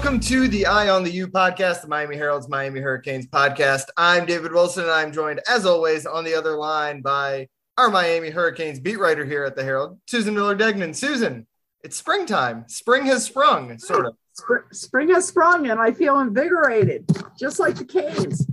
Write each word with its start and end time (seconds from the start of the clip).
Welcome 0.00 0.20
to 0.20 0.48
the 0.48 0.64
Eye 0.64 0.88
on 0.88 1.04
the 1.04 1.10
U 1.10 1.28
podcast, 1.28 1.82
the 1.82 1.86
Miami 1.86 2.16
Herald's 2.16 2.48
Miami 2.48 2.80
Hurricanes 2.80 3.26
podcast. 3.26 3.84
I'm 3.98 4.24
David 4.24 4.50
Wilson, 4.50 4.84
and 4.84 4.92
I'm 4.92 5.12
joined, 5.12 5.42
as 5.46 5.66
always, 5.66 6.06
on 6.06 6.24
the 6.24 6.34
other 6.34 6.56
line 6.56 7.02
by 7.02 7.48
our 7.76 7.90
Miami 7.90 8.30
Hurricanes 8.30 8.80
beat 8.80 8.98
writer 8.98 9.26
here 9.26 9.44
at 9.44 9.56
the 9.56 9.62
Herald, 9.62 10.00
Susan 10.06 10.32
Miller 10.32 10.54
Degnan. 10.54 10.94
Susan, 10.94 11.46
it's 11.84 11.98
springtime. 11.98 12.64
Spring 12.66 13.04
has 13.04 13.24
sprung, 13.24 13.78
sort 13.78 14.06
of. 14.06 14.14
Spring 14.72 15.10
has 15.10 15.28
sprung, 15.28 15.68
and 15.68 15.78
I 15.78 15.92
feel 15.92 16.18
invigorated, 16.20 17.04
just 17.38 17.60
like 17.60 17.74
the 17.74 17.84
Canes. 17.84 18.46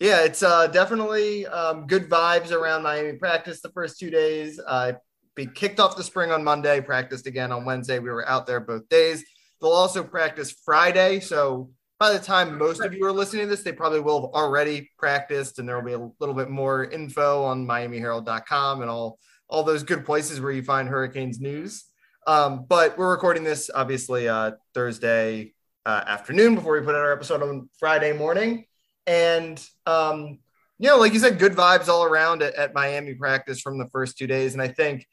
Yeah, 0.00 0.20
it's 0.24 0.42
uh, 0.42 0.66
definitely 0.66 1.46
um, 1.46 1.86
good 1.86 2.10
vibes 2.10 2.52
around 2.52 2.82
Miami 2.82 3.14
practice 3.14 3.62
the 3.62 3.70
first 3.70 3.98
two 3.98 4.10
days. 4.10 4.60
Uh, 4.66 4.92
we 5.34 5.46
kicked 5.46 5.80
off 5.80 5.96
the 5.96 6.04
spring 6.04 6.30
on 6.30 6.44
Monday, 6.44 6.82
practiced 6.82 7.26
again 7.26 7.52
on 7.52 7.64
Wednesday. 7.64 8.00
We 8.00 8.10
were 8.10 8.28
out 8.28 8.46
there 8.46 8.60
both 8.60 8.86
days. 8.90 9.24
They'll 9.60 9.70
also 9.70 10.04
practice 10.04 10.52
Friday. 10.64 11.20
So 11.20 11.70
by 11.98 12.12
the 12.12 12.18
time 12.18 12.58
most 12.58 12.80
of 12.80 12.94
you 12.94 13.04
are 13.06 13.12
listening 13.12 13.42
to 13.42 13.48
this, 13.48 13.62
they 13.62 13.72
probably 13.72 14.00
will 14.00 14.20
have 14.20 14.30
already 14.30 14.90
practiced, 14.98 15.58
and 15.58 15.68
there 15.68 15.76
will 15.76 15.84
be 15.84 15.92
a 15.94 16.10
little 16.20 16.34
bit 16.34 16.48
more 16.48 16.84
info 16.84 17.42
on 17.42 17.66
MiamiHerald.com 17.66 18.82
and 18.82 18.90
all 18.90 19.18
all 19.50 19.62
those 19.62 19.82
good 19.82 20.04
places 20.04 20.40
where 20.40 20.52
you 20.52 20.62
find 20.62 20.88
Hurricanes 20.88 21.40
news. 21.40 21.84
Um, 22.26 22.66
but 22.68 22.98
we're 22.98 23.10
recording 23.10 23.44
this 23.44 23.70
obviously 23.74 24.28
uh, 24.28 24.52
Thursday 24.74 25.54
uh, 25.86 26.04
afternoon 26.06 26.54
before 26.54 26.74
we 26.74 26.84
put 26.84 26.94
out 26.94 27.00
our 27.00 27.12
episode 27.12 27.42
on 27.42 27.68
Friday 27.80 28.12
morning, 28.12 28.66
and 29.06 29.64
um, 29.86 30.38
you 30.78 30.88
know, 30.88 30.98
like 30.98 31.12
you 31.12 31.18
said, 31.18 31.40
good 31.40 31.54
vibes 31.54 31.88
all 31.88 32.04
around 32.04 32.42
at, 32.42 32.54
at 32.54 32.74
Miami 32.74 33.14
practice 33.14 33.60
from 33.60 33.78
the 33.78 33.88
first 33.88 34.16
two 34.16 34.28
days, 34.28 34.52
and 34.52 34.62
I 34.62 34.68
think 34.68 35.04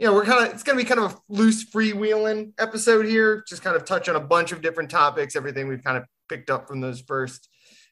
you 0.00 0.06
know, 0.06 0.14
we're 0.14 0.24
kind 0.24 0.46
of, 0.46 0.54
it's 0.54 0.62
going 0.62 0.78
to 0.78 0.82
be 0.82 0.88
kind 0.88 0.98
of 0.98 1.12
a 1.12 1.18
loose 1.28 1.70
freewheeling 1.70 2.52
episode 2.58 3.04
here, 3.04 3.44
just 3.46 3.62
kind 3.62 3.76
of 3.76 3.84
touch 3.84 4.08
on 4.08 4.16
a 4.16 4.20
bunch 4.20 4.50
of 4.50 4.62
different 4.62 4.90
topics, 4.90 5.36
everything 5.36 5.68
we've 5.68 5.84
kind 5.84 5.98
of 5.98 6.04
picked 6.26 6.48
up 6.48 6.66
from 6.66 6.80
those 6.80 7.02
first 7.02 7.50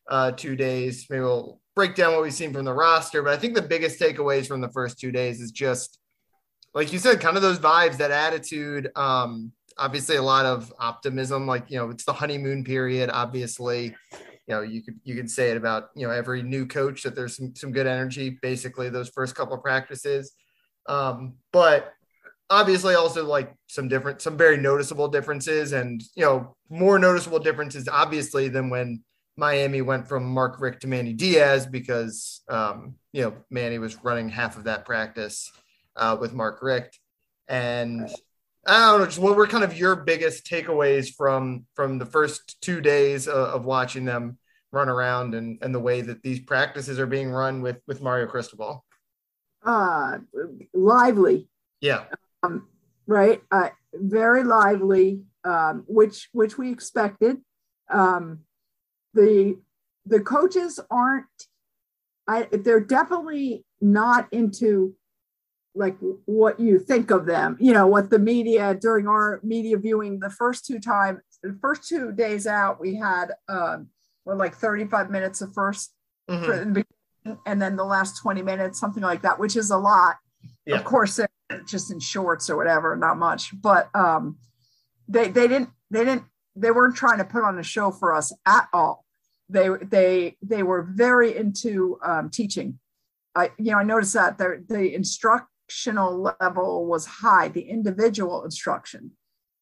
uh, 0.09 0.33
two 0.33 0.56
days. 0.56 1.05
Maybe 1.11 1.20
we'll 1.20 1.61
break 1.77 1.95
down 1.95 2.14
what 2.14 2.23
we've 2.23 2.33
seen 2.33 2.55
from 2.55 2.64
the 2.64 2.73
roster, 2.73 3.23
but 3.23 3.34
I 3.34 3.36
think 3.36 3.55
the 3.55 3.61
biggest 3.61 4.01
takeaways 4.01 4.48
from 4.48 4.62
the 4.62 4.70
first 4.70 4.98
two 4.98 5.12
days 5.12 5.42
is 5.42 5.51
just, 5.51 5.98
like 6.73 6.95
you 6.95 6.98
said, 6.98 7.20
kind 7.20 7.36
of 7.36 7.42
those 7.42 7.59
vibes, 7.59 7.98
that 7.98 8.11
attitude. 8.11 8.89
Um, 8.97 9.53
obviously, 9.77 10.17
a 10.17 10.23
lot 10.23 10.47
of 10.47 10.73
optimism. 10.79 11.47
Like 11.47 11.70
you 11.70 11.79
know, 11.79 11.91
it's 11.91 12.05
the 12.05 12.12
honeymoon 12.12 12.64
period. 12.64 13.11
Obviously, 13.11 13.95
you 14.12 14.55
know, 14.55 14.62
you 14.62 14.83
could 14.83 14.98
you 15.05 15.14
could 15.14 15.31
say 15.31 15.51
it 15.51 15.56
about 15.56 15.91
you 15.95 16.06
know 16.06 16.12
every 16.12 16.42
new 16.42 16.67
coach 16.67 17.03
that 17.03 17.14
there's 17.14 17.36
some 17.36 17.55
some 17.55 17.73
good 17.73 17.86
energy. 17.86 18.39
Basically, 18.41 18.89
those 18.89 19.09
first 19.09 19.34
couple 19.34 19.55
of 19.55 19.62
practices. 19.62 20.33
Um, 20.89 21.34
but 21.53 21.92
obviously 22.51 22.95
also 22.95 23.25
like 23.27 23.55
some 23.67 23.89
different 23.89 24.23
some 24.23 24.37
very 24.37 24.57
noticeable 24.57 25.09
differences 25.09 25.73
and 25.73 26.03
you 26.15 26.25
know 26.25 26.57
more 26.71 26.99
noticeable 26.99 27.39
differences 27.39 27.89
obviously 27.89 28.49
than 28.49 28.71
when 28.71 29.03
miami 29.37 29.83
went 29.83 30.09
from 30.09 30.25
mark 30.25 30.61
richt 30.61 30.81
to 30.81 30.87
manny 30.87 31.13
diaz 31.13 31.67
because 31.67 32.43
um, 32.49 32.95
you 33.13 33.23
know 33.23 33.35
manny 33.51 33.79
was 33.79 34.03
running 34.03 34.29
half 34.29 34.57
of 34.57 34.65
that 34.65 34.85
practice 34.85 35.51
uh, 35.97 36.17
with 36.19 36.33
mark 36.33 36.63
richt. 36.63 36.99
And 37.49 38.09
i 38.67 38.91
don't 38.91 39.01
know 39.01 39.07
just 39.07 39.19
what 39.19 39.37
were 39.37 39.47
kind 39.47 39.65
of 39.65 39.77
your 39.79 39.97
biggest 39.97 40.45
takeaways 40.47 41.15
from 41.15 41.67
from 41.75 41.99
the 41.99 42.07
first 42.07 42.61
two 42.61 42.81
days 42.81 43.27
of, 43.29 43.37
of 43.37 43.65
watching 43.65 44.05
them 44.05 44.39
run 44.73 44.89
around 44.89 45.35
and 45.35 45.59
and 45.63 45.75
the 45.75 45.81
way 45.81 46.01
that 46.01 46.23
these 46.23 46.41
practices 46.41 46.99
are 46.99 47.07
being 47.07 47.31
run 47.31 47.63
with 47.63 47.79
with 47.87 48.03
mario 48.03 48.27
cristobal? 48.27 48.85
Uh 49.65 50.19
lively. 50.75 51.49
Yeah 51.81 52.05
um, 52.42 52.69
right? 53.06 53.42
Uh, 53.50 53.70
very 53.94 54.44
lively, 54.44 55.22
um, 55.44 55.84
which 55.86 56.28
which 56.33 56.58
we 56.58 56.70
expected. 56.70 57.39
Um, 57.90 58.40
the 59.14 59.58
the 60.07 60.20
coaches 60.20 60.80
aren't. 60.90 61.27
I 62.29 62.48
they're 62.52 62.80
definitely 62.80 63.64
not 63.80 64.29
into 64.33 64.95
like 65.74 65.96
what 66.27 66.61
you 66.61 66.79
think 66.79 67.11
of 67.11 67.27
them. 67.27 67.57
You 67.61 67.73
know 67.73 67.86
what 67.86 68.11
the 68.11 68.18
media 68.18 68.74
during 68.74 69.08
our 69.08 69.40
media 69.42 69.79
viewing 69.79 70.20
the 70.20 70.30
first 70.30 70.67
two 70.67 70.80
times, 70.80 71.20
the 71.42 71.58
first 71.61 71.89
two 71.89 72.13
days 72.13 72.46
out, 72.46 72.80
we 72.80 72.96
had 72.96 73.33
um, 73.48 73.89
well 74.24 74.36
like 74.36 74.55
thirty 74.55 74.84
five 74.84 75.11
minutes 75.11 75.40
of 75.40 75.51
1st 75.51 75.89
mm-hmm. 76.30 77.33
and 77.46 77.63
then 77.63 77.77
the 77.77 77.84
last 77.84 78.20
twenty 78.20 78.42
minutes, 78.42 78.79
something 78.79 79.02
like 79.02 79.23
that, 79.23 79.39
which 79.39 79.57
is 79.57 79.70
a 79.70 79.79
lot. 79.79 80.17
Yeah. 80.67 80.77
Of 80.77 80.84
course, 80.84 81.18
just 81.67 81.91
in 81.91 82.01
shorts 82.01 82.51
or 82.51 82.57
whatever, 82.57 82.97
not 82.97 83.19
much. 83.19 83.61
But 83.61 83.89
um, 83.95 84.39
they 85.09 85.29
they 85.29 85.48
didn't 85.48 85.70
they 85.91 86.05
didn't 86.05 86.25
they 86.55 86.70
weren't 86.70 86.97
trying 86.97 87.19
to 87.19 87.25
put 87.25 87.45
on 87.45 87.59
a 87.59 87.63
show 87.63 87.91
for 87.91 88.14
us 88.14 88.33
at 88.47 88.69
all. 88.73 89.05
They 89.48 89.69
they 89.83 90.37
they 90.42 90.63
were 90.63 90.83
very 90.83 91.37
into 91.37 91.98
um, 92.05 92.31
teaching. 92.31 92.79
I 93.35 93.51
you 93.58 93.73
know 93.73 93.79
I 93.79 93.85
noticed 93.85 94.14
that 94.14 94.39
the 94.39 94.64
the 94.69 94.95
instructional 94.95 96.35
level 96.41 96.87
was 96.87 97.07
high, 97.07 97.48
the 97.48 97.63
individual 97.63 98.45
instruction, 98.45 99.13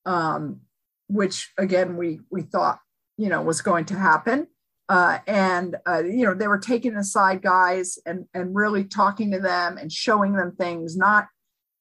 um, 0.05 0.61
which 1.09 1.53
again 1.59 1.97
we 1.97 2.21
we 2.31 2.43
thought 2.43 2.81
you 3.17 3.29
know 3.29 3.43
was 3.43 3.61
going 3.63 3.85
to 3.87 3.95
happen. 3.95 4.49
Uh, 4.89 5.19
and 5.27 5.77
uh, 5.89 6.03
you 6.05 6.25
know 6.25 6.35
they 6.35 6.47
were 6.47 6.59
taking 6.59 6.97
aside 6.97 7.43
guys 7.43 7.99
and 8.07 8.25
and 8.35 8.55
really 8.55 8.85
talking 8.85 9.33
to 9.33 9.41
them 9.41 9.79
and 9.79 9.91
showing 9.91 10.33
them 10.33 10.55
things 10.57 10.97
not 10.97 11.27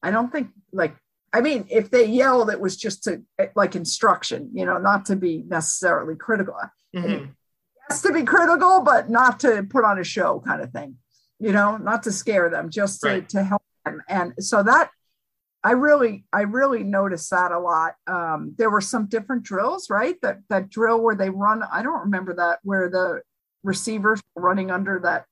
I 0.06 0.12
don't 0.12 0.32
think 0.32 0.50
like 0.72 0.96
I 1.34 1.42
mean, 1.42 1.66
if 1.70 1.90
they 1.90 2.06
yelled, 2.06 2.50
it 2.50 2.62
was 2.62 2.78
just 2.78 3.04
to 3.04 3.22
like 3.56 3.76
instruction, 3.76 4.52
you 4.54 4.66
know, 4.66 4.78
not 4.78 5.06
to 5.08 5.18
be 5.18 5.44
necessarily 5.48 6.16
critical. 6.16 6.56
Mm-hmm. 6.96 7.26
Yes, 7.90 8.02
to 8.04 8.14
be 8.14 8.24
critical, 8.24 8.82
but 8.82 9.10
not 9.10 9.42
to 9.42 9.68
put 9.70 9.84
on 9.84 10.00
a 10.00 10.04
show, 10.04 10.40
kind 10.40 10.62
of 10.62 10.72
thing. 10.72 10.96
You 11.40 11.52
know, 11.52 11.76
not 11.76 12.04
to 12.04 12.14
scare 12.14 12.50
them, 12.50 12.70
just 12.70 13.02
to, 13.02 13.08
right. 13.08 13.30
to 13.30 13.44
help 13.44 13.64
them. 13.84 14.02
And 14.08 14.34
so 14.40 14.64
that 14.64 14.92
I 15.62 15.72
really, 15.72 16.24
I 16.32 16.42
really 16.44 16.84
noticed 16.84 17.32
that 17.32 17.52
a 17.52 17.60
lot. 17.60 17.96
Um, 18.08 18.54
there 18.58 18.70
were 18.70 18.80
some 18.80 19.08
different 19.08 19.44
drills, 19.44 19.90
right? 19.90 20.16
That 20.22 20.40
that 20.50 20.70
drill 20.70 21.02
where 21.02 21.16
they 21.16 21.32
run. 21.32 21.64
I 21.70 21.82
don't 21.84 22.02
remember 22.02 22.36
that 22.36 22.60
where 22.64 22.90
the 22.90 23.24
receivers 23.64 24.22
running 24.36 24.72
under 24.72 25.02
that 25.04 25.26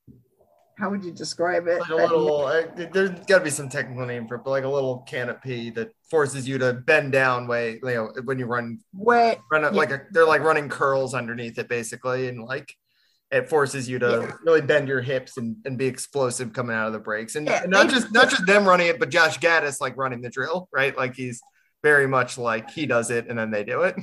how 0.76 0.90
would 0.90 1.04
you 1.04 1.12
describe 1.12 1.66
it? 1.68 1.80
Like 1.80 1.90
a 1.90 1.94
little, 1.94 2.46
uh, 2.46 2.62
there's 2.92 3.10
got 3.26 3.38
to 3.38 3.44
be 3.44 3.50
some 3.50 3.68
technical 3.68 4.04
name 4.06 4.26
for 4.26 4.36
it, 4.36 4.42
but 4.44 4.50
like 4.50 4.64
a 4.64 4.68
little 4.68 4.98
canopy 5.08 5.70
that 5.70 5.92
forces 6.10 6.48
you 6.48 6.58
to 6.58 6.72
bend 6.72 7.12
down 7.12 7.46
way, 7.46 7.78
you 7.82 7.94
know, 7.94 8.12
when 8.24 8.38
you 8.38 8.46
run, 8.46 8.80
way, 8.92 9.38
run 9.50 9.62
yeah. 9.62 9.68
like 9.70 9.90
a, 9.90 10.02
they're 10.10 10.26
like 10.26 10.42
running 10.42 10.68
curls 10.68 11.14
underneath 11.14 11.58
it 11.58 11.68
basically. 11.68 12.28
And 12.28 12.42
like, 12.42 12.74
it 13.30 13.48
forces 13.48 13.88
you 13.88 13.98
to 13.98 14.26
yeah. 14.28 14.36
really 14.44 14.60
bend 14.60 14.86
your 14.86 15.00
hips 15.00 15.38
and, 15.38 15.56
and 15.64 15.76
be 15.76 15.86
explosive 15.86 16.52
coming 16.52 16.76
out 16.76 16.86
of 16.86 16.92
the 16.92 17.00
breaks. 17.00 17.34
And, 17.34 17.48
yeah, 17.48 17.62
and 17.62 17.70
not 17.70 17.88
just, 17.88 18.12
not 18.12 18.30
just 18.30 18.46
them 18.46 18.66
running 18.66 18.86
it, 18.86 19.00
but 19.00 19.10
Josh 19.10 19.38
Gattis 19.38 19.80
like 19.80 19.96
running 19.96 20.20
the 20.20 20.30
drill, 20.30 20.68
right? 20.72 20.96
Like 20.96 21.16
he's 21.16 21.40
very 21.82 22.06
much 22.06 22.38
like 22.38 22.70
he 22.70 22.86
does 22.86 23.10
it 23.10 23.26
and 23.28 23.36
then 23.36 23.50
they 23.50 23.64
do 23.64 23.82
it. 23.82 23.96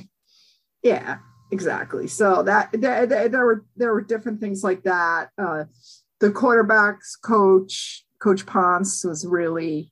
Yeah, 0.82 1.18
exactly. 1.50 2.08
So 2.08 2.42
that 2.42 2.70
there 2.72 3.46
were, 3.46 3.64
there 3.76 3.92
were 3.92 4.02
different 4.02 4.40
things 4.40 4.62
like 4.62 4.82
that. 4.82 5.30
Uh, 5.38 5.64
the 6.22 6.30
quarterbacks 6.30 7.20
coach, 7.20 8.04
Coach 8.20 8.46
Ponce, 8.46 9.04
was 9.04 9.26
really 9.26 9.90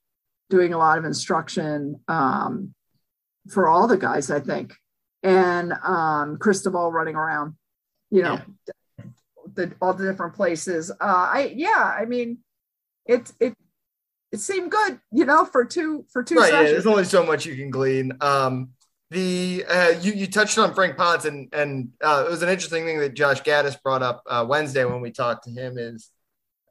doing 0.49 0.73
a 0.73 0.79
lot 0.79 0.97
of 0.97 1.05
instruction 1.05 1.99
um, 2.07 2.73
for 3.49 3.67
all 3.67 3.89
the 3.89 3.99
guys, 3.99 4.31
I 4.31 4.39
think, 4.39 4.73
and 5.25 5.73
um, 5.85 6.39
Cristobal 6.39 6.93
running 6.93 7.17
around, 7.17 7.55
you 8.13 8.23
know, 8.23 8.41
yeah. 8.99 9.05
the, 9.55 9.73
all 9.83 9.93
the 9.93 10.09
different 10.09 10.35
places. 10.35 10.93
Uh, 10.93 10.95
I 11.01 11.53
yeah, 11.57 11.97
I 11.99 12.05
mean, 12.05 12.39
it 13.07 13.33
it 13.41 13.55
it 14.31 14.39
seemed 14.39 14.71
good, 14.71 15.01
you 15.11 15.25
know, 15.25 15.45
for 15.45 15.65
two 15.65 16.05
for 16.13 16.23
two. 16.23 16.37
Right, 16.37 16.53
yeah, 16.53 16.63
there's 16.63 16.87
only 16.87 17.05
so 17.05 17.27
much 17.27 17.45
you 17.45 17.57
can 17.57 17.71
glean. 17.71 18.13
Um, 18.21 18.71
the 19.11 19.65
uh, 19.69 19.95
you 20.01 20.13
you 20.13 20.29
touched 20.29 20.59
on 20.59 20.75
Frank 20.75 20.97
Ponce, 20.97 21.25
and 21.25 21.53
and 21.53 21.89
uh, 22.01 22.23
it 22.25 22.31
was 22.31 22.45
an 22.45 22.51
interesting 22.51 22.85
thing 22.85 23.01
that 23.01 23.15
Josh 23.15 23.43
Gattis 23.43 23.83
brought 23.83 24.05
up 24.05 24.23
uh, 24.31 24.47
Wednesday 24.49 24.85
when 24.85 25.01
we 25.01 25.11
talked 25.11 25.43
to 25.47 25.51
him. 25.51 25.77
Is 25.77 26.09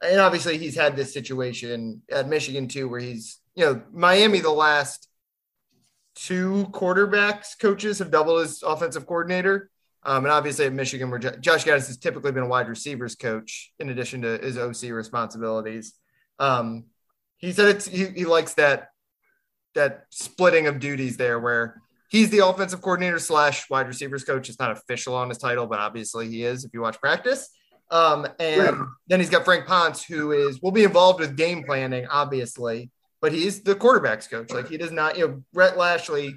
and 0.01 0.19
obviously 0.19 0.57
he's 0.57 0.75
had 0.75 0.95
this 0.95 1.13
situation 1.13 2.01
at 2.11 2.27
Michigan 2.27 2.67
too, 2.67 2.87
where 2.87 2.99
he's, 2.99 3.39
you 3.55 3.65
know, 3.65 3.81
Miami, 3.91 4.39
the 4.39 4.49
last 4.49 5.07
two 6.15 6.67
quarterbacks 6.71 7.59
coaches 7.59 7.99
have 7.99 8.11
doubled 8.11 8.41
as 8.41 8.63
offensive 8.63 9.05
coordinator. 9.05 9.69
Um, 10.03 10.23
and 10.23 10.31
obviously 10.31 10.65
at 10.65 10.73
Michigan, 10.73 11.09
where 11.09 11.19
Josh 11.19 11.65
Gattis 11.65 11.87
has 11.87 11.97
typically 11.97 12.31
been 12.31 12.43
a 12.43 12.47
wide 12.47 12.69
receivers 12.69 13.15
coach 13.15 13.73
in 13.79 13.89
addition 13.89 14.21
to 14.21 14.37
his 14.37 14.57
OC 14.57 14.91
responsibilities. 14.91 15.93
Um, 16.39 16.85
he 17.37 17.51
said 17.51 17.67
it's, 17.67 17.85
he, 17.85 18.05
he 18.05 18.25
likes 18.25 18.53
that, 18.53 18.89
that 19.75 20.05
splitting 20.09 20.67
of 20.67 20.79
duties 20.79 21.17
there 21.17 21.39
where 21.39 21.81
he's 22.09 22.29
the 22.29 22.45
offensive 22.45 22.81
coordinator 22.81 23.19
slash 23.19 23.69
wide 23.69 23.87
receivers 23.87 24.23
coach. 24.23 24.47
It's 24.47 24.59
not 24.59 24.71
official 24.71 25.15
on 25.15 25.27
his 25.27 25.37
title, 25.37 25.67
but 25.67 25.79
obviously 25.79 26.29
he 26.29 26.43
is 26.43 26.63
if 26.63 26.73
you 26.73 26.81
watch 26.81 26.99
practice. 26.99 27.49
Um, 27.91 28.27
and 28.39 28.61
right. 28.61 28.87
then 29.07 29.19
he's 29.19 29.29
got 29.29 29.45
Frank 29.45 29.65
Ponce, 29.65 30.03
who 30.03 30.31
is 30.31 30.61
will 30.61 30.71
be 30.71 30.83
involved 30.83 31.19
with 31.19 31.35
game 31.35 31.63
planning, 31.63 32.05
obviously, 32.07 32.91
but 33.21 33.31
he's 33.31 33.61
the 33.61 33.75
quarterbacks 33.75 34.29
coach. 34.29 34.51
Like 34.51 34.67
he 34.67 34.77
does 34.77 34.91
not, 34.91 35.17
you 35.17 35.27
know, 35.27 35.43
Rhett 35.53 35.77
Lashlee 35.77 36.35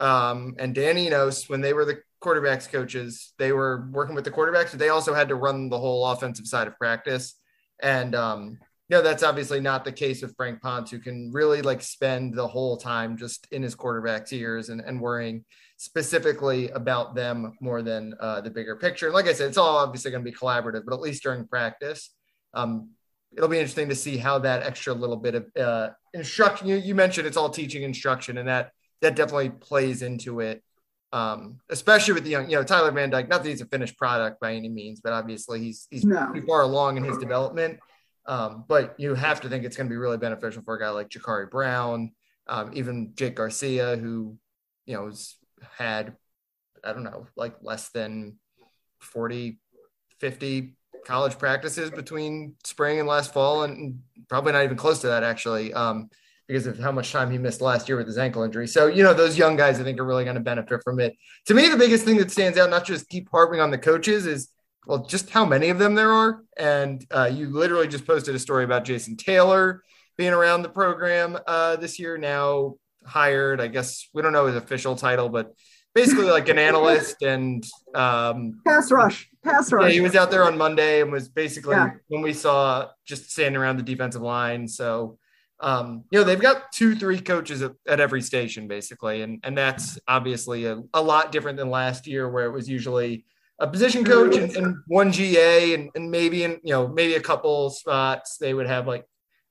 um, 0.00 0.56
and 0.58 0.74
Dan 0.74 0.98
Enos, 0.98 1.48
when 1.48 1.60
they 1.60 1.72
were 1.72 1.84
the 1.84 2.00
quarterbacks 2.24 2.68
coaches. 2.70 3.32
They 3.38 3.52
were 3.52 3.86
working 3.92 4.14
with 4.14 4.24
the 4.24 4.30
quarterbacks, 4.30 4.70
but 4.70 4.78
they 4.78 4.88
also 4.88 5.14
had 5.14 5.28
to 5.28 5.34
run 5.34 5.68
the 5.68 5.78
whole 5.78 6.06
offensive 6.06 6.46
side 6.46 6.66
of 6.66 6.76
practice. 6.78 7.34
And 7.82 8.14
um, 8.14 8.58
you 8.88 8.96
know, 8.96 9.02
that's 9.02 9.22
obviously 9.22 9.60
not 9.60 9.84
the 9.84 9.92
case 9.92 10.22
with 10.22 10.34
Frank 10.36 10.60
Ponce, 10.60 10.90
who 10.90 10.98
can 10.98 11.30
really 11.32 11.62
like 11.62 11.82
spend 11.82 12.34
the 12.34 12.48
whole 12.48 12.76
time 12.76 13.16
just 13.16 13.46
in 13.50 13.62
his 13.62 13.74
quarterback's 13.74 14.32
ears 14.32 14.70
and, 14.70 14.80
and 14.80 15.00
worrying 15.00 15.44
specifically 15.76 16.70
about 16.70 17.14
them 17.14 17.56
more 17.60 17.82
than 17.82 18.14
uh, 18.20 18.40
the 18.40 18.50
bigger 18.50 18.76
picture. 18.76 19.10
Like 19.10 19.26
I 19.26 19.32
said, 19.32 19.48
it's 19.48 19.58
all 19.58 19.76
obviously 19.76 20.10
going 20.10 20.24
to 20.24 20.30
be 20.30 20.36
collaborative, 20.36 20.84
but 20.86 20.94
at 20.94 21.00
least 21.00 21.22
during 21.22 21.46
practice, 21.46 22.10
um, 22.54 22.90
it'll 23.36 23.48
be 23.48 23.58
interesting 23.58 23.88
to 23.88 23.94
see 23.94 24.16
how 24.16 24.38
that 24.40 24.62
extra 24.62 24.94
little 24.94 25.16
bit 25.16 25.34
of 25.34 25.46
uh, 25.56 25.90
instruction 26.12 26.68
you, 26.68 26.76
you 26.76 26.94
mentioned 26.94 27.26
it's 27.26 27.36
all 27.36 27.50
teaching 27.50 27.82
instruction 27.82 28.38
and 28.38 28.46
that 28.46 28.70
that 29.00 29.16
definitely 29.16 29.50
plays 29.50 30.02
into 30.02 30.38
it 30.38 30.62
um, 31.14 31.60
especially 31.70 32.14
with 32.14 32.24
the 32.24 32.30
young, 32.30 32.50
you 32.50 32.56
know, 32.56 32.64
Tyler 32.64 32.90
Van 32.90 33.08
Dyke. 33.08 33.28
Not 33.28 33.44
that 33.44 33.48
he's 33.48 33.60
a 33.60 33.66
finished 33.66 33.96
product 33.96 34.40
by 34.40 34.52
any 34.52 34.68
means, 34.68 35.00
but 35.00 35.12
obviously 35.12 35.60
he's 35.60 35.86
he's 35.88 36.04
no. 36.04 36.26
pretty 36.26 36.44
far 36.44 36.62
along 36.62 36.96
in 36.96 37.04
his 37.04 37.16
development. 37.18 37.78
Um, 38.26 38.64
but 38.66 38.96
you 38.98 39.14
have 39.14 39.40
to 39.42 39.48
think 39.48 39.64
it's 39.64 39.76
going 39.76 39.86
to 39.86 39.92
be 39.92 39.96
really 39.96 40.18
beneficial 40.18 40.62
for 40.64 40.74
a 40.74 40.80
guy 40.80 40.88
like 40.88 41.10
Jacurri 41.10 41.48
Brown, 41.48 42.10
um, 42.48 42.72
even 42.74 43.12
Jake 43.14 43.36
Garcia, 43.36 43.96
who 43.96 44.36
you 44.86 44.96
know 44.96 45.06
has 45.06 45.36
had 45.76 46.16
I 46.84 46.92
don't 46.92 47.04
know 47.04 47.26
like 47.36 47.56
less 47.62 47.90
than 47.90 48.38
40, 49.00 49.58
50 50.20 50.76
college 51.04 51.38
practices 51.38 51.90
between 51.90 52.54
spring 52.64 52.98
and 52.98 53.08
last 53.08 53.32
fall, 53.32 53.64
and 53.64 54.00
probably 54.28 54.52
not 54.52 54.64
even 54.64 54.76
close 54.76 55.00
to 55.00 55.08
that 55.08 55.22
actually. 55.22 55.72
Um, 55.72 56.10
because 56.46 56.66
of 56.66 56.78
how 56.78 56.92
much 56.92 57.10
time 57.10 57.30
he 57.30 57.38
missed 57.38 57.62
last 57.62 57.88
year 57.88 57.96
with 57.96 58.06
his 58.06 58.18
ankle 58.18 58.42
injury. 58.42 58.68
So, 58.68 58.86
you 58.86 59.02
know, 59.02 59.14
those 59.14 59.38
young 59.38 59.56
guys 59.56 59.80
I 59.80 59.82
think 59.82 59.98
are 59.98 60.04
really 60.04 60.24
going 60.24 60.36
to 60.36 60.42
benefit 60.42 60.82
from 60.84 61.00
it. 61.00 61.16
To 61.46 61.54
me, 61.54 61.68
the 61.68 61.76
biggest 61.78 62.04
thing 62.04 62.18
that 62.18 62.30
stands 62.30 62.58
out, 62.58 62.68
not 62.68 62.84
just 62.84 63.08
keep 63.08 63.30
harping 63.30 63.60
on 63.60 63.70
the 63.70 63.78
coaches, 63.78 64.26
is 64.26 64.50
well, 64.86 65.06
just 65.06 65.30
how 65.30 65.46
many 65.46 65.70
of 65.70 65.78
them 65.78 65.94
there 65.94 66.12
are. 66.12 66.42
And 66.58 67.04
uh, 67.10 67.30
you 67.32 67.48
literally 67.48 67.88
just 67.88 68.06
posted 68.06 68.34
a 68.34 68.38
story 68.38 68.64
about 68.64 68.84
Jason 68.84 69.16
Taylor 69.16 69.82
being 70.16 70.32
around 70.32 70.62
the 70.62 70.68
program 70.68 71.38
uh, 71.46 71.76
this 71.76 71.98
year, 71.98 72.18
now 72.18 72.74
hired, 73.06 73.60
I 73.60 73.68
guess 73.68 74.08
we 74.12 74.22
don't 74.22 74.32
know 74.32 74.46
his 74.46 74.56
official 74.56 74.96
title, 74.96 75.28
but 75.28 75.54
basically 75.94 76.26
like 76.26 76.48
an 76.48 76.58
analyst 76.58 77.22
and 77.22 77.64
um, 77.94 78.60
pass 78.66 78.90
rush, 78.90 79.30
pass 79.42 79.72
rush. 79.72 79.88
Yeah, 79.88 79.94
he 79.94 80.00
was 80.00 80.14
out 80.14 80.30
there 80.30 80.44
on 80.44 80.58
Monday 80.58 81.00
and 81.00 81.10
was 81.10 81.28
basically 81.28 81.76
yeah. 81.76 81.90
when 82.08 82.22
we 82.22 82.32
saw 82.32 82.88
just 83.06 83.30
standing 83.30 83.60
around 83.60 83.76
the 83.76 83.82
defensive 83.82 84.22
line. 84.22 84.66
So, 84.68 85.18
um, 85.60 86.04
you 86.10 86.18
know, 86.18 86.24
they've 86.24 86.40
got 86.40 86.72
two, 86.72 86.94
three 86.96 87.20
coaches 87.20 87.62
at, 87.62 87.72
at 87.88 88.00
every 88.00 88.20
station 88.20 88.68
basically. 88.68 89.22
And, 89.22 89.40
and 89.44 89.56
that's 89.56 89.98
obviously 90.08 90.66
a, 90.66 90.82
a, 90.92 91.00
lot 91.00 91.32
different 91.32 91.58
than 91.58 91.70
last 91.70 92.06
year 92.06 92.28
where 92.28 92.46
it 92.46 92.52
was 92.52 92.68
usually 92.68 93.24
a 93.60 93.68
position 93.68 94.04
coach 94.04 94.36
and, 94.36 94.54
and 94.56 94.76
one 94.88 95.12
GA 95.12 95.74
and, 95.74 95.90
and 95.94 96.10
maybe 96.10 96.42
in, 96.42 96.58
you 96.64 96.72
know, 96.72 96.88
maybe 96.88 97.14
a 97.14 97.20
couple 97.20 97.70
spots, 97.70 98.36
they 98.36 98.52
would 98.52 98.66
have 98.66 98.88
like 98.88 99.06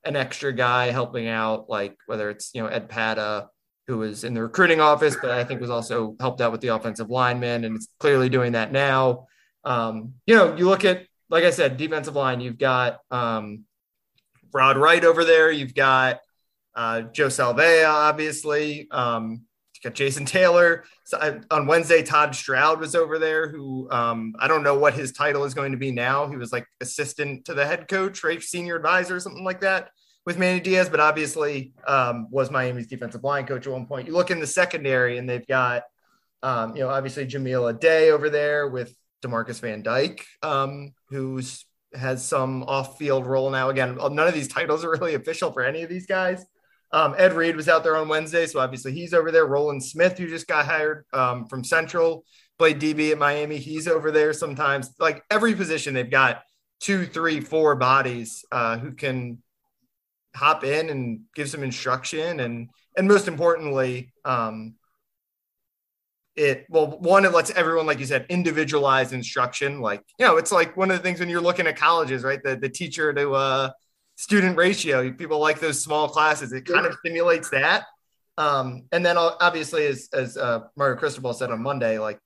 an 0.06 0.16
extra 0.16 0.54
guy 0.54 0.92
helping 0.92 1.28
out, 1.28 1.70
like 1.70 1.98
whether 2.06 2.30
it's, 2.30 2.52
you 2.54 2.62
know, 2.62 2.68
Ed 2.68 2.90
Pata, 2.90 3.48
who 3.88 3.98
was 3.98 4.24
in 4.24 4.34
the 4.34 4.42
recruiting 4.42 4.82
office, 4.82 5.16
but 5.22 5.32
I 5.32 5.44
think 5.44 5.62
was 5.62 5.70
also 5.70 6.16
helped 6.20 6.42
out 6.42 6.52
with 6.52 6.62
the 6.62 6.70
offensive 6.70 7.10
lineman 7.10 7.64
and 7.64 7.76
it's 7.76 7.88
clearly 8.00 8.30
doing 8.30 8.54
that 8.54 8.72
now. 8.72 9.28
Um, 9.64 10.14
you 10.26 10.36
know, 10.36 10.56
you 10.56 10.68
look 10.68 10.86
at, 10.86 11.06
like 11.30 11.44
I 11.44 11.50
said, 11.52 11.78
defensive 11.78 12.16
line, 12.16 12.42
you've 12.42 12.58
got, 12.58 13.00
um, 13.12 13.66
Rod 14.54 14.78
Wright 14.78 15.04
over 15.04 15.26
there. 15.26 15.52
You've 15.52 15.74
got 15.74 16.20
uh, 16.76 17.02
Joe 17.02 17.28
Salave'a, 17.28 17.88
obviously. 17.88 18.88
Um, 18.92 19.42
got 19.84 19.94
Jason 19.94 20.26
Taylor. 20.26 20.84
So 21.04 21.18
I, 21.20 21.40
on 21.54 21.68
Wednesday, 21.68 22.04
Todd 22.04 22.36
Stroud 22.36 22.80
was 22.80 22.96
over 22.96 23.20
there, 23.20 23.50
who 23.50 23.90
um, 23.92 24.34
I 24.40 24.48
don't 24.48 24.64
know 24.64 24.78
what 24.78 24.94
his 24.94 25.12
title 25.12 25.44
is 25.44 25.54
going 25.54 25.72
to 25.72 25.78
be 25.78 25.92
now. 25.92 26.28
He 26.28 26.38
was 26.38 26.52
like 26.52 26.66
assistant 26.82 27.46
to 27.46 27.54
the 27.54 27.66
head 27.66 27.88
coach, 27.88 28.24
right? 28.24 28.42
Senior 28.42 28.76
advisor, 28.76 29.20
something 29.20 29.44
like 29.44 29.62
that 29.62 29.90
with 30.26 30.38
Manny 30.38 30.60
Diaz, 30.60 30.90
but 30.90 31.00
obviously 31.00 31.74
um, 31.86 32.28
was 32.32 32.50
Miami's 32.50 32.88
defensive 32.88 33.24
line 33.24 33.46
coach 33.46 33.68
at 33.68 33.74
one 33.74 33.86
point. 33.86 34.08
You 34.08 34.14
look 34.14 34.32
in 34.32 34.40
the 34.40 34.48
secondary, 34.48 35.18
and 35.18 35.30
they've 35.30 35.46
got, 35.46 35.84
um, 36.42 36.76
you 36.76 36.84
know, 36.84 36.90
obviously 36.90 37.26
Jahmile 37.26 37.74
Addae 37.74 38.12
over 38.12 38.30
there 38.30 38.68
with 38.68 38.96
Demarcus 39.24 39.60
Van 39.60 39.82
Dyke, 39.82 40.26
um, 40.42 40.94
who's 41.10 41.66
has 41.94 42.26
some 42.26 42.64
off-field 42.64 43.28
role 43.28 43.52
now. 43.52 43.70
Again, 43.70 43.98
none 43.98 44.28
of 44.28 44.34
these 44.34 44.48
titles 44.48 44.84
are 44.84 44.92
really 44.92 45.14
official 45.16 45.52
for 45.52 45.62
any 45.62 45.84
of 45.84 45.90
these 45.90 46.08
guys. 46.08 46.44
Um, 46.94 47.16
Ed 47.18 47.34
Reed 47.34 47.56
was 47.56 47.68
out 47.68 47.84
there 47.84 47.98
on 47.98 48.08
Wednesday, 48.08 48.46
so 48.46 48.60
obviously 48.60 48.94
he's 48.94 49.16
over 49.16 49.32
there. 49.32 49.48
Roland 49.48 49.84
Smith, 49.84 50.18
who 50.18 50.28
just 50.28 50.48
got 50.48 50.66
hired 50.66 51.06
um, 51.12 51.48
from 51.48 51.64
Central, 51.64 52.24
played 52.60 52.80
DB 52.80 53.12
at 53.12 53.18
Miami. 53.18 53.58
He's 53.58 53.88
over 53.88 54.12
there 54.12 54.32
sometimes. 54.32 54.94
Like 55.00 55.24
every 55.32 55.56
position, 55.56 55.96
they've 55.96 56.10
got 56.10 56.44
two, 56.80 57.08
three, 57.08 57.40
four 57.40 57.76
bodies 57.76 58.46
uh, 58.52 58.78
who 58.78 58.92
can 58.92 59.42
hop 60.36 60.64
in 60.64 60.92
and 60.92 61.22
give 61.34 61.50
some 61.50 61.64
instruction, 61.64 62.40
and 62.40 62.70
and 62.96 63.08
most 63.08 63.28
importantly, 63.28 64.14
um, 64.24 64.76
it 66.36 66.66
well 66.70 66.98
one 67.00 67.26
it 67.26 67.32
lets 67.32 67.52
everyone 67.52 67.86
like 67.86 68.00
you 68.00 68.06
said 68.06 68.26
individualize 68.28 69.14
instruction 69.14 69.80
like 69.82 70.02
you 70.18 70.26
know 70.26 70.38
it's 70.38 70.52
like 70.52 70.76
one 70.76 70.90
of 70.90 70.98
the 70.98 71.04
things 71.04 71.20
when 71.20 71.30
you're 71.30 71.40
looking 71.40 71.68
at 71.68 71.76
colleges 71.76 72.24
right 72.24 72.42
the, 72.44 72.56
the 72.56 72.70
teacher 72.70 73.14
to 73.14 73.34
uh 73.34 73.70
student 74.16 74.58
ratio. 74.58 75.12
People 75.12 75.40
like 75.40 75.60
those 75.60 75.84
small 75.84 76.08
classes. 76.08 76.52
It 76.54 76.66
kind 76.66 76.86
of 76.86 76.94
stimulates 77.00 77.50
that. 77.50 77.86
Um 78.38 78.84
and 78.92 79.06
then 79.06 79.18
obviously 79.18 79.86
as 79.86 80.10
as 80.14 80.38
uh 80.38 80.62
mario 80.76 80.98
cristobal 80.98 81.34
said 81.34 81.52
on 81.52 81.62
monday 81.62 82.00
like 82.00 82.20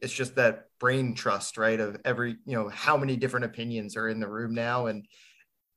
it's 0.00 0.12
just 0.12 0.36
that 0.36 0.66
brain 0.78 1.14
trust 1.14 1.58
right 1.58 1.80
of 1.80 1.96
every 2.04 2.36
you 2.44 2.56
know 2.56 2.68
how 2.68 2.96
many 2.96 3.16
different 3.16 3.44
opinions 3.46 3.96
are 3.96 4.08
in 4.08 4.20
the 4.20 4.28
room 4.28 4.54
now. 4.54 4.86
And 4.86 5.06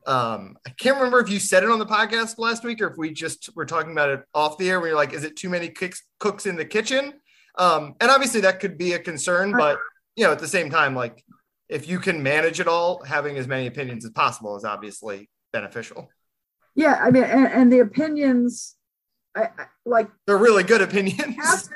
um 0.08 0.58
i 0.66 0.72
can't 0.72 0.98
remember 0.98 1.20
if 1.20 1.30
you 1.30 1.40
said 1.40 1.64
it 1.64 1.70
on 1.70 1.80
the 1.80 1.86
podcast 1.86 2.38
last 2.38 2.64
week 2.64 2.82
or 2.82 2.88
if 2.88 2.98
we 2.98 3.12
just 3.12 3.56
were 3.56 3.66
talking 3.66 3.92
about 3.92 4.10
it 4.10 4.24
off 4.34 4.58
the 4.58 4.70
air. 4.70 4.80
Where 4.80 4.90
you're 4.90 4.98
like 4.98 5.14
is 5.14 5.24
it 5.24 5.36
too 5.36 5.50
many 5.50 5.70
cooks 5.70 6.04
cooks 6.20 6.46
in 6.46 6.56
the 6.56 6.66
kitchen? 6.66 7.14
Um, 7.58 7.96
and 8.00 8.10
obviously 8.10 8.42
that 8.42 8.60
could 8.60 8.78
be 8.78 8.94
a 8.94 9.00
concern, 9.00 9.52
but 9.52 9.78
you 10.16 10.26
know, 10.26 10.32
at 10.32 10.40
the 10.40 10.48
same 10.48 10.70
time, 10.70 10.96
like 10.96 11.24
if 11.70 11.88
you 11.88 12.00
can 12.00 12.22
manage 12.22 12.60
it 12.60 12.68
all, 12.68 13.04
having 13.04 13.38
as 13.38 13.48
many 13.48 13.68
opinions 13.68 14.06
as 14.06 14.12
possible 14.12 14.56
is 14.56 14.66
obviously 14.66 15.30
beneficial. 15.52 16.10
Yeah, 16.76 17.00
I 17.02 17.12
mean, 17.12 17.24
and, 17.24 17.48
and 17.48 17.74
the 17.74 17.80
opinions, 17.80 18.76
I, 19.36 19.44
I, 19.44 19.66
like 19.86 20.10
they're 20.26 20.38
really 20.38 20.64
good 20.64 20.82
opinions. 20.82 21.36
As, 21.44 21.70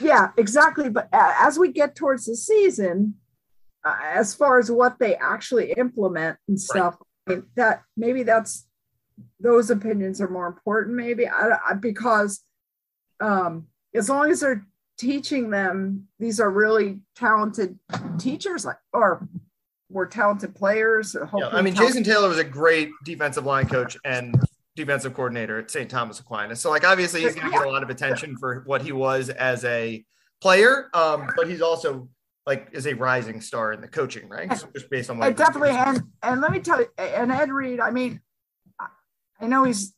yeah, 0.00 0.30
exactly. 0.36 0.88
But 0.88 1.08
as 1.12 1.58
we 1.58 1.72
get 1.72 1.94
towards 1.94 2.26
the 2.26 2.36
season, 2.36 3.14
uh, 3.84 3.96
as 4.02 4.34
far 4.34 4.58
as 4.58 4.70
what 4.70 4.98
they 4.98 5.16
actually 5.16 5.72
implement 5.72 6.38
and 6.48 6.60
stuff, 6.60 6.96
right. 7.26 7.34
I 7.34 7.40
mean, 7.40 7.46
that 7.56 7.82
maybe 7.96 8.22
that's 8.22 8.66
those 9.38 9.70
opinions 9.70 10.20
are 10.20 10.28
more 10.28 10.46
important. 10.46 10.96
Maybe 10.96 11.28
I, 11.28 11.74
because 11.78 12.40
um, 13.20 13.68
as 13.94 14.08
long 14.08 14.30
as 14.30 14.40
they're 14.40 14.66
teaching 14.98 15.50
them 15.50 16.06
these 16.18 16.38
are 16.38 16.50
really 16.50 17.00
talented 17.16 17.78
teachers 18.18 18.64
like 18.64 18.76
or 18.92 19.26
were 19.92 20.06
talented 20.06 20.54
players. 20.54 21.14
Yeah, 21.14 21.48
I 21.48 21.62
mean, 21.62 21.74
Jason 21.74 22.04
Taylor 22.04 22.28
was 22.28 22.38
a 22.38 22.44
great 22.44 22.90
defensive 23.04 23.44
line 23.44 23.68
coach 23.68 23.96
and 24.04 24.34
defensive 24.76 25.14
coordinator 25.14 25.58
at 25.58 25.70
St. 25.70 25.90
Thomas 25.90 26.20
Aquinas. 26.20 26.60
So, 26.60 26.70
like, 26.70 26.84
obviously, 26.84 27.22
he's 27.22 27.34
going 27.34 27.46
to 27.46 27.52
get 27.52 27.66
a 27.66 27.70
lot 27.70 27.82
of 27.82 27.90
attention 27.90 28.36
for 28.38 28.62
what 28.66 28.82
he 28.82 28.92
was 28.92 29.28
as 29.28 29.64
a 29.64 30.04
player, 30.40 30.88
um, 30.94 31.28
but 31.36 31.48
he's 31.48 31.62
also 31.62 32.08
like 32.44 32.68
is 32.72 32.86
a 32.86 32.94
rising 32.94 33.40
star 33.40 33.72
in 33.72 33.80
the 33.80 33.86
coaching 33.86 34.28
ranks 34.28 34.66
just 34.74 34.90
based 34.90 35.08
on 35.10 35.18
what 35.18 35.36
definitely. 35.36 35.70
And 35.70 36.02
and 36.22 36.40
let 36.40 36.50
me 36.50 36.58
tell 36.58 36.80
you, 36.80 36.88
and 36.98 37.30
Ed 37.30 37.50
Reed. 37.50 37.80
I 37.80 37.90
mean, 37.90 38.20
I 39.40 39.46
know 39.46 39.64
he's 39.64 39.94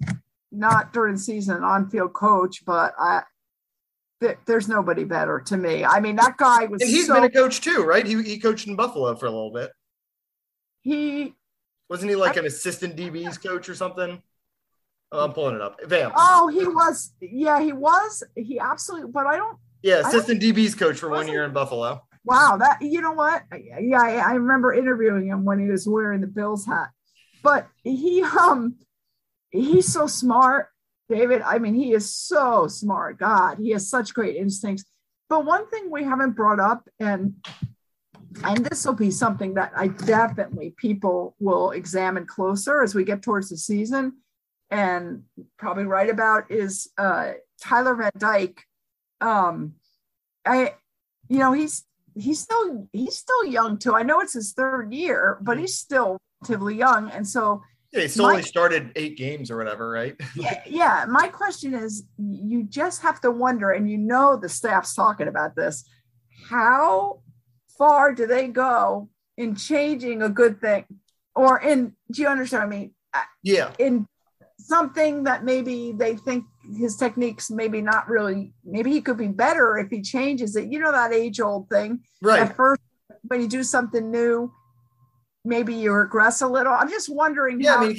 not 0.53 0.93
during 0.93 1.17
season 1.17 1.63
on 1.65 1.89
field 1.89 2.13
coach, 2.13 2.65
but 2.67 2.93
I 2.99 3.23
there's 4.47 4.69
nobody 4.69 5.05
better 5.05 5.41
to 5.41 5.57
me. 5.57 5.85
I 5.85 6.01
mean, 6.01 6.17
that 6.17 6.37
guy 6.37 6.67
was. 6.67 6.81
And 6.81 6.91
he's 6.91 7.07
so, 7.07 7.15
been 7.15 7.25
a 7.25 7.31
coach 7.31 7.61
too, 7.61 7.83
right? 7.83 8.07
He, 8.07 8.23
he 8.23 8.39
coached 8.39 8.67
in 8.67 8.77
Buffalo 8.77 9.15
for 9.17 9.27
a 9.27 9.31
little 9.31 9.53
bit. 9.53 9.71
He 10.85 11.35
wasn't 11.89 12.11
he 12.11 12.17
like 12.17 12.37
I, 12.37 12.41
an 12.41 12.47
assistant 12.47 12.97
DB's 12.97 13.39
coach 13.39 13.69
or 13.69 13.75
something? 13.75 14.23
Oh, 15.11 15.25
I'm 15.25 15.33
pulling 15.33 15.57
it 15.57 15.61
up. 15.61 15.79
Bam. 15.89 16.13
Oh, 16.15 16.49
he 16.49 16.67
was. 16.67 17.13
Yeah, 17.21 17.61
he 17.61 17.73
was. 17.73 18.23
He 18.37 18.59
absolutely. 18.59 19.11
But 19.11 19.27
I 19.27 19.37
don't. 19.37 19.59
Yeah, 19.83 20.07
assistant 20.07 20.41
don't, 20.41 20.55
DB's 20.55 20.75
coach 20.75 20.99
for 20.99 21.09
one 21.09 21.27
year 21.27 21.45
in 21.45 21.53
Buffalo. 21.53 22.03
Wow, 22.25 22.57
that 22.59 22.81
you 22.81 23.01
know 23.01 23.13
what? 23.13 23.43
Yeah, 23.81 24.01
I, 24.01 24.17
I 24.17 24.33
remember 24.35 24.73
interviewing 24.73 25.27
him 25.27 25.45
when 25.45 25.59
he 25.59 25.67
was 25.67 25.89
wearing 25.89 26.21
the 26.21 26.27
Bills 26.27 26.65
hat. 26.65 26.91
But 27.43 27.67
he 27.83 28.23
um 28.23 28.77
he's 29.51 29.93
so 29.93 30.07
smart 30.07 30.69
David, 31.09 31.43
I 31.43 31.59
mean, 31.59 31.75
he 31.75 31.93
is 31.93 32.15
so 32.15 32.67
smart. 32.67 33.19
God, 33.19 33.59
he 33.59 33.71
has 33.71 33.89
such 33.89 34.15
great 34.15 34.37
instincts. 34.37 34.85
But 35.29 35.45
one 35.45 35.69
thing 35.69 35.91
we 35.91 36.05
haven't 36.05 36.33
brought 36.33 36.61
up, 36.61 36.89
and 36.99 37.35
and 38.43 38.65
this 38.67 38.85
will 38.85 38.95
be 38.95 39.11
something 39.11 39.55
that 39.55 39.73
I 39.77 39.89
definitely 39.89 40.75
people 40.77 41.37
will 41.39 41.71
examine 41.71 42.27
closer 42.27 42.83
as 42.83 42.95
we 42.95 43.05
get 43.05 43.23
towards 43.23 43.51
the 43.51 43.57
season, 43.57 44.15
and 44.71 45.23
probably 45.59 45.85
write 45.85 46.11
about 46.11 46.51
is 46.51 46.89
uh, 46.99 47.33
Tyler 47.61 47.95
Van 47.95 48.11
Dyke. 48.19 48.63
Um, 49.21 49.75
I 50.45 50.75
you 51.29 51.39
know, 51.39 51.53
he's 51.53 51.85
he's 52.15 52.41
still 52.41 52.89
he's 52.93 53.17
still 53.17 53.45
young 53.45 53.79
too. 53.79 53.95
I 53.95 54.03
know 54.03 54.21
it's 54.21 54.35
his 54.35 54.53
third 54.53 54.93
year, 54.93 55.39
but 55.41 55.59
he's 55.59 55.77
still 55.77 56.19
relatively 56.43 56.77
young, 56.77 57.11
and 57.11 57.27
so 57.27 57.63
yeah, 57.93 58.03
he 58.03 58.09
still 58.09 58.27
only 58.27 58.43
started 58.43 58.93
eight 58.97 59.17
games 59.17 59.51
or 59.51 59.57
whatever, 59.57 59.89
right? 59.91 60.17
yeah, 60.37 60.63
yeah. 60.67 61.07
My 61.09 61.29
question 61.29 61.75
is, 61.75 62.05
you 62.19 62.65
just 62.65 63.03
have 63.03 63.21
to 63.21 63.31
wonder, 63.31 63.71
and 63.71 63.91
you 63.91 63.99
know 63.99 64.37
the 64.37 64.49
staff's 64.49 64.95
talking 64.95 65.29
about 65.29 65.55
this. 65.55 65.85
How 66.49 67.21
far 67.77 68.13
do 68.13 68.27
they 68.27 68.49
go 68.49 69.09
in 69.37 69.57
changing 69.57 70.23
a 70.23 70.29
good 70.29 70.61
thing, 70.61 70.85
or 71.35 71.61
in? 71.61 71.95
Do 72.11 72.23
you 72.23 72.29
understand? 72.29 72.65
I 72.65 72.67
mean, 72.67 72.95
yeah, 73.43 73.73
in 73.79 74.07
something 74.59 75.25
that 75.25 75.45
maybe 75.45 75.93
they 75.93 76.17
think 76.17 76.45
his 76.79 76.97
techniques 76.97 77.51
maybe 77.51 77.83
not 77.83 78.09
really 78.09 78.53
maybe 78.65 78.91
he 78.91 79.01
could 79.01 79.19
be 79.19 79.29
better 79.29 79.77
if 79.79 79.91
he 79.91 80.01
changes 80.01 80.57
it. 80.57 80.71
You 80.71 80.79
know 80.79 80.93
that 80.93 81.13
age 81.13 81.41
old 81.41 81.69
thing? 81.69 82.01
Right. 82.23 82.41
At 82.41 82.57
first 82.57 82.81
when 83.29 83.41
you 83.41 83.49
do 83.49 83.63
something 83.63 84.11
new 84.11 84.53
maybe 85.45 85.75
you 85.75 85.93
regress 85.93 86.41
a 86.41 86.49
little. 86.49 86.73
I'm 86.73 86.89
just 86.89 87.15
wondering 87.15 87.61
yeah 87.61 87.77
i 87.77 87.89
mean 87.89 87.97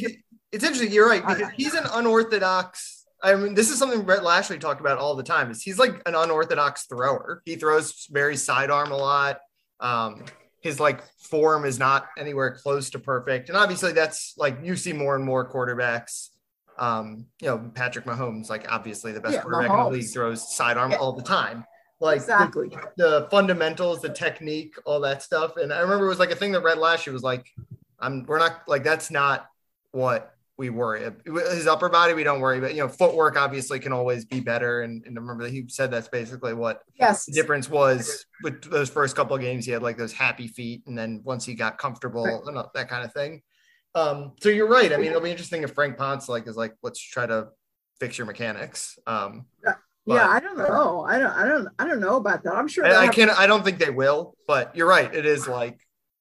it's 0.51 0.63
interesting 0.63 0.91
you're 0.91 1.07
right 1.07 1.25
because 1.25 1.51
he's 1.55 1.73
an 1.73 1.85
unorthodox 1.93 3.05
i 3.23 3.35
mean 3.35 3.53
this 3.53 3.69
is 3.69 3.77
something 3.77 4.05
Rhett 4.05 4.23
Lashlee 4.23 4.57
talked 4.57 4.81
about 4.81 4.97
all 4.97 5.15
the 5.15 5.23
time 5.23 5.51
is 5.51 5.61
he's 5.61 5.79
like 5.79 6.01
an 6.05 6.15
unorthodox 6.15 6.85
thrower. 6.85 7.41
He 7.45 7.55
throws 7.55 8.07
very 8.09 8.35
sidearm 8.35 8.91
a 8.91 8.97
lot 8.97 9.39
um 9.79 10.23
his 10.61 10.79
like 10.79 11.01
form 11.19 11.65
is 11.65 11.77
not 11.77 12.07
anywhere 12.17 12.51
close 12.51 12.89
to 12.89 12.99
perfect 12.99 13.49
and 13.49 13.57
obviously 13.57 13.91
that's 13.91 14.33
like 14.37 14.57
you 14.63 14.75
see 14.75 14.93
more 14.93 15.15
and 15.15 15.23
more 15.23 15.49
quarterbacks 15.51 16.29
um, 16.77 17.25
you 17.41 17.47
know, 17.47 17.71
Patrick 17.73 18.05
Mahomes, 18.05 18.49
like 18.49 18.71
obviously 18.71 19.11
the 19.11 19.21
best 19.21 19.35
yeah, 19.35 19.41
quarterback 19.41 19.71
Mahomes. 19.71 19.87
in 19.87 19.93
the 19.93 19.99
league, 19.99 20.09
throws 20.09 20.55
sidearm 20.55 20.91
yeah. 20.91 20.97
all 20.97 21.13
the 21.13 21.23
time. 21.23 21.65
Like 22.01 22.17
exactly 22.17 22.67
the, 22.67 22.91
the, 22.97 23.27
fundamentals, 23.31 24.01
the 24.01 24.09
technique, 24.09 24.75
all 24.83 24.99
that 25.01 25.23
stuff. 25.23 25.55
And 25.55 25.71
I 25.71 25.79
remember 25.79 26.05
it 26.05 26.09
was 26.09 26.19
like 26.19 26.31
a 26.31 26.35
thing 26.35 26.51
that 26.51 26.61
Rhett 26.61 26.77
Lashlee 26.77 27.13
was 27.13 27.23
like, 27.23 27.45
I'm 27.99 28.25
we're 28.25 28.39
not 28.39 28.63
like 28.67 28.83
that's 28.83 29.09
not 29.09 29.47
what 29.91 30.34
we 30.57 30.69
worry. 30.69 31.11
His 31.25 31.67
upper 31.67 31.89
body, 31.89 32.13
we 32.13 32.23
don't 32.23 32.39
worry, 32.39 32.59
but 32.59 32.73
you 32.73 32.81
know, 32.81 32.87
footwork 32.87 33.37
obviously 33.37 33.79
can 33.79 33.91
always 33.91 34.25
be 34.25 34.39
better. 34.39 34.81
And, 34.81 35.05
and 35.05 35.15
remember 35.15 35.43
that 35.43 35.51
he 35.51 35.65
said 35.67 35.91
that's 35.91 36.07
basically 36.07 36.53
what 36.53 36.81
yes. 36.99 37.25
the 37.25 37.33
difference 37.33 37.69
was 37.69 38.25
with 38.41 38.63
those 38.63 38.89
first 38.89 39.15
couple 39.15 39.35
of 39.35 39.41
games. 39.41 39.65
He 39.65 39.71
had 39.71 39.83
like 39.83 39.97
those 39.97 40.13
happy 40.13 40.47
feet, 40.47 40.83
and 40.87 40.97
then 40.97 41.21
once 41.23 41.45
he 41.45 41.55
got 41.55 41.77
comfortable 41.77 42.25
right. 42.25 42.41
and 42.45 42.57
that 42.73 42.89
kind 42.89 43.03
of 43.03 43.13
thing. 43.13 43.41
Um, 43.95 44.33
so 44.41 44.49
you're 44.49 44.67
right. 44.67 44.91
I 44.91 44.97
mean, 44.97 45.07
it'll 45.07 45.21
be 45.21 45.31
interesting 45.31 45.63
if 45.63 45.73
Frank 45.73 45.97
Ponce 45.97 46.27
like 46.27 46.47
is 46.47 46.57
like, 46.57 46.75
let's 46.83 46.99
try 46.99 47.25
to 47.25 47.47
fix 47.99 48.17
your 48.17 48.27
mechanics. 48.27 48.97
Um, 49.07 49.45
yeah, 49.63 49.75
but, 50.05 50.13
yeah, 50.15 50.27
I 50.27 50.39
don't 50.39 50.57
know. 50.57 51.05
I 51.07 51.17
don't, 51.17 51.31
I 51.31 51.47
don't, 51.47 51.67
I 51.79 51.87
don't 51.87 51.99
know 51.99 52.17
about 52.17 52.43
that. 52.43 52.53
I'm 52.53 52.67
sure. 52.67 52.85
I, 52.85 53.05
I 53.05 53.07
can't. 53.07 53.31
I 53.31 53.47
don't 53.47 53.63
think 53.63 53.79
they 53.79 53.89
will. 53.89 54.35
But 54.47 54.75
you're 54.75 54.87
right. 54.87 55.13
It 55.13 55.25
is 55.25 55.47
like 55.47 55.79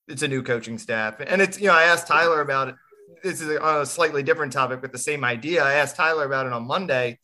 it's 0.09 0.23
a 0.23 0.29
new 0.29 0.43
coaching 0.43 0.79
staff, 0.79 1.17
and 1.21 1.43
it's 1.43 1.61
you 1.61 1.67
know 1.67 1.75
I 1.75 1.85
asked 1.85 2.07
Tyler 2.07 2.41
about 2.41 2.69
it. 2.69 2.75
This 3.23 3.41
is 3.41 3.59
on 3.59 3.83
a 3.83 3.87
slightly 3.87 4.23
different 4.23 4.53
topic, 4.53 4.81
but 4.81 4.93
the 4.93 4.99
same 4.99 5.25
idea. 5.25 5.63
I 5.65 5.75
asked 5.75 5.97
Tyler 5.97 6.25
about 6.25 6.47
it 6.47 6.53
on 6.53 6.67
Monday. 6.67 7.19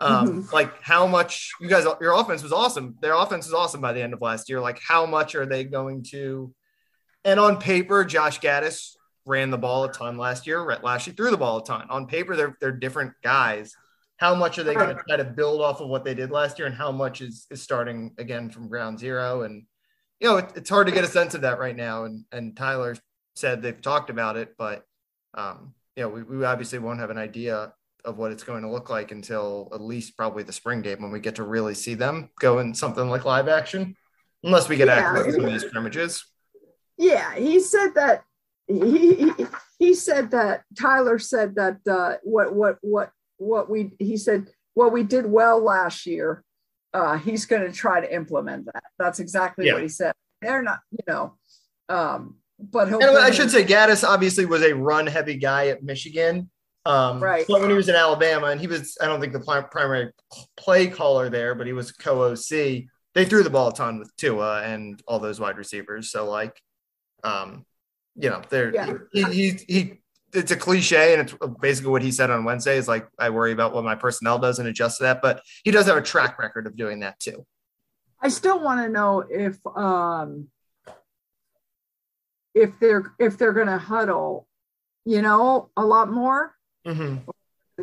Um, 0.00 0.28
mm-hmm. 0.28 0.54
Like 0.54 0.82
how 0.82 1.06
much 1.06 1.52
you 1.60 1.68
guys, 1.68 1.84
your 2.00 2.14
offense 2.14 2.42
was 2.42 2.52
awesome. 2.52 2.96
Their 3.00 3.14
offense 3.14 3.46
was 3.46 3.54
awesome 3.54 3.80
by 3.80 3.92
the 3.92 4.02
end 4.02 4.14
of 4.14 4.20
last 4.20 4.48
year. 4.48 4.60
Like 4.60 4.80
how 4.86 5.06
much 5.06 5.34
are 5.34 5.46
they 5.46 5.64
going 5.64 6.04
to? 6.10 6.54
And 7.24 7.40
on 7.40 7.58
paper, 7.58 8.04
Josh 8.04 8.40
Gattis 8.40 8.94
ran 9.26 9.50
the 9.50 9.58
ball 9.58 9.84
a 9.84 9.92
ton 9.92 10.16
last 10.16 10.46
year. 10.46 10.62
Rhett 10.62 10.82
Lashlee 10.82 11.12
threw 11.12 11.30
the 11.30 11.36
ball 11.36 11.58
a 11.58 11.64
ton. 11.64 11.86
On 11.90 12.06
paper, 12.06 12.34
they're 12.36 12.56
they're 12.60 12.72
different 12.72 13.12
guys. 13.22 13.74
How 14.16 14.34
much 14.34 14.58
are 14.58 14.64
they 14.64 14.74
going 14.74 14.96
to 14.96 15.02
try 15.06 15.16
to 15.16 15.24
build 15.24 15.60
off 15.60 15.80
of 15.80 15.88
what 15.88 16.04
they 16.04 16.14
did 16.14 16.30
last 16.30 16.58
year, 16.58 16.66
and 16.66 16.74
how 16.74 16.90
much 16.90 17.20
is 17.20 17.46
is 17.50 17.62
starting 17.62 18.14
again 18.18 18.50
from 18.50 18.68
ground 18.68 18.98
zero? 18.98 19.42
And 19.42 19.64
you 20.20 20.28
know, 20.28 20.38
it, 20.38 20.52
it's 20.56 20.70
hard 20.70 20.86
to 20.88 20.92
get 20.92 21.04
a 21.04 21.08
sense 21.08 21.34
of 21.34 21.42
that 21.42 21.58
right 21.58 21.76
now. 21.76 22.04
And 22.04 22.24
and 22.32 22.56
Tyler 22.56 22.96
said 23.36 23.62
they've 23.62 23.80
talked 23.80 24.10
about 24.10 24.36
it, 24.36 24.54
but 24.56 24.84
um, 25.38 25.74
you 25.96 26.02
know, 26.02 26.08
we, 26.08 26.22
we 26.22 26.44
obviously 26.44 26.78
won't 26.78 26.98
have 26.98 27.10
an 27.10 27.18
idea 27.18 27.72
of 28.04 28.18
what 28.18 28.32
it's 28.32 28.42
going 28.42 28.62
to 28.62 28.70
look 28.70 28.90
like 28.90 29.10
until 29.12 29.68
at 29.72 29.80
least 29.80 30.16
probably 30.16 30.42
the 30.42 30.52
spring 30.52 30.82
game 30.82 31.02
when 31.02 31.10
we 31.10 31.20
get 31.20 31.36
to 31.36 31.42
really 31.42 31.74
see 31.74 31.94
them 31.94 32.30
go 32.40 32.58
in 32.58 32.74
something 32.74 33.08
like 33.08 33.24
live 33.24 33.48
action, 33.48 33.96
unless 34.42 34.68
we 34.68 34.76
get 34.76 34.88
yeah. 34.88 34.94
access 34.94 35.34
to 35.34 35.42
these 35.42 35.62
scrimmages. 35.62 36.24
Yeah, 36.96 37.34
he 37.34 37.60
said 37.60 37.94
that 37.94 38.24
he, 38.66 39.32
he 39.78 39.94
said 39.94 40.32
that 40.32 40.62
Tyler 40.78 41.18
said 41.18 41.54
that 41.54 41.78
uh, 41.88 42.16
what 42.22 42.54
what 42.54 42.78
what 42.80 43.10
what 43.36 43.70
we 43.70 43.92
he 43.98 44.16
said 44.16 44.48
what 44.74 44.92
we 44.92 45.02
did 45.02 45.26
well 45.26 45.62
last 45.62 46.06
year. 46.06 46.42
Uh, 46.94 47.18
he's 47.18 47.46
going 47.46 47.62
to 47.62 47.72
try 47.72 48.00
to 48.00 48.12
implement 48.14 48.64
that. 48.66 48.84
That's 48.98 49.20
exactly 49.20 49.66
yeah. 49.66 49.74
what 49.74 49.82
he 49.82 49.88
said. 49.88 50.14
They're 50.40 50.62
not, 50.62 50.80
you 50.90 51.04
know, 51.06 51.34
um, 51.88 52.36
but 52.58 52.92
I 52.92 53.30
should 53.30 53.50
say 53.50 53.64
Gattis 53.64 54.06
obviously 54.06 54.44
was 54.46 54.62
a 54.62 54.74
run 54.74 55.06
heavy 55.06 55.36
guy 55.36 55.68
at 55.68 55.82
Michigan. 55.82 56.50
Um, 56.84 57.22
right. 57.22 57.44
But 57.46 57.60
when 57.60 57.70
he 57.70 57.76
was 57.76 57.88
in 57.88 57.94
Alabama, 57.94 58.46
and 58.46 58.60
he 58.60 58.66
was, 58.66 58.96
I 59.00 59.06
don't 59.06 59.20
think 59.20 59.32
the 59.32 59.40
primary 59.70 60.12
play 60.56 60.88
caller 60.88 61.28
there, 61.28 61.54
but 61.54 61.66
he 61.66 61.72
was 61.72 61.92
co 61.92 62.30
OC. 62.30 62.84
They 63.14 63.24
threw 63.24 63.42
the 63.42 63.50
ball 63.50 63.68
a 63.68 63.74
ton 63.74 63.98
with 63.98 64.14
Tua 64.16 64.62
and 64.62 65.00
all 65.06 65.18
those 65.18 65.38
wide 65.38 65.58
receivers. 65.58 66.10
So 66.10 66.28
like, 66.28 66.60
um, 67.24 67.64
you 68.16 68.30
know, 68.30 68.42
there 68.48 68.72
yeah. 68.74 68.94
he, 69.12 69.24
he, 69.24 69.50
he 69.68 70.00
it's 70.32 70.50
a 70.50 70.56
cliche 70.56 71.14
and 71.14 71.22
it's 71.22 71.34
basically 71.60 71.90
what 71.90 72.02
he 72.02 72.10
said 72.10 72.30
on 72.30 72.44
Wednesday 72.44 72.76
is 72.76 72.88
like 72.88 73.08
I 73.18 73.30
worry 73.30 73.52
about 73.52 73.72
what 73.72 73.84
my 73.84 73.94
personnel 73.94 74.38
does 74.38 74.58
and 74.58 74.68
adjust 74.68 74.98
to 74.98 75.04
that, 75.04 75.22
but 75.22 75.42
he 75.64 75.70
does 75.70 75.86
have 75.86 75.96
a 75.96 76.02
track 76.02 76.38
record 76.38 76.66
of 76.66 76.76
doing 76.76 77.00
that 77.00 77.18
too. 77.18 77.46
I 78.20 78.28
still 78.28 78.60
want 78.60 78.80
to 78.80 78.88
know 78.88 79.24
if 79.28 79.58
um 79.66 80.48
if 82.60 82.78
they're 82.80 83.12
if 83.18 83.38
they're 83.38 83.52
going 83.52 83.68
to 83.68 83.78
huddle, 83.78 84.46
you 85.04 85.22
know, 85.22 85.70
a 85.76 85.84
lot 85.84 86.10
more. 86.10 86.54
Mm-hmm. 86.86 87.30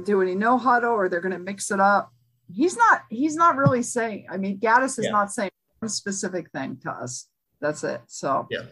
Do 0.03 0.21
any 0.21 0.35
no 0.35 0.57
huddle 0.57 0.91
or 0.91 1.07
they're 1.07 1.21
going 1.21 1.31
to 1.31 1.39
mix 1.39 1.71
it 1.71 1.79
up. 1.79 2.11
He's 2.51 2.75
not 2.75 3.03
he's 3.09 3.35
not 3.35 3.55
really 3.55 3.83
saying. 3.83 4.27
I 4.29 4.37
mean, 4.37 4.59
Gattis 4.59 4.99
is 4.99 5.05
yeah. 5.05 5.11
not 5.11 5.31
saying 5.31 5.51
one 5.79 5.89
specific 5.89 6.51
thing 6.51 6.77
to 6.83 6.91
us. 6.91 7.27
That's 7.61 7.83
it. 7.83 8.01
So 8.07 8.47
yeah, 8.51 8.63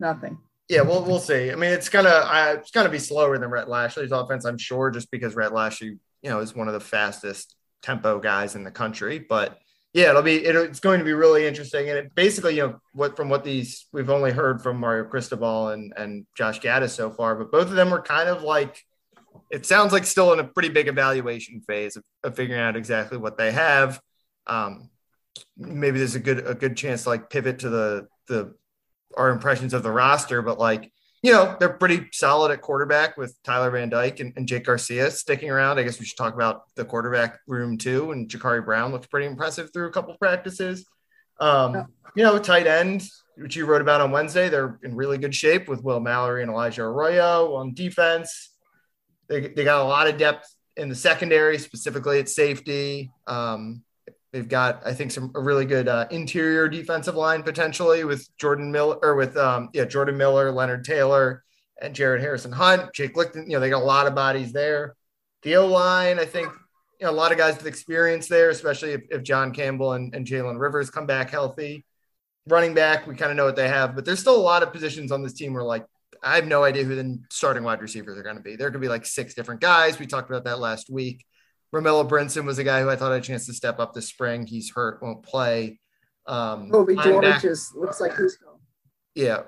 nothing 0.00 0.38
yeah, 0.68 0.80
we'll 0.80 1.04
we'll 1.04 1.20
see. 1.20 1.50
I 1.50 1.56
mean, 1.56 1.72
it's 1.72 1.88
gonna 1.88 2.08
uh, 2.08 2.56
it's 2.58 2.70
gonna 2.70 2.88
be 2.88 2.98
slower 2.98 3.38
than 3.38 3.50
Rhett 3.50 3.68
Lashlee's 3.68 4.12
offense, 4.12 4.44
I'm 4.44 4.58
sure, 4.58 4.90
just 4.90 5.10
because 5.10 5.34
Rhett 5.34 5.52
Lashlee, 5.52 5.98
you 6.22 6.30
know, 6.30 6.40
is 6.40 6.54
one 6.54 6.68
of 6.68 6.74
the 6.74 6.80
fastest 6.80 7.54
tempo 7.82 8.18
guys 8.18 8.54
in 8.54 8.64
the 8.64 8.70
country. 8.70 9.18
But 9.18 9.58
yeah, 9.94 10.10
it'll 10.10 10.22
be 10.22 10.44
it, 10.44 10.56
it's 10.56 10.80
going 10.80 10.98
to 10.98 11.04
be 11.04 11.12
really 11.12 11.46
interesting. 11.46 11.88
And 11.88 11.96
it 11.96 12.14
basically, 12.14 12.56
you 12.56 12.66
know, 12.66 12.80
what 12.92 13.16
from 13.16 13.28
what 13.28 13.44
these 13.44 13.86
we've 13.92 14.10
only 14.10 14.32
heard 14.32 14.60
from 14.60 14.78
Mario 14.78 15.04
Cristobal 15.04 15.68
and 15.68 15.94
and 15.96 16.26
Josh 16.36 16.60
Gattis 16.60 16.90
so 16.90 17.10
far, 17.10 17.36
but 17.36 17.52
both 17.52 17.68
of 17.68 17.76
them 17.76 17.90
were 17.90 18.02
kind 18.02 18.28
of 18.28 18.42
like 18.42 18.82
it 19.50 19.64
sounds 19.64 19.92
like 19.92 20.04
still 20.04 20.32
in 20.32 20.40
a 20.40 20.44
pretty 20.44 20.68
big 20.68 20.88
evaluation 20.88 21.60
phase 21.60 21.96
of, 21.96 22.04
of 22.24 22.34
figuring 22.34 22.60
out 22.60 22.76
exactly 22.76 23.18
what 23.18 23.38
they 23.38 23.52
have. 23.52 24.00
Um, 24.48 24.90
maybe 25.56 25.98
there's 25.98 26.16
a 26.16 26.20
good 26.20 26.44
a 26.46 26.54
good 26.54 26.76
chance 26.76 27.04
to 27.04 27.10
like 27.10 27.30
pivot 27.30 27.60
to 27.60 27.68
the 27.68 28.08
the 28.26 28.54
our 29.16 29.30
impressions 29.30 29.74
of 29.74 29.84
the 29.84 29.92
roster, 29.92 30.42
but 30.42 30.58
like, 30.58 30.92
you 31.24 31.32
know, 31.32 31.56
they're 31.58 31.70
pretty 31.70 32.06
solid 32.12 32.52
at 32.52 32.60
quarterback 32.60 33.16
with 33.16 33.34
Tyler 33.44 33.70
Van 33.70 33.88
Dyke 33.88 34.20
and, 34.20 34.34
and 34.36 34.46
Jake 34.46 34.64
Garcia 34.64 35.10
sticking 35.10 35.50
around. 35.50 35.78
I 35.78 35.82
guess 35.82 35.98
we 35.98 36.04
should 36.04 36.18
talk 36.18 36.34
about 36.34 36.64
the 36.74 36.84
quarterback 36.84 37.40
room 37.46 37.78
too. 37.78 38.12
And 38.12 38.28
Jacurri 38.28 38.62
Brown 38.62 38.92
looked 38.92 39.10
pretty 39.10 39.26
impressive 39.26 39.72
through 39.72 39.86
a 39.86 39.90
couple 39.90 40.14
practices. 40.18 40.84
Um, 41.40 41.86
you 42.14 42.24
know, 42.24 42.38
tight 42.38 42.66
end, 42.66 43.08
which 43.38 43.56
you 43.56 43.64
wrote 43.64 43.80
about 43.80 44.02
on 44.02 44.10
Wednesday, 44.10 44.50
they're 44.50 44.78
in 44.82 44.94
really 44.94 45.16
good 45.16 45.34
shape 45.34 45.66
with 45.66 45.82
Will 45.82 45.98
Mallory 45.98 46.42
and 46.42 46.50
Elijah 46.50 46.82
Arroyo 46.82 47.54
on 47.54 47.72
defense. 47.72 48.50
They, 49.30 49.48
they 49.48 49.64
got 49.64 49.80
a 49.80 49.88
lot 49.88 50.08
of 50.08 50.18
depth 50.18 50.54
in 50.76 50.90
the 50.90 50.94
secondary, 50.94 51.56
specifically 51.56 52.18
at 52.18 52.28
safety. 52.28 53.10
Um, 53.26 53.82
They've 54.34 54.48
got, 54.48 54.84
I 54.84 54.92
think, 54.92 55.12
some 55.12 55.30
a 55.36 55.40
really 55.40 55.64
good 55.64 55.86
uh, 55.86 56.08
interior 56.10 56.68
defensive 56.68 57.14
line 57.14 57.44
potentially 57.44 58.02
with 58.02 58.28
Jordan 58.36 58.72
Miller 58.72 58.98
or 59.00 59.14
with 59.14 59.36
um, 59.36 59.68
yeah 59.72 59.84
Jordan 59.84 60.16
Miller, 60.16 60.50
Leonard 60.50 60.84
Taylor, 60.84 61.44
and 61.80 61.94
Jared 61.94 62.20
Harrison 62.20 62.50
Hunt, 62.50 62.92
Jake 62.92 63.14
Lichten. 63.14 63.44
You 63.46 63.52
know, 63.52 63.60
they 63.60 63.70
got 63.70 63.82
a 63.82 63.84
lot 63.84 64.08
of 64.08 64.16
bodies 64.16 64.52
there. 64.52 64.96
The 65.44 65.54
O 65.54 65.68
line, 65.68 66.18
I 66.18 66.24
think, 66.24 66.48
you 67.00 67.06
know, 67.06 67.12
a 67.12 67.14
lot 67.14 67.30
of 67.30 67.38
guys 67.38 67.56
with 67.56 67.68
experience 67.68 68.26
there, 68.26 68.50
especially 68.50 68.94
if, 68.94 69.02
if 69.08 69.22
John 69.22 69.52
Campbell 69.52 69.92
and, 69.92 70.12
and 70.16 70.26
Jalen 70.26 70.58
Rivers 70.58 70.90
come 70.90 71.06
back 71.06 71.30
healthy. 71.30 71.84
Running 72.48 72.74
back, 72.74 73.06
we 73.06 73.14
kind 73.14 73.30
of 73.30 73.36
know 73.36 73.44
what 73.44 73.54
they 73.54 73.68
have, 73.68 73.94
but 73.94 74.04
there's 74.04 74.18
still 74.18 74.36
a 74.36 74.42
lot 74.42 74.64
of 74.64 74.72
positions 74.72 75.12
on 75.12 75.22
this 75.22 75.34
team 75.34 75.54
where 75.54 75.62
like 75.62 75.86
I 76.24 76.34
have 76.34 76.46
no 76.48 76.64
idea 76.64 76.82
who 76.82 76.96
the 76.96 77.20
starting 77.30 77.62
wide 77.62 77.80
receivers 77.80 78.18
are 78.18 78.24
going 78.24 78.36
to 78.36 78.42
be. 78.42 78.56
There 78.56 78.72
could 78.72 78.80
be 78.80 78.88
like 78.88 79.06
six 79.06 79.32
different 79.34 79.60
guys. 79.60 80.00
We 80.00 80.06
talked 80.06 80.28
about 80.28 80.42
that 80.42 80.58
last 80.58 80.90
week. 80.90 81.24
Romello 81.74 82.08
Brinson 82.08 82.44
was 82.44 82.58
a 82.58 82.64
guy 82.64 82.80
who 82.80 82.88
I 82.88 82.96
thought 82.96 83.10
had 83.10 83.20
a 83.20 83.24
chance 83.24 83.46
to 83.46 83.52
step 83.52 83.80
up 83.80 83.92
this 83.92 84.08
spring. 84.08 84.46
He's 84.46 84.70
hurt, 84.70 85.02
won't 85.02 85.22
play. 85.22 85.80
Um, 86.26 86.70
Kobe 86.70 86.94
George 86.94 87.42
just 87.42 87.74
looks 87.74 88.00
like 88.00 88.16
he's 88.16 88.36
going. 88.36 88.58
Yeah, 89.14 89.42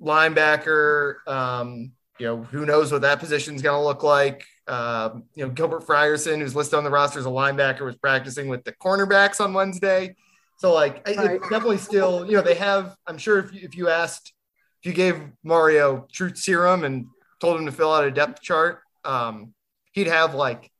linebacker. 0.00 1.26
Um, 1.26 1.92
you 2.18 2.26
know, 2.26 2.42
who 2.42 2.66
knows 2.66 2.92
what 2.92 3.00
that 3.02 3.18
position 3.18 3.54
is 3.54 3.62
going 3.62 3.80
to 3.80 3.84
look 3.84 4.02
like. 4.02 4.44
Uh, 4.68 5.20
you 5.34 5.44
know, 5.44 5.50
Gilbert 5.50 5.86
Frierson, 5.86 6.38
who's 6.38 6.54
listed 6.54 6.76
on 6.76 6.84
the 6.84 6.90
roster 6.90 7.18
as 7.18 7.26
a 7.26 7.30
linebacker, 7.30 7.80
was 7.80 7.96
practicing 7.96 8.48
with 8.48 8.62
the 8.64 8.72
cornerbacks 8.72 9.40
on 9.40 9.54
Wednesday. 9.54 10.14
So 10.58 10.74
like 10.74 11.06
right. 11.06 11.36
it's 11.36 11.48
definitely 11.48 11.78
still, 11.78 12.26
you 12.26 12.36
know, 12.36 12.42
they 12.42 12.54
have. 12.54 12.94
I'm 13.06 13.16
sure 13.16 13.38
if 13.38 13.54
you, 13.54 13.60
if 13.62 13.74
you 13.74 13.88
asked, 13.88 14.34
if 14.82 14.86
you 14.86 14.92
gave 14.92 15.22
Mario 15.42 16.06
truth 16.12 16.36
serum 16.36 16.84
and 16.84 17.06
told 17.40 17.58
him 17.58 17.64
to 17.64 17.72
fill 17.72 17.92
out 17.92 18.04
a 18.04 18.10
depth 18.10 18.42
chart, 18.42 18.80
um, 19.06 19.54
he'd 19.92 20.06
have 20.06 20.34
like 20.34 20.70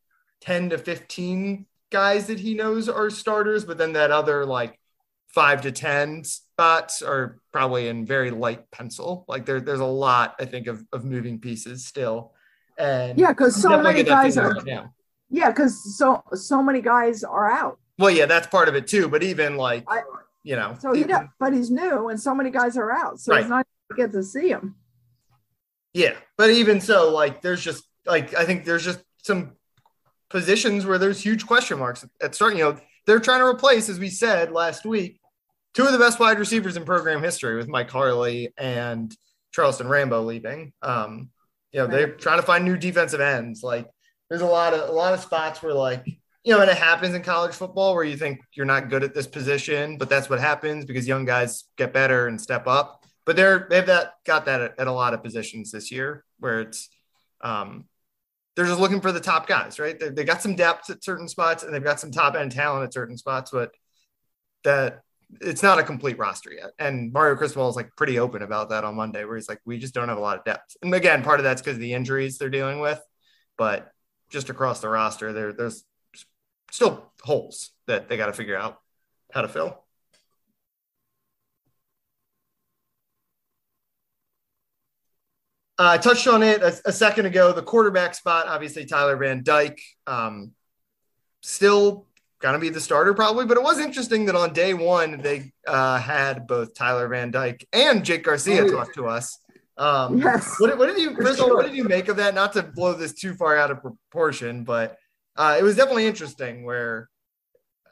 10 0.40 0.70
to 0.70 0.78
15 0.78 1.66
guys 1.90 2.26
that 2.28 2.40
he 2.40 2.54
knows 2.54 2.88
are 2.88 3.10
starters, 3.10 3.64
but 3.64 3.78
then 3.78 3.92
that 3.94 4.10
other 4.10 4.46
like 4.46 4.78
five 5.28 5.62
to 5.62 5.72
10 5.72 6.24
spots 6.24 7.02
are 7.02 7.38
probably 7.52 7.88
in 7.88 8.06
very 8.06 8.30
light 8.30 8.70
pencil. 8.70 9.24
Like 9.28 9.46
there, 9.46 9.60
there's 9.60 9.80
a 9.80 9.84
lot, 9.84 10.36
I 10.40 10.44
think, 10.44 10.66
of, 10.66 10.84
of 10.92 11.04
moving 11.04 11.38
pieces 11.38 11.84
still. 11.84 12.32
And 12.78 13.18
yeah, 13.18 13.28
because 13.28 13.60
so 13.60 13.80
many 13.82 14.02
guys 14.02 14.36
are, 14.36 14.52
right 14.52 14.84
yeah, 15.28 15.50
because 15.50 15.96
so, 15.96 16.22
so 16.32 16.62
many 16.62 16.80
guys 16.80 17.22
are 17.22 17.50
out. 17.50 17.78
Well, 17.98 18.10
yeah, 18.10 18.26
that's 18.26 18.46
part 18.46 18.68
of 18.68 18.74
it 18.74 18.86
too. 18.86 19.08
But 19.08 19.22
even 19.22 19.56
like, 19.56 19.84
I, 19.86 20.02
you 20.42 20.56
know, 20.56 20.74
so 20.78 20.92
he, 20.92 21.00
even, 21.00 21.28
but 21.38 21.52
he's 21.52 21.70
new 21.70 22.08
and 22.08 22.18
so 22.18 22.34
many 22.34 22.50
guys 22.50 22.76
are 22.76 22.90
out. 22.90 23.20
So 23.20 23.32
right. 23.32 23.42
it's 23.42 23.50
not 23.50 23.66
get 23.96 24.12
to 24.12 24.22
see 24.22 24.48
him. 24.48 24.76
Yeah. 25.92 26.14
But 26.36 26.50
even 26.50 26.80
so, 26.80 27.12
like, 27.12 27.42
there's 27.42 27.62
just 27.62 27.84
like, 28.06 28.34
I 28.34 28.44
think 28.44 28.64
there's 28.64 28.84
just 28.84 29.00
some 29.22 29.52
positions 30.30 30.86
where 30.86 30.98
there's 30.98 31.20
huge 31.20 31.46
question 31.46 31.78
marks 31.78 32.06
at 32.22 32.34
starting. 32.34 32.58
You 32.58 32.64
know, 32.64 32.76
they're 33.06 33.20
trying 33.20 33.40
to 33.40 33.46
replace, 33.46 33.88
as 33.88 33.98
we 33.98 34.08
said 34.08 34.52
last 34.52 34.84
week, 34.86 35.20
two 35.74 35.84
of 35.84 35.92
the 35.92 35.98
best 35.98 36.18
wide 36.18 36.38
receivers 36.38 36.76
in 36.76 36.84
program 36.84 37.22
history 37.22 37.56
with 37.56 37.68
Mike 37.68 37.90
Harley 37.90 38.52
and 38.56 39.14
Charleston 39.52 39.88
Rambo 39.88 40.22
leaving. 40.22 40.72
Um, 40.82 41.30
you 41.72 41.80
know, 41.80 41.86
they're 41.86 42.12
trying 42.12 42.38
to 42.38 42.46
find 42.46 42.64
new 42.64 42.76
defensive 42.76 43.20
ends. 43.20 43.62
Like 43.62 43.88
there's 44.28 44.42
a 44.42 44.46
lot 44.46 44.74
of 44.74 44.88
a 44.88 44.92
lot 44.92 45.14
of 45.14 45.20
spots 45.20 45.62
where 45.62 45.74
like, 45.74 46.06
you 46.06 46.54
know, 46.54 46.60
and 46.60 46.70
it 46.70 46.76
happens 46.76 47.14
in 47.14 47.22
college 47.22 47.54
football 47.54 47.94
where 47.94 48.04
you 48.04 48.16
think 48.16 48.40
you're 48.54 48.66
not 48.66 48.88
good 48.88 49.04
at 49.04 49.14
this 49.14 49.26
position, 49.26 49.98
but 49.98 50.08
that's 50.08 50.30
what 50.30 50.40
happens 50.40 50.84
because 50.84 51.06
young 51.06 51.24
guys 51.24 51.64
get 51.76 51.92
better 51.92 52.26
and 52.26 52.40
step 52.40 52.66
up. 52.66 53.04
But 53.26 53.36
they're 53.36 53.66
they've 53.70 53.86
that 53.86 54.14
got 54.24 54.46
that 54.46 54.60
at, 54.60 54.80
at 54.80 54.86
a 54.86 54.92
lot 54.92 55.14
of 55.14 55.22
positions 55.22 55.70
this 55.70 55.92
year 55.92 56.24
where 56.38 56.60
it's 56.60 56.88
um, 57.42 57.84
they're 58.60 58.68
just 58.68 58.78
looking 58.78 59.00
for 59.00 59.10
the 59.10 59.20
top 59.20 59.46
guys, 59.46 59.78
right? 59.78 59.98
They, 59.98 60.10
they 60.10 60.22
got 60.22 60.42
some 60.42 60.54
depth 60.54 60.90
at 60.90 61.02
certain 61.02 61.28
spots 61.28 61.62
and 61.62 61.72
they've 61.72 61.82
got 61.82 61.98
some 61.98 62.10
top 62.10 62.34
end 62.34 62.52
talent 62.52 62.84
at 62.84 62.92
certain 62.92 63.16
spots, 63.16 63.52
but 63.52 63.74
that 64.64 65.00
it's 65.40 65.62
not 65.62 65.78
a 65.78 65.82
complete 65.82 66.18
roster 66.18 66.52
yet. 66.52 66.72
And 66.78 67.10
Mario 67.10 67.36
Cristobal 67.36 67.70
is 67.70 67.76
like 67.76 67.96
pretty 67.96 68.18
open 68.18 68.42
about 68.42 68.68
that 68.68 68.84
on 68.84 68.96
Monday, 68.96 69.24
where 69.24 69.36
he's 69.36 69.48
like, 69.48 69.62
we 69.64 69.78
just 69.78 69.94
don't 69.94 70.10
have 70.10 70.18
a 70.18 70.20
lot 70.20 70.36
of 70.36 70.44
depth. 70.44 70.76
And 70.82 70.94
again, 70.94 71.22
part 71.22 71.40
of 71.40 71.44
that's 71.44 71.62
because 71.62 71.76
of 71.76 71.80
the 71.80 71.94
injuries 71.94 72.36
they're 72.36 72.50
dealing 72.50 72.80
with, 72.80 73.02
but 73.56 73.90
just 74.28 74.50
across 74.50 74.80
the 74.80 74.90
roster, 74.90 75.32
there 75.32 75.54
there's 75.54 75.82
still 76.70 77.10
holes 77.22 77.70
that 77.86 78.10
they 78.10 78.18
got 78.18 78.26
to 78.26 78.34
figure 78.34 78.58
out 78.58 78.78
how 79.32 79.40
to 79.40 79.48
fill. 79.48 79.82
I 85.88 85.98
touched 85.98 86.26
on 86.28 86.42
it 86.42 86.62
a, 86.62 86.78
a, 86.84 86.92
second 86.92 87.26
ago. 87.26 87.52
The 87.52 87.62
quarterback 87.62 88.14
spot, 88.14 88.46
obviously 88.46 88.84
Tyler 88.84 89.16
Van 89.16 89.42
Dyke, 89.42 89.80
um, 90.06 90.52
still 91.40 92.06
going 92.40 92.54
to 92.54 92.58
be 92.58 92.68
the 92.68 92.80
starter 92.80 93.14
probably. 93.14 93.46
But 93.46 93.56
it 93.56 93.62
was 93.62 93.78
interesting 93.78 94.26
that 94.26 94.36
on 94.36 94.52
day 94.52 94.74
one 94.74 95.22
they 95.22 95.52
uh, 95.66 95.98
had 95.98 96.46
both 96.46 96.74
Tyler 96.74 97.08
Van 97.08 97.30
Dyke 97.30 97.66
and 97.72 98.04
Jake 98.04 98.24
Garcia 98.24 98.64
oh, 98.64 98.70
talk 98.70 98.92
to 98.94 99.06
us. 99.06 99.38
Um, 99.78 100.18
yes. 100.18 100.56
What, 100.58 100.76
what, 100.76 100.86
did 100.86 100.98
you 100.98 101.14
first 101.14 101.40
all? 101.40 101.54
What 101.54 101.64
did 101.64 101.74
you 101.74 101.84
make 101.84 102.08
of 102.08 102.16
that? 102.16 102.34
Not 102.34 102.52
to 102.52 102.62
blow 102.62 102.92
this 102.92 103.14
too 103.14 103.34
far 103.34 103.56
out 103.56 103.70
of 103.70 103.80
proportion, 103.80 104.64
but 104.64 104.98
uh, 105.36 105.56
it 105.58 105.62
was 105.62 105.76
definitely 105.76 106.06
interesting. 106.06 106.64
Where 106.64 107.08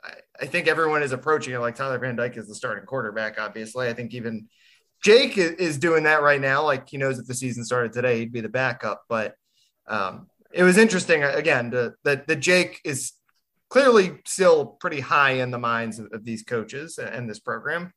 I, 0.05 0.13
I 0.43 0.47
think 0.47 0.69
everyone 0.69 1.03
is 1.03 1.13
approaching 1.13 1.55
it 1.55 1.59
like 1.61 1.77
Tyler 1.77 1.99
Van 1.99 2.17
Dyke 2.17 2.37
is 2.37 2.49
the 2.49 2.55
starting 2.55 2.85
quarterback. 2.85 3.41
Obviously, 3.41 3.89
I 3.89 3.95
think 3.95 4.13
even 4.13 4.49
Jake 5.03 5.39
is 5.39 5.79
doing 5.79 6.05
that 6.05 6.23
right 6.23 6.41
now. 6.41 6.65
Like 6.65 6.89
he 6.89 6.97
knows 6.97 7.19
if 7.19 7.27
the 7.27 7.35
season 7.35 7.65
started 7.65 7.93
today, 7.93 8.19
he'd 8.19 8.33
be 8.33 8.41
the 8.41 8.49
backup. 8.49 9.05
But 9.09 9.35
um, 9.87 10.29
it 10.53 10.63
was 10.63 10.77
interesting 10.77 11.23
again 11.23 11.71
that 12.05 12.27
the 12.27 12.37
Jake 12.37 12.81
is 12.85 13.13
clearly 13.69 14.19
still 14.27 14.67
pretty 14.67 15.01
high 15.01 15.33
in 15.33 15.51
the 15.51 15.59
minds 15.59 15.99
of, 15.99 16.09
of 16.13 16.25
these 16.25 16.43
coaches 16.43 16.99
and 16.99 17.29
this 17.29 17.39
program. 17.39 17.93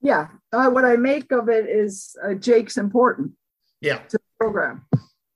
Yeah, 0.00 0.28
uh, 0.52 0.68
what 0.68 0.84
I 0.84 0.96
make 0.96 1.30
of 1.30 1.48
it 1.48 1.68
is 1.68 2.16
uh, 2.24 2.34
Jake's 2.34 2.76
important. 2.76 3.32
Yeah, 3.80 3.98
to 3.98 4.18
the 4.18 4.24
program, 4.40 4.86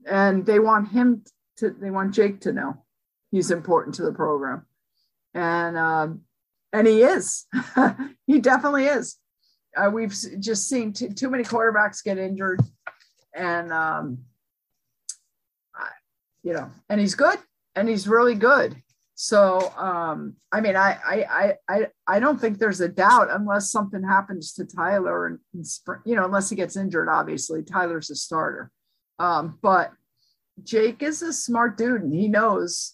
and 0.05 0.45
they 0.45 0.59
want 0.59 0.89
him 0.89 1.23
to. 1.59 1.71
They 1.71 1.91
want 1.91 2.15
Jake 2.15 2.41
to 2.41 2.53
know 2.53 2.85
he's 3.31 3.53
important 3.53 3.95
to 3.97 4.03
the 4.03 4.13
program, 4.13 4.67
and 5.35 5.79
um, 5.79 6.23
and 6.73 6.89
he 6.89 7.03
is. 7.03 7.47
he 8.27 8.41
definitely 8.41 8.87
is 8.87 9.19
uh, 9.77 9.91
we've 9.91 10.15
just 10.41 10.69
seen 10.69 10.93
too, 10.93 11.11
too 11.11 11.31
many 11.31 11.45
quarterbacks 11.45 12.03
get 12.03 12.19
injured, 12.19 12.61
and 13.35 13.73
um, 13.73 14.19
you 16.43 16.53
know, 16.53 16.71
and 16.89 17.01
he's 17.01 17.15
good, 17.15 17.39
and 17.75 17.89
he's 17.89 18.07
really 18.07 18.35
good. 18.35 18.77
So, 19.19 19.73
um, 19.79 20.37
I 20.53 20.61
mean, 20.61 20.77
I, 20.77 20.99
I, 21.03 21.55
I, 21.69 21.87
I 22.07 22.21
don't 22.21 22.39
think 22.39 22.59
there's 22.59 22.83
a 22.83 22.89
doubt 22.89 23.29
unless 23.31 23.71
something 23.71 24.03
happens 24.03 24.53
to 24.53 24.67
Tyler 24.67 25.27
and, 25.27 25.39
you 26.05 26.15
know, 26.15 26.27
unless 26.27 26.51
he 26.51 26.57
gets 26.57 26.77
injured. 26.77 27.09
Obviously, 27.09 27.63
Tyler's 27.63 28.11
a 28.11 28.15
starter, 28.15 28.71
um, 29.19 29.59
but 29.63 29.91
Jake 30.63 31.03
is 31.03 31.23
a 31.23 31.33
smart 31.33 31.79
dude, 31.79 32.03
and 32.03 32.15
he 32.15 32.29
knows 32.29 32.93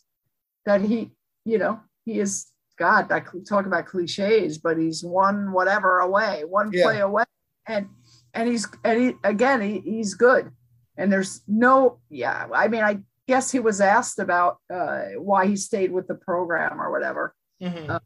that 0.64 0.80
he, 0.80 1.10
you 1.44 1.58
know, 1.58 1.80
he 2.04 2.20
is 2.20 2.46
God, 2.78 3.12
I 3.12 3.22
talk 3.46 3.66
about 3.66 3.86
cliches, 3.86 4.58
but 4.58 4.78
he's 4.78 5.04
one 5.04 5.52
whatever 5.52 5.98
away, 5.98 6.44
one 6.44 6.70
yeah. 6.72 6.84
play 6.84 7.00
away, 7.00 7.24
and 7.66 7.88
and 8.34 8.48
he's 8.48 8.66
and 8.84 9.00
he 9.00 9.12
again 9.24 9.60
he, 9.60 9.80
he's 9.80 10.14
good, 10.14 10.50
and 10.96 11.12
there's 11.12 11.42
no 11.46 11.98
yeah. 12.08 12.48
I 12.52 12.68
mean, 12.68 12.82
I 12.82 13.00
guess 13.28 13.50
he 13.50 13.60
was 13.60 13.80
asked 13.80 14.18
about 14.18 14.58
uh, 14.72 15.02
why 15.18 15.46
he 15.46 15.56
stayed 15.56 15.92
with 15.92 16.08
the 16.08 16.14
program 16.14 16.80
or 16.80 16.90
whatever. 16.90 17.34
Mm-hmm. 17.62 17.90
Uh, 17.90 17.98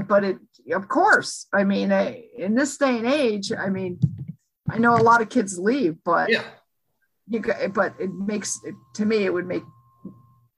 but 0.00 0.24
it, 0.24 0.36
of 0.72 0.88
course, 0.88 1.46
I 1.52 1.64
mean, 1.64 1.90
uh, 1.90 2.12
in 2.36 2.54
this 2.54 2.76
day 2.76 2.98
and 2.98 3.06
age, 3.06 3.50
I 3.52 3.70
mean, 3.70 3.98
I 4.68 4.78
know 4.78 4.96
a 4.96 5.02
lot 5.02 5.22
of 5.22 5.30
kids 5.30 5.58
leave, 5.58 5.96
but 6.04 6.30
yeah, 6.30 6.44
you, 7.28 7.42
but 7.72 7.94
it 7.98 8.12
makes 8.12 8.60
to 8.94 9.04
me 9.04 9.24
it 9.24 9.32
would 9.32 9.46
make 9.46 9.64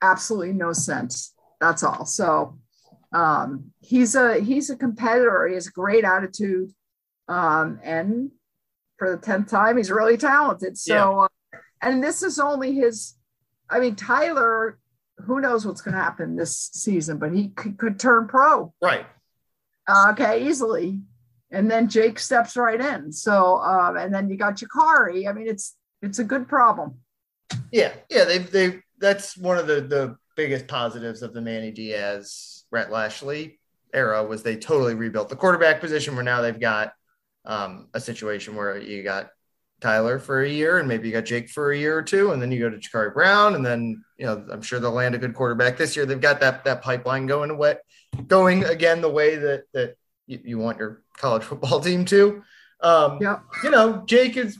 absolutely 0.01 0.53
no 0.53 0.73
sense 0.73 1.33
that's 1.61 1.83
all. 1.83 2.05
So 2.05 2.59
um, 3.13 3.71
he's 3.79 4.15
a 4.15 4.41
he's 4.41 4.69
a 4.69 4.75
competitor. 4.75 5.47
He 5.47 5.53
has 5.53 5.67
a 5.67 5.71
great 5.71 6.03
attitude, 6.03 6.73
um, 7.29 7.79
and 7.83 8.31
for 8.97 9.11
the 9.11 9.17
tenth 9.17 9.49
time, 9.49 9.77
he's 9.77 9.91
really 9.91 10.17
talented. 10.17 10.77
So, 10.77 10.93
yeah. 10.93 11.09
uh, 11.09 11.59
and 11.81 12.03
this 12.03 12.23
is 12.23 12.39
only 12.39 12.73
his. 12.73 13.15
I 13.69 13.79
mean, 13.79 13.95
Tyler. 13.95 14.77
Who 15.27 15.39
knows 15.39 15.67
what's 15.67 15.81
going 15.81 15.93
to 15.93 16.01
happen 16.01 16.35
this 16.35 16.71
season? 16.73 17.19
But 17.19 17.31
he 17.31 17.49
could, 17.49 17.77
could 17.77 17.99
turn 17.99 18.27
pro. 18.27 18.73
Right. 18.81 19.05
Uh, 19.87 20.13
okay, 20.13 20.47
easily. 20.47 20.99
And 21.51 21.69
then 21.69 21.89
Jake 21.89 22.17
steps 22.17 22.57
right 22.57 22.81
in. 22.81 23.11
So, 23.11 23.57
um, 23.57 23.97
and 23.97 24.11
then 24.11 24.29
you 24.29 24.37
got 24.37 24.57
Jacurri. 24.57 25.29
I 25.29 25.33
mean, 25.33 25.47
it's 25.47 25.75
it's 26.01 26.17
a 26.17 26.23
good 26.23 26.47
problem. 26.47 27.01
Yeah, 27.71 27.93
yeah. 28.09 28.23
They 28.23 28.39
they 28.39 28.79
that's 28.97 29.37
one 29.37 29.59
of 29.59 29.67
the 29.67 29.81
the 29.81 30.17
biggest 30.41 30.67
positives 30.67 31.21
of 31.21 31.35
the 31.35 31.41
Manny 31.41 31.69
Diaz, 31.69 32.63
Rhett 32.71 32.91
Lashlee 32.91 33.59
era 33.93 34.23
was 34.23 34.41
they 34.41 34.55
totally 34.55 34.95
rebuilt 34.95 35.29
the 35.29 35.35
quarterback 35.35 35.79
position 35.79 36.15
where 36.15 36.23
now 36.23 36.41
they've 36.41 36.59
got 36.59 36.93
um, 37.45 37.89
a 37.93 37.99
situation 37.99 38.55
where 38.55 38.79
you 38.79 39.03
got 39.03 39.29
Tyler 39.81 40.17
for 40.17 40.41
a 40.41 40.49
year 40.49 40.79
and 40.79 40.87
maybe 40.87 41.07
you 41.07 41.13
got 41.13 41.25
Jake 41.25 41.47
for 41.47 41.71
a 41.71 41.77
year 41.77 41.95
or 41.95 42.01
two, 42.01 42.31
and 42.31 42.41
then 42.41 42.51
you 42.51 42.59
go 42.59 42.71
to 42.71 42.77
Jacurri 42.77 43.13
Brown, 43.13 43.53
and 43.53 43.63
then 43.63 44.03
you 44.17 44.25
know 44.25 44.43
I'm 44.51 44.63
sure 44.63 44.79
they'll 44.79 44.91
land 44.91 45.13
a 45.13 45.19
good 45.19 45.35
quarterback 45.35 45.77
this 45.77 45.95
year. 45.95 46.07
They've 46.07 46.19
got 46.19 46.39
that 46.39 46.63
that 46.63 46.81
pipeline 46.81 47.27
going 47.27 47.51
away, 47.51 47.75
going 48.27 48.63
again 48.63 49.01
the 49.01 49.09
way 49.09 49.35
that 49.35 49.65
that 49.73 49.95
you, 50.25 50.39
you 50.43 50.57
want 50.57 50.79
your 50.79 51.03
college 51.17 51.43
football 51.43 51.79
team 51.87 52.03
to. 52.05 52.41
Um, 52.79 53.19
yeah. 53.21 53.39
You 53.63 53.69
know, 53.69 54.03
Jake 54.07 54.37
is 54.37 54.57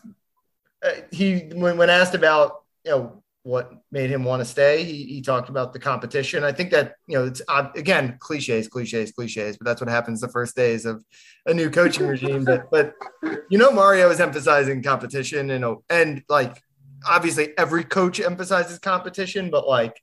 uh, 0.83 0.91
he 1.11 1.49
when 1.53 1.77
when 1.77 1.89
asked 1.89 2.13
about 2.13 2.63
you 2.85 2.91
know 2.91 3.20
what 3.43 3.71
made 3.91 4.09
him 4.09 4.23
want 4.23 4.39
to 4.41 4.45
stay. 4.45 4.83
He, 4.83 5.03
he 5.05 5.21
talked 5.21 5.49
about 5.49 5.73
the 5.73 5.79
competition. 5.79 6.43
I 6.43 6.51
think 6.51 6.71
that, 6.71 6.95
you 7.07 7.17
know, 7.17 7.25
it's 7.25 7.41
again, 7.75 8.17
cliches, 8.19 8.67
cliches, 8.67 9.11
cliches, 9.11 9.57
but 9.57 9.65
that's 9.65 9.81
what 9.81 9.89
happens 9.89 10.21
the 10.21 10.27
first 10.27 10.55
days 10.55 10.85
of 10.85 11.03
a 11.47 11.53
new 11.53 11.69
coaching 11.69 12.07
regime. 12.07 12.45
But, 12.45 12.69
but, 12.69 12.93
you 13.49 13.57
know, 13.57 13.71
Mario 13.71 14.09
is 14.11 14.19
emphasizing 14.19 14.83
competition 14.83 15.49
and, 15.49 15.77
and 15.89 16.23
like, 16.29 16.61
obviously 17.03 17.57
every 17.57 17.83
coach 17.83 18.19
emphasizes 18.19 18.77
competition, 18.77 19.49
but 19.49 19.67
like 19.67 19.99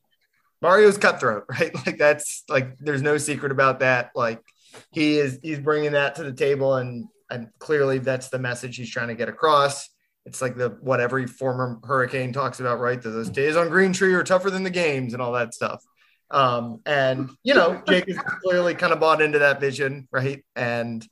Mario's 0.61 0.99
cutthroat, 0.99 1.45
right? 1.49 1.73
Like 1.87 1.97
that's 1.97 2.43
like, 2.49 2.77
there's 2.79 3.03
no 3.03 3.19
secret 3.19 3.53
about 3.53 3.81
that. 3.81 4.11
Like 4.17 4.43
he 4.91 5.19
is, 5.19 5.39
he's 5.43 5.61
bringing 5.61 5.93
that 5.93 6.17
to 6.17 6.25
the 6.25 6.33
table 6.33 6.75
and, 6.75 7.07
and 7.31 7.51
clearly 7.61 7.99
that's 7.99 8.31
the 8.31 8.39
message 8.39 8.77
he's 8.77 8.91
trying 8.91 9.09
to 9.09 9.15
get 9.15 9.29
across 9.29 9.91
it's 10.29 10.43
like 10.43 10.57
the 10.57 10.77
what 10.83 11.01
every 11.01 11.27
former 11.27 11.81
hurricane 11.83 12.35
talks 12.35 12.61
about, 12.61 12.81
right? 12.81 13.01
That 13.01 13.09
those 13.09 13.31
days 13.31 13.57
on 13.57 13.71
Green 13.71 13.95
Tree 13.95 14.13
are 14.13 14.23
tougher 14.23 14.51
than 14.51 14.63
the 14.63 14.71
games 14.71 15.15
and 15.15 15.23
all 15.23 15.33
that 15.33 15.55
stuff. 15.55 15.83
Um, 16.31 16.83
and 16.85 17.31
you 17.43 17.55
know, 17.55 17.83
Jake 17.89 18.09
is 18.09 18.19
clearly 18.19 18.75
kind 18.75 18.93
of 18.93 19.01
bought 19.01 19.23
into 19.23 19.39
that 19.39 19.59
vision, 19.59 20.07
right? 20.13 20.45
And 20.55 21.07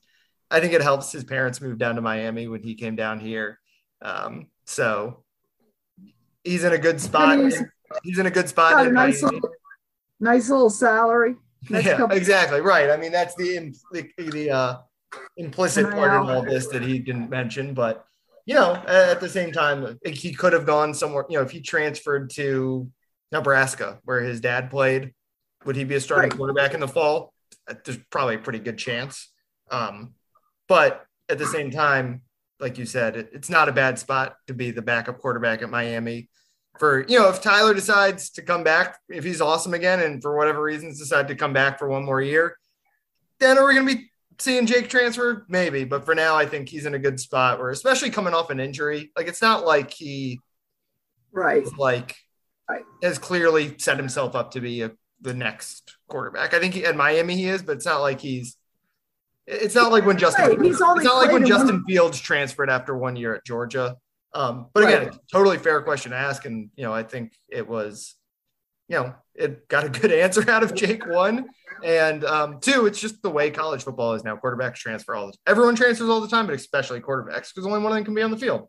I 0.51 0.61
think 0.61 0.75
it 0.75 0.83
helps 0.83 1.11
his 1.11 1.25
parents 1.25 1.63
move 1.63 1.79
down 1.79 1.95
to 1.95 2.03
Miami 2.03 2.47
when 2.47 2.63
he 2.63 2.75
came 2.75 2.95
down 2.95 3.19
here. 3.19 3.59
Um, 4.03 4.49
so 4.67 5.25
he's 6.45 6.63
in 6.63 6.75
a 6.75 6.79
good 6.79 7.01
spot. 7.01 7.39
He's, 8.03 8.19
in 8.19 8.27
a 8.27 8.31
good 8.31 8.51
spot. 8.51 8.87
A 8.87 8.91
nice 8.91 9.23
little, 9.23 9.41
nice 10.21 10.51
little 10.51 10.69
salary. 10.69 11.37
yeah, 11.71 11.97
couple- 11.97 12.17
exactly 12.17 12.61
right. 12.61 12.91
I 12.91 12.99
mean, 12.99 13.13
that's 13.13 13.35
the 13.37 13.73
the, 13.93 14.11
the 14.19 14.51
uh, 14.51 14.77
implicit 15.39 15.91
part 15.91 16.11
of 16.11 16.29
all 16.29 16.43
this 16.43 16.67
that 16.69 16.83
he 16.83 16.99
didn't 16.99 17.31
mention, 17.31 17.73
but 17.73 18.06
you 18.47 18.55
know, 18.55 18.75
at 18.87 19.21
the 19.21 19.29
same 19.29 19.53
time, 19.53 19.99
he 20.05 20.33
could 20.33 20.53
have 20.53 20.65
gone 20.65 20.95
somewhere. 20.95 21.27
You 21.29 21.39
know, 21.39 21.45
if 21.45 21.51
he 21.51 21.61
transferred 21.61 22.31
to 22.31 22.89
Nebraska, 23.33 23.99
where 24.05 24.21
his 24.21 24.41
dad 24.41 24.71
played, 24.71 25.13
would 25.65 25.75
he 25.75 25.83
be 25.83 25.97
a 25.97 26.01
starting 26.01 26.31
right. 26.31 26.37
quarterback 26.37 26.73
in 26.73 26.81
the 26.81 26.89
fall? 26.89 27.35
There's 27.85 27.99
probably 28.11 28.37
a 28.37 28.39
pretty 28.39 28.61
good 28.61 28.79
chance. 28.79 29.33
Um, 29.69 30.15
but 30.69 31.05
at 31.29 31.39
the 31.39 31.47
same 31.47 31.73
time, 31.73 32.23
like 32.61 32.79
you 32.79 32.87
said, 32.87 33.17
it, 33.17 33.31
it's 33.33 33.51
not 33.51 33.69
a 33.69 33.73
bad 33.73 33.99
spot 33.99 34.37
to 34.47 34.55
be 34.55 34.71
the 34.71 34.81
backup 34.81 35.19
quarterback 35.19 35.63
at 35.63 35.69
Miami. 35.69 36.31
For 36.79 37.05
you 37.09 37.19
know, 37.19 37.29
if 37.29 37.41
Tyler 37.41 37.75
decides 37.75 38.31
to 38.31 38.43
come 38.43 38.63
back, 38.63 38.99
if 39.09 39.25
he's 39.25 39.41
awesome 39.41 39.75
again, 39.75 40.01
and 40.01 40.23
for 40.23 40.37
whatever 40.37 40.63
reasons 40.63 41.01
decide 41.01 41.27
to 41.29 41.35
come 41.35 41.53
back 41.53 41.81
for 41.81 41.89
one 41.89 42.05
more 42.05 42.21
year, 42.21 42.57
then 43.41 43.59
are 43.59 43.67
we 43.67 43.75
going 43.75 43.89
to 43.89 43.97
be 43.97 44.11
seeing 44.39 44.67
Jake 44.67 44.89
transfer? 44.89 45.45
Maybe, 45.49 45.85
but 45.85 46.05
for 46.05 46.15
now, 46.15 46.37
I 46.37 46.47
think 46.47 46.69
he's 46.69 46.87
in 46.87 46.95
a 46.95 46.99
good 46.99 47.21
spot. 47.21 47.59
Where, 47.59 47.71
especially 47.71 48.11
coming 48.11 48.35
off 48.35 48.51
an 48.51 48.61
injury, 48.61 49.13
like 49.17 49.29
it's 49.29 49.43
not 49.43 49.65
like 49.65 49.93
he, 49.93 50.41
right, 51.33 51.67
like 51.79 52.17
right. 52.69 52.83
has 53.03 53.19
clearly 53.19 53.77
set 53.79 53.97
himself 53.97 54.35
up 54.35 54.53
to 54.53 54.61
be 54.61 54.83
a, 54.83 54.93
the 55.21 55.35
next 55.35 55.97
quarterback. 56.09 56.55
I 56.55 56.59
think 56.59 56.75
he, 56.75 56.85
at 56.85 56.97
Miami 56.97 57.37
he 57.37 57.47
is, 57.47 57.63
but 57.63 57.77
it's 57.77 57.87
not 57.87 58.01
like 58.01 58.21
he's. 58.21 58.57
It's 59.47 59.77
not 59.77 59.93
like 59.93 60.05
when 60.05 60.19
Justin. 60.19 60.49
Right. 60.49 60.67
It's 60.67 60.81
not 60.81 60.97
like 60.97 61.31
when 61.31 61.47
Justin 61.47 61.77
one. 61.77 61.85
Fields 61.85 62.21
transferred 62.21 62.69
after 62.69 62.97
one 62.97 63.15
year 63.15 63.35
at 63.35 63.45
Georgia. 63.45 63.97
Um, 64.35 64.67
but 64.75 64.83
again, 64.83 65.09
right. 65.09 65.19
totally 65.33 65.57
fair 65.57 65.81
question 65.81 66.11
to 66.11 66.19
ask, 66.19 66.45
and 66.45 66.69
you 66.77 66.85
know, 66.85 66.93
I 66.93 67.05
think 67.05 67.33
it 67.49 67.67
was, 67.67 68.17
you 68.89 68.97
know, 68.97 69.15
it 69.35 69.69
got 69.69 69.85
a 69.85 69.89
good 69.89 70.13
answer 70.25 70.49
out 70.51 70.63
of 70.63 70.75
Jake 70.75 71.07
one. 71.07 71.47
And 71.85 72.25
um, 72.25 72.61
two, 72.61 72.87
it's 72.87 73.01
just 73.01 73.23
the 73.23 73.31
way 73.31 73.51
college 73.51 73.85
football 73.85 74.15
is 74.15 74.25
now. 74.25 74.37
Quarterbacks 74.37 74.77
transfer 74.77 75.15
all 75.15 75.27
the 75.27 75.33
time. 75.33 75.41
everyone 75.47 75.77
transfers 75.77 76.09
all 76.09 76.21
the 76.21 76.29
time, 76.29 76.47
but 76.47 76.55
especially 76.55 77.01
quarterbacks 77.01 77.55
because 77.55 77.67
only 77.67 77.81
one 77.81 77.93
of 77.93 77.97
them 77.97 78.05
can 78.05 78.15
be 78.15 78.23
on 78.23 78.31
the 78.31 78.39
field. 78.39 78.69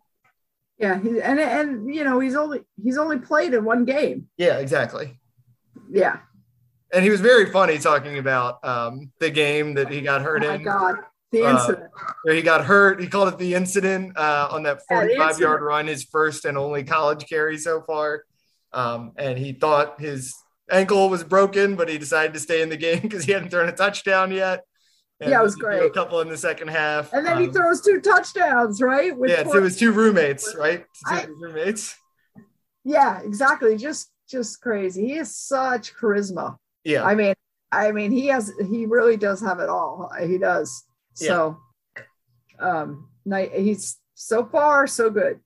Yeah, 0.77 0.99
he, 1.01 1.21
and 1.21 1.39
and 1.39 1.93
you 1.93 2.03
know 2.03 2.19
he's 2.19 2.35
only 2.35 2.61
he's 2.81 2.97
only 2.97 3.17
played 3.17 3.53
in 3.53 3.63
one 3.63 3.85
game. 3.85 4.27
Yeah, 4.37 4.59
exactly. 4.59 5.19
Yeah. 5.89 6.19
And 6.93 7.03
he 7.03 7.09
was 7.09 7.19
very 7.19 7.51
funny 7.51 7.79
talking 7.79 8.17
about 8.17 8.63
um, 8.63 9.11
the 9.19 9.29
game 9.29 9.73
that 9.73 9.91
he 9.91 10.01
got 10.01 10.21
hurt 10.21 10.43
oh 10.43 10.53
in. 10.53 10.63
God, 10.63 10.97
the 11.31 11.43
uh, 11.43 11.51
incident. 11.51 11.91
Uh, 11.97 12.13
where 12.23 12.35
he 12.35 12.41
got 12.41 12.65
hurt. 12.65 13.01
He 13.01 13.07
called 13.07 13.29
it 13.29 13.37
the 13.37 13.55
incident 13.55 14.17
uh, 14.17 14.49
on 14.51 14.63
that 14.63 14.81
45 14.87 15.39
yard 15.39 15.61
run, 15.61 15.87
his 15.87 16.03
first 16.03 16.45
and 16.45 16.57
only 16.57 16.83
college 16.83 17.25
carry 17.27 17.57
so 17.57 17.81
far. 17.81 18.23
Um, 18.73 19.13
and 19.17 19.37
he 19.37 19.53
thought 19.53 19.99
his 19.99 20.35
ankle 20.69 21.09
was 21.09 21.23
broken, 21.23 21.75
but 21.75 21.89
he 21.89 21.97
decided 21.97 22.33
to 22.33 22.39
stay 22.39 22.61
in 22.61 22.69
the 22.69 22.77
game 22.77 22.99
because 23.01 23.23
he 23.23 23.31
hadn't 23.31 23.49
thrown 23.49 23.69
a 23.69 23.73
touchdown 23.73 24.31
yet. 24.31 24.63
And 25.19 25.31
yeah, 25.31 25.39
it 25.39 25.43
was 25.43 25.55
great. 25.55 25.81
A 25.81 25.89
couple 25.89 26.21
in 26.21 26.29
the 26.29 26.37
second 26.37 26.67
half, 26.67 27.11
and 27.11 27.25
then 27.25 27.37
um, 27.37 27.43
he 27.43 27.49
throws 27.49 27.81
two 27.81 27.99
touchdowns, 27.99 28.83
right? 28.83 29.17
With 29.17 29.31
yeah, 29.31 29.41
to 29.41 29.63
his 29.63 29.75
two 29.75 29.91
roommates, 29.91 30.55
right? 30.55 30.85
I, 31.07 31.25
roommates. 31.25 31.95
Yeah, 32.83 33.21
exactly. 33.23 33.77
Just 33.77 34.11
just 34.29 34.61
crazy. 34.61 35.07
He 35.07 35.13
has 35.13 35.35
such 35.35 35.95
charisma. 35.95 36.57
Yeah. 36.83 37.03
I 37.03 37.15
mean, 37.15 37.33
I 37.71 37.91
mean, 37.91 38.11
he 38.11 38.27
has 38.27 38.53
he 38.69 38.85
really 38.85 39.17
does 39.17 39.41
have 39.41 39.59
it 39.59 39.69
all. 39.69 40.11
He 40.23 40.37
does. 40.37 40.83
So, 41.13 41.57
yeah. 42.61 42.83
um, 42.83 43.09
he's 43.55 43.97
so 44.13 44.45
far 44.45 44.87
so 44.87 45.09
good. 45.09 45.39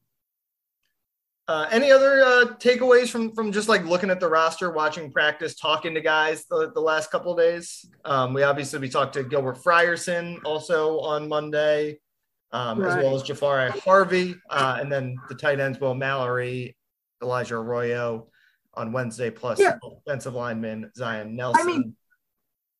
Uh, 1.52 1.68
any 1.70 1.92
other 1.92 2.22
uh, 2.22 2.46
takeaways 2.60 3.10
from 3.10 3.30
from 3.36 3.52
just 3.52 3.68
like 3.68 3.84
looking 3.84 4.10
at 4.10 4.22
the 4.22 4.30
roster, 4.30 4.72
watching 4.72 5.12
practice, 5.12 5.54
talking 5.54 5.94
to 5.94 6.00
guys 6.00 6.46
the, 6.46 6.72
the 6.72 6.80
last 6.80 7.12
couple 7.12 7.36
days? 7.36 7.86
Um, 8.06 8.34
we 8.34 8.44
obviously 8.44 8.80
we 8.80 8.88
talked 8.88 9.16
to 9.16 9.24
Gilbert 9.26 9.58
Frierson 9.58 10.38
also 10.46 11.02
on 11.02 11.28
Monday, 11.28 12.00
um, 12.54 12.80
right. 12.80 12.98
as 12.98 13.04
well 13.04 13.16
as 13.16 13.24
Jahfari 13.24 13.78
Harvey, 13.80 14.36
uh, 14.50 14.78
and 14.80 14.90
then 14.90 15.18
the 15.28 15.36
tight 15.36 15.60
ends 15.60 15.78
Will 15.78 15.94
Mallory, 15.94 16.78
Elijah 17.22 17.56
Arroyo 17.56 18.30
on 18.76 18.94
Wednesday, 18.94 19.30
plus 19.30 19.60
yeah. 19.60 19.78
offensive 19.84 20.34
lineman 20.34 20.90
Zion 20.96 21.36
Nelson. 21.36 21.62
I 21.62 21.66
mean, 21.66 21.96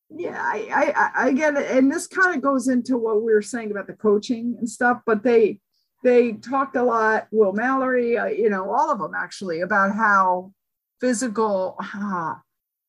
yeah, 0.08 0.40
I, 0.42 0.94
I 0.96 1.26
I 1.26 1.32
get 1.32 1.56
it, 1.56 1.76
and 1.76 1.92
this 1.92 2.06
kind 2.06 2.34
of 2.34 2.40
goes 2.40 2.68
into 2.68 2.96
what 2.96 3.22
we 3.22 3.34
were 3.34 3.42
saying 3.42 3.70
about 3.70 3.86
the 3.86 3.92
coaching 3.92 4.56
and 4.58 4.66
stuff, 4.66 5.02
but 5.04 5.22
they 5.22 5.60
they 6.02 6.32
talked 6.32 6.76
a 6.76 6.82
lot, 6.82 7.28
Will 7.30 7.52
Mallory, 7.52 8.18
uh, 8.18 8.26
you 8.26 8.50
know, 8.50 8.70
all 8.70 8.90
of 8.90 8.98
them 8.98 9.14
actually, 9.16 9.60
about 9.60 9.94
how 9.94 10.52
physical, 11.00 11.76
uh, 11.78 12.34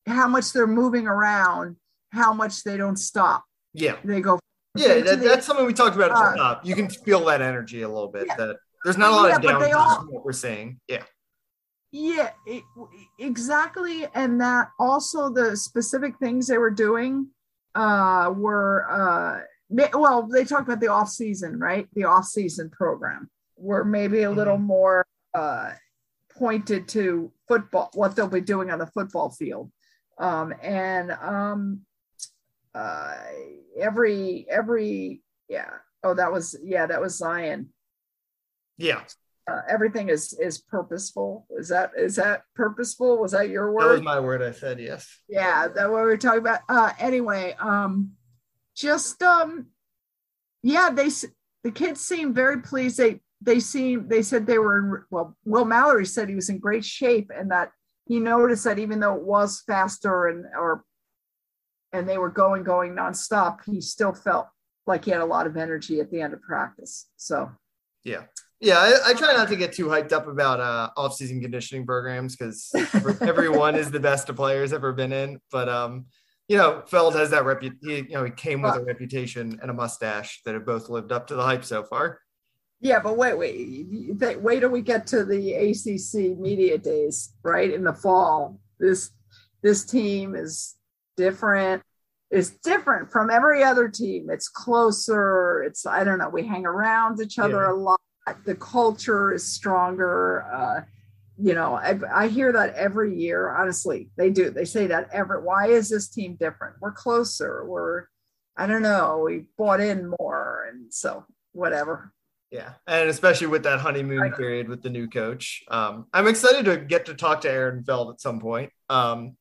how 0.07 0.27
much 0.27 0.51
they're 0.53 0.67
moving 0.67 1.07
around, 1.07 1.77
how 2.11 2.33
much 2.33 2.63
they 2.63 2.77
don't 2.77 2.97
stop. 2.97 3.43
Yeah. 3.73 3.97
They 4.03 4.21
go. 4.21 4.39
Yeah, 4.75 4.99
that, 5.01 5.19
the, 5.19 5.27
that's 5.27 5.45
something 5.45 5.65
we 5.65 5.73
talked 5.73 5.95
about 5.95 6.11
at 6.11 6.17
the 6.17 6.41
uh, 6.41 6.55
top. 6.55 6.65
You 6.65 6.75
can 6.75 6.89
feel 6.89 7.23
that 7.25 7.41
energy 7.41 7.83
a 7.83 7.87
little 7.87 8.07
bit. 8.07 8.25
Yeah. 8.27 8.35
That 8.37 8.55
there's 8.83 8.97
not 8.97 9.11
a 9.11 9.15
lot 9.15 9.29
yeah, 9.29 9.35
of 9.35 9.61
downtime. 9.61 10.09
What 10.09 10.25
we're 10.25 10.31
saying, 10.31 10.79
yeah. 10.87 11.03
Yeah, 11.91 12.31
it, 12.47 12.63
exactly, 13.19 14.07
and 14.15 14.41
that 14.41 14.69
also 14.79 15.29
the 15.29 15.55
specific 15.55 16.17
things 16.17 16.47
they 16.47 16.57
were 16.57 16.71
doing 16.71 17.27
uh, 17.75 18.33
were 18.35 18.87
uh, 18.89 19.41
well, 19.93 20.27
they 20.27 20.45
talked 20.45 20.67
about 20.67 20.79
the 20.79 20.87
off 20.87 21.09
season, 21.09 21.59
right? 21.59 21.87
The 21.93 22.05
off 22.05 22.25
season 22.25 22.69
program, 22.69 23.29
where 23.55 23.83
maybe 23.83 24.23
a 24.23 24.31
little 24.31 24.55
mm-hmm. 24.55 24.65
more 24.65 25.07
uh, 25.33 25.71
pointed 26.37 26.87
to 26.89 27.31
football, 27.47 27.89
what 27.93 28.15
they'll 28.15 28.27
be 28.27 28.41
doing 28.41 28.71
on 28.71 28.79
the 28.79 28.87
football 28.87 29.29
field, 29.29 29.71
um, 30.19 30.53
and 30.61 31.11
um, 31.11 31.81
uh, 32.75 33.15
every 33.79 34.45
every 34.49 35.21
yeah. 35.49 35.71
Oh, 36.03 36.13
that 36.13 36.31
was 36.31 36.55
yeah, 36.63 36.85
that 36.85 37.01
was 37.01 37.17
Zion. 37.17 37.69
Yeah. 38.77 39.01
Uh, 39.49 39.61
everything 39.69 40.09
is 40.09 40.33
is 40.33 40.57
purposeful. 40.57 41.45
Is 41.57 41.69
that 41.69 41.91
is 41.97 42.15
that 42.15 42.43
purposeful? 42.55 43.19
Was 43.19 43.31
that 43.31 43.49
your 43.49 43.71
word? 43.71 43.83
That 43.83 43.91
was 43.91 44.01
my 44.01 44.19
word. 44.19 44.41
I 44.41 44.51
said 44.51 44.79
yes. 44.79 45.21
Yeah, 45.27 45.67
that 45.67 45.91
what 45.91 46.03
we 46.03 46.07
were 46.07 46.17
talking 46.17 46.39
about. 46.39 46.61
Uh, 46.69 46.91
anyway, 46.99 47.55
um, 47.59 48.11
just 48.75 49.21
um 49.21 49.67
yeah 50.61 50.89
they 50.89 51.09
the 51.63 51.71
kids 51.71 52.01
seem 52.01 52.33
very 52.33 52.61
pleased. 52.61 52.97
They 52.97 53.21
they 53.41 53.59
seem 53.59 54.07
they 54.07 54.21
said 54.21 54.45
they 54.45 54.57
were 54.57 54.79
in 54.79 55.03
well 55.09 55.35
will 55.45 55.65
mallory 55.65 56.05
said 56.05 56.29
he 56.29 56.35
was 56.35 56.49
in 56.49 56.59
great 56.59 56.85
shape 56.85 57.31
and 57.35 57.51
that 57.51 57.71
he 58.05 58.19
noticed 58.19 58.65
that 58.65 58.79
even 58.79 58.99
though 58.99 59.15
it 59.15 59.23
was 59.23 59.63
faster 59.65 60.27
and 60.27 60.45
or 60.57 60.83
and 61.91 62.07
they 62.07 62.17
were 62.17 62.29
going 62.29 62.63
going 62.63 62.93
nonstop 62.93 63.59
he 63.65 63.81
still 63.81 64.13
felt 64.13 64.47
like 64.85 65.05
he 65.05 65.11
had 65.11 65.21
a 65.21 65.25
lot 65.25 65.47
of 65.47 65.55
energy 65.55 65.99
at 66.01 66.11
the 66.11 66.19
end 66.19 66.33
of 66.33 66.41
practice. 66.41 67.07
So 67.17 67.51
yeah. 68.03 68.23
Yeah 68.59 68.77
i, 68.77 69.11
I 69.11 69.13
try 69.13 69.33
not 69.33 69.49
to 69.49 69.55
get 69.57 69.73
too 69.73 69.87
hyped 69.87 70.13
up 70.13 70.27
about 70.27 70.59
uh 70.59 70.89
off-season 70.95 71.41
conditioning 71.41 71.85
programs 71.85 72.35
because 72.35 72.73
everyone 73.21 73.75
is 73.75 73.91
the 73.91 73.99
best 73.99 74.29
a 74.29 74.33
player's 74.33 74.71
ever 74.71 74.93
been 74.93 75.11
in 75.11 75.39
but 75.51 75.67
um 75.67 76.05
you 76.53 76.59
know, 76.59 76.83
Feld 76.85 77.15
has 77.15 77.31
that 77.31 77.45
reputation. 77.45 78.05
You 78.07 78.13
know, 78.13 78.25
he 78.25 78.29
came 78.29 78.61
with 78.61 78.75
a 78.75 78.83
reputation 78.83 79.57
and 79.59 79.71
a 79.71 79.73
mustache 79.73 80.39
that 80.45 80.53
have 80.53 80.67
both 80.67 80.87
lived 80.87 81.11
up 81.11 81.25
to 81.27 81.35
the 81.35 81.41
hype 81.41 81.65
so 81.65 81.81
far. 81.81 82.19
Yeah, 82.79 82.99
but 82.99 83.17
wait, 83.17 83.35
wait, 83.35 84.39
wait 84.39 84.59
till 84.59 84.69
we 84.69 84.83
get 84.83 85.07
to 85.07 85.25
the 85.25 85.53
ACC 85.53 86.37
media 86.37 86.77
days, 86.77 87.33
right 87.41 87.73
in 87.73 87.83
the 87.83 87.93
fall. 87.93 88.59
This 88.79 89.09
this 89.63 89.83
team 89.83 90.35
is 90.35 90.75
different. 91.17 91.81
It's 92.29 92.51
different 92.51 93.11
from 93.11 93.31
every 93.31 93.63
other 93.63 93.89
team. 93.89 94.29
It's 94.29 94.47
closer. 94.47 95.63
It's 95.63 95.87
I 95.87 96.03
don't 96.03 96.19
know. 96.19 96.29
We 96.29 96.45
hang 96.45 96.67
around 96.67 97.19
each 97.19 97.39
other 97.39 97.63
yeah. 97.63 97.71
a 97.71 97.73
lot. 97.73 97.99
The 98.45 98.53
culture 98.53 99.33
is 99.33 99.43
stronger. 99.43 100.45
Uh, 100.53 100.81
you 101.43 101.53
know, 101.53 101.73
I, 101.73 101.99
I 102.09 102.27
hear 102.29 102.53
that 102.53 102.73
every 102.75 103.19
year. 103.19 103.53
Honestly, 103.53 104.09
they 104.15 104.29
do. 104.29 104.49
They 104.49 104.63
say 104.63 104.87
that 104.87 105.09
every. 105.11 105.43
Why 105.43 105.67
is 105.67 105.89
this 105.89 106.07
team 106.07 106.37
different? 106.39 106.77
We're 106.79 106.93
closer. 106.93 107.65
We're, 107.67 108.05
I 108.55 108.65
don't 108.65 108.81
know. 108.81 109.23
We 109.25 109.43
bought 109.57 109.81
in 109.81 110.13
more, 110.17 110.69
and 110.71 110.93
so 110.93 111.25
whatever. 111.51 112.13
Yeah, 112.49 112.73
and 112.87 113.09
especially 113.09 113.47
with 113.47 113.63
that 113.63 113.81
honeymoon 113.81 114.31
period 114.33 114.69
with 114.69 114.83
the 114.83 114.89
new 114.89 115.09
coach, 115.09 115.65
um, 115.67 116.05
I'm 116.13 116.27
excited 116.27 116.63
to 116.63 116.77
get 116.77 117.07
to 117.07 117.13
talk 117.13 117.41
to 117.41 117.51
Aaron 117.51 117.83
Feld 117.83 118.11
at 118.11 118.21
some 118.21 118.39
point. 118.39 118.71
Um, 118.89 119.35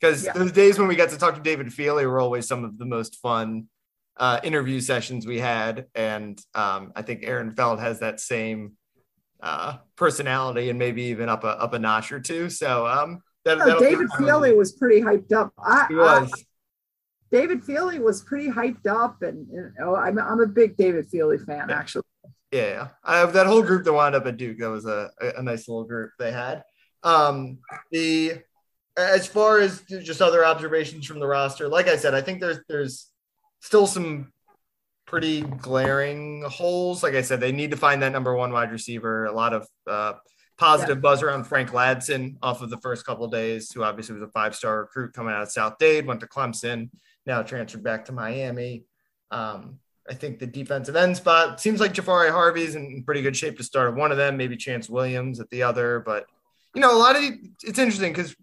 because 0.00 0.24
yeah. 0.24 0.32
those 0.32 0.52
days 0.52 0.78
when 0.78 0.86
we 0.86 0.94
got 0.96 1.10
to 1.10 1.18
talk 1.18 1.34
to 1.34 1.40
David 1.40 1.68
Feeley 1.68 2.04
were 2.04 2.20
always 2.20 2.46
some 2.46 2.64
of 2.64 2.76
the 2.78 2.84
most 2.84 3.16
fun 3.16 3.68
uh, 4.16 4.38
interview 4.44 4.80
sessions 4.80 5.26
we 5.26 5.40
had, 5.40 5.86
and 5.96 6.40
um, 6.54 6.92
I 6.94 7.02
think 7.02 7.24
Aaron 7.24 7.50
Feld 7.50 7.80
has 7.80 7.98
that 7.98 8.20
same 8.20 8.74
uh, 9.42 9.78
personality 9.96 10.70
and 10.70 10.78
maybe 10.78 11.02
even 11.02 11.28
up 11.28 11.44
a 11.44 11.48
up 11.48 11.74
a 11.74 11.78
notch 11.78 12.12
or 12.12 12.20
two. 12.20 12.48
So 12.48 12.86
um, 12.86 13.20
that, 13.44 13.58
David 13.78 14.08
Feeley 14.10 14.56
was 14.56 14.72
pretty 14.72 15.02
hyped 15.02 15.32
up. 15.32 15.52
I, 15.58 15.86
he 15.88 15.96
was. 15.96 16.30
I, 16.32 16.42
David 17.32 17.62
Feeley 17.62 17.98
was 17.98 18.22
pretty 18.22 18.48
hyped 18.48 18.86
up, 18.86 19.22
and, 19.22 19.48
and 19.48 19.72
oh, 19.82 19.96
I'm, 19.96 20.18
I'm 20.18 20.40
a 20.40 20.46
big 20.46 20.76
David 20.76 21.10
Feeley 21.10 21.42
fan, 21.44 21.70
Yeah. 21.70 21.78
actually. 21.78 22.04
Yeah, 22.50 22.88
I 23.02 23.18
have 23.18 23.32
that 23.32 23.46
whole 23.46 23.62
group 23.62 23.84
that 23.84 23.92
wound 23.94 24.14
up 24.14 24.26
at 24.26 24.36
Duke. 24.36 24.58
That 24.58 24.68
was 24.68 24.84
a, 24.84 25.10
a, 25.18 25.38
a 25.38 25.42
nice 25.42 25.66
little 25.66 25.84
group 25.84 26.10
they 26.18 26.30
had. 26.30 26.62
Um, 27.02 27.58
the 27.90 28.42
as 28.98 29.26
far 29.26 29.58
as 29.58 29.80
just 29.88 30.20
other 30.20 30.44
observations 30.44 31.06
from 31.06 31.18
the 31.18 31.26
roster, 31.26 31.68
like 31.68 31.88
I 31.88 31.96
said, 31.96 32.14
I 32.14 32.20
think 32.20 32.40
there's 32.40 32.58
there's 32.68 33.08
still 33.60 33.86
some 33.86 34.31
pretty 35.06 35.42
glaring 35.42 36.42
holes. 36.42 37.02
Like 37.02 37.14
I 37.14 37.22
said, 37.22 37.40
they 37.40 37.52
need 37.52 37.70
to 37.70 37.76
find 37.76 38.02
that 38.02 38.12
number 38.12 38.34
one 38.34 38.52
wide 38.52 38.72
receiver. 38.72 39.26
A 39.26 39.32
lot 39.32 39.52
of 39.52 39.66
uh, 39.86 40.14
positive 40.58 41.00
buzz 41.00 41.22
around 41.22 41.44
Frank 41.44 41.70
Ladson 41.70 42.36
off 42.42 42.62
of 42.62 42.70
the 42.70 42.78
first 42.78 43.04
couple 43.04 43.24
of 43.24 43.32
days, 43.32 43.70
who 43.72 43.82
obviously 43.82 44.14
was 44.14 44.22
a 44.22 44.28
five 44.28 44.54
star 44.54 44.80
recruit 44.80 45.12
coming 45.12 45.34
out 45.34 45.42
of 45.42 45.50
South 45.50 45.78
Dade, 45.78 46.06
went 46.06 46.20
to 46.20 46.26
Clemson, 46.26 46.90
now 47.26 47.42
transferred 47.42 47.82
back 47.82 48.04
to 48.06 48.12
Miami. 48.12 48.84
Um, 49.30 49.78
I 50.08 50.14
think 50.14 50.38
the 50.38 50.46
defensive 50.46 50.96
end 50.96 51.16
spot 51.16 51.60
seems 51.60 51.80
like 51.80 51.94
Jahfari 51.94 52.30
Harvey's 52.30 52.74
in 52.74 53.04
pretty 53.04 53.22
good 53.22 53.36
shape 53.36 53.56
to 53.58 53.64
start 53.64 53.90
at 53.90 53.96
one 53.96 54.10
of 54.10 54.18
them, 54.18 54.36
maybe 54.36 54.56
Chantz 54.56 54.90
Williams 54.90 55.40
at 55.40 55.48
the 55.50 55.62
other. 55.62 56.00
But, 56.00 56.26
you 56.74 56.80
know, 56.80 56.94
a 56.94 56.98
lot 56.98 57.16
of 57.16 57.22
it's 57.22 57.78
interesting 57.78 58.12
because 58.12 58.34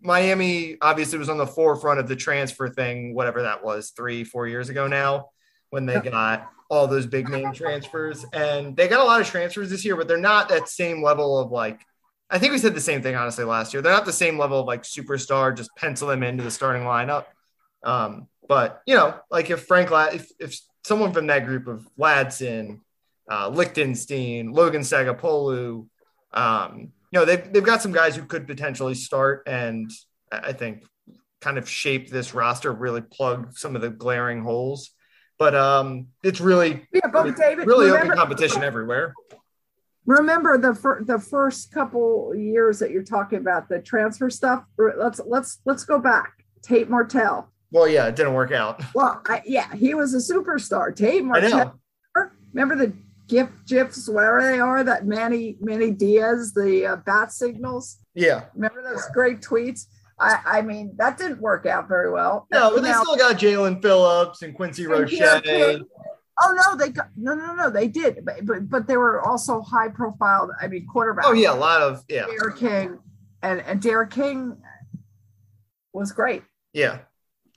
Miami 0.00 0.76
obviously 0.80 1.18
was 1.18 1.28
on 1.28 1.38
the 1.38 1.46
forefront 1.46 2.00
of 2.00 2.08
the 2.08 2.16
transfer 2.16 2.68
thing, 2.68 3.14
whatever 3.14 3.42
that 3.42 3.62
was, 3.62 3.90
three, 3.90 4.24
four 4.24 4.46
years 4.46 4.68
ago 4.68 4.86
now, 4.86 5.30
when 5.70 5.86
they 5.86 6.00
got 6.00 6.50
all 6.70 6.86
those 6.86 7.06
big 7.06 7.28
name 7.28 7.52
transfers. 7.52 8.24
And 8.32 8.76
they 8.76 8.88
got 8.88 9.00
a 9.00 9.04
lot 9.04 9.20
of 9.20 9.26
transfers 9.26 9.70
this 9.70 9.84
year, 9.84 9.96
but 9.96 10.08
they're 10.08 10.16
not 10.16 10.48
that 10.48 10.68
same 10.68 11.02
level 11.02 11.38
of 11.38 11.50
like, 11.50 11.80
I 12.28 12.38
think 12.38 12.52
we 12.52 12.58
said 12.58 12.74
the 12.74 12.80
same 12.80 13.02
thing, 13.02 13.14
honestly, 13.14 13.44
last 13.44 13.72
year. 13.72 13.82
They're 13.82 13.92
not 13.92 14.04
the 14.04 14.12
same 14.12 14.38
level 14.38 14.60
of 14.60 14.66
like 14.66 14.82
superstar, 14.82 15.56
just 15.56 15.70
pencil 15.76 16.08
them 16.08 16.22
into 16.22 16.42
the 16.42 16.50
starting 16.50 16.82
lineup. 16.82 17.26
Um, 17.84 18.26
but, 18.48 18.82
you 18.86 18.96
know, 18.96 19.18
like 19.30 19.50
if 19.50 19.66
Frank, 19.66 19.90
La- 19.90 20.06
if, 20.06 20.28
if 20.40 20.58
someone 20.84 21.12
from 21.12 21.28
that 21.28 21.46
group 21.46 21.68
of 21.68 21.86
Ladson, 21.98 22.80
uh, 23.30 23.48
Lichtenstein, 23.48 24.52
Logan 24.52 24.82
Sagapolu, 24.82 25.86
um, 26.32 26.92
you 27.12 27.20
know, 27.20 27.24
they've, 27.24 27.52
they've 27.52 27.64
got 27.64 27.82
some 27.82 27.92
guys 27.92 28.16
who 28.16 28.24
could 28.24 28.46
potentially 28.46 28.94
start 28.94 29.44
and 29.46 29.90
I 30.32 30.52
think 30.52 30.84
kind 31.40 31.58
of 31.58 31.68
shape 31.68 32.10
this 32.10 32.34
roster, 32.34 32.72
really 32.72 33.02
plug 33.02 33.56
some 33.56 33.76
of 33.76 33.82
the 33.82 33.90
glaring 33.90 34.42
holes. 34.42 34.90
But 35.38 35.54
um, 35.54 36.08
it's 36.22 36.40
really, 36.40 36.86
Yeah, 36.92 37.08
but 37.12 37.36
David, 37.36 37.66
really 37.66 37.86
remember, 37.86 38.06
open 38.12 38.18
competition 38.18 38.62
everywhere. 38.62 39.12
remember 40.06 40.56
the 40.58 40.74
fir- 40.74 41.04
the 41.04 41.18
first 41.18 41.72
couple 41.72 42.34
years 42.34 42.78
that 42.78 42.90
you're 42.90 43.02
talking 43.04 43.38
about 43.38 43.68
the 43.68 43.80
transfer 43.80 44.30
stuff. 44.30 44.64
Let's 44.78 45.20
let's 45.26 45.60
let's 45.66 45.84
go 45.84 45.98
back. 45.98 46.44
Tate 46.62 46.88
Martell. 46.88 47.52
Well, 47.70 47.86
yeah, 47.88 48.06
it 48.06 48.16
didn't 48.16 48.34
work 48.34 48.52
out. 48.52 48.82
Well, 48.94 49.20
I, 49.26 49.42
yeah, 49.44 49.74
he 49.74 49.94
was 49.94 50.14
a 50.14 50.32
superstar. 50.34 50.94
Tate 50.94 51.24
Martell. 51.24 51.78
Remember 52.54 52.76
the 52.76 52.94
GIF 53.28 53.50
GIFs, 53.66 54.08
whatever 54.08 54.40
they 54.40 54.58
are, 54.60 54.82
that 54.84 55.04
Manny 55.04 55.56
Manny 55.60 55.90
Diaz, 55.90 56.54
the 56.54 56.86
uh, 56.86 56.96
bat 57.04 57.32
signals. 57.32 57.98
Yeah. 58.14 58.44
Remember 58.54 58.82
those 58.82 59.04
great 59.12 59.42
tweets? 59.42 59.86
I, 60.18 60.38
I 60.46 60.62
mean, 60.62 60.94
that 60.96 61.18
didn't 61.18 61.40
work 61.40 61.66
out 61.66 61.88
very 61.88 62.10
well. 62.10 62.46
No, 62.50 62.70
but 62.74 62.82
they 62.82 62.88
Now- 62.90 63.02
still 63.02 63.16
got 63.16 63.36
Jaelan 63.36 63.82
Phillips 63.82 64.42
and 64.42 64.54
Quincy 64.54 64.84
And 64.84 64.92
Roche. 64.92 65.82
Oh 66.42 66.52
no, 66.66 66.76
they 66.76 66.90
got 66.90 67.08
no, 67.16 67.34
no, 67.34 67.54
no, 67.54 67.70
they 67.70 67.88
did, 67.88 68.22
but 68.24 68.44
but, 68.44 68.68
but 68.68 68.86
they 68.86 68.98
were 68.98 69.22
also 69.26 69.62
high 69.62 69.88
profile. 69.88 70.50
I 70.60 70.68
mean, 70.68 70.86
quarterback. 70.86 71.24
Oh, 71.26 71.32
yeah, 71.32 71.50
a 71.50 71.56
lot 71.56 71.80
of, 71.80 72.04
yeah, 72.10 72.26
D'Eriq 72.26 72.58
King, 72.58 72.98
and 73.42 73.60
and 73.62 73.80
D'Eriq 73.80 74.10
King 74.10 74.56
was 75.92 76.12
great. 76.12 76.42
yeah. 76.72 76.98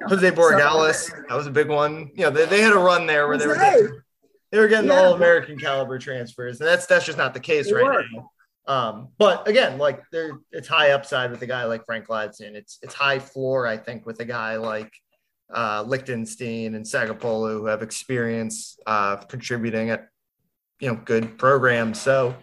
Jose 0.08 0.32
Borregales, 0.32 1.12
that 1.28 1.36
was 1.36 1.46
a 1.46 1.52
big 1.52 1.68
one. 1.68 2.10
You 2.16 2.24
know, 2.24 2.30
they, 2.30 2.46
they 2.46 2.62
had 2.62 2.72
a 2.72 2.78
run 2.78 3.06
there 3.06 3.28
where 3.28 3.38
they 3.38 3.48
were 3.48 3.56
getting, 3.56 4.00
they 4.50 4.60
were 4.60 4.70
getting 4.70 4.90
Yeah. 4.90 4.98
all 5.02 5.14
American 5.14 5.60
caliber 5.60 6.00
transfers, 6.00 6.62
and 6.62 6.70
that's 6.70 6.86
that's 6.86 7.06
just 7.06 7.18
not 7.18 7.34
the 7.34 7.42
case 7.42 7.66
They 7.68 7.74
right 7.74 7.84
were. 7.84 8.04
now. 8.14 8.32
Um, 8.70 9.10
but 9.18 9.48
again, 9.48 9.80
like 9.80 10.04
there, 10.12 10.40
it's 10.52 10.68
high 10.68 10.92
upside 10.92 11.32
with 11.32 11.42
a 11.42 11.48
guy 11.48 11.64
like 11.66 11.86
Frank 11.88 12.08
Ladson. 12.08 12.54
It's 12.54 12.78
it's 12.84 12.94
high 12.94 13.18
floor, 13.18 13.66
I 13.66 13.76
think, 13.78 14.06
with 14.06 14.20
a 14.20 14.26
guy 14.26 14.58
like 14.58 14.94
uh, 15.52 15.84
Lichtenstein 15.88 16.76
and 16.76 16.86
Sagapolu 16.86 17.54
who 17.54 17.66
have 17.66 17.82
experience 17.82 18.78
uh, 18.86 19.16
contributing 19.18 19.90
at 19.90 20.08
you 20.80 20.88
know 20.88 21.02
good 21.04 21.40
programs. 21.40 22.00
So 22.00 22.36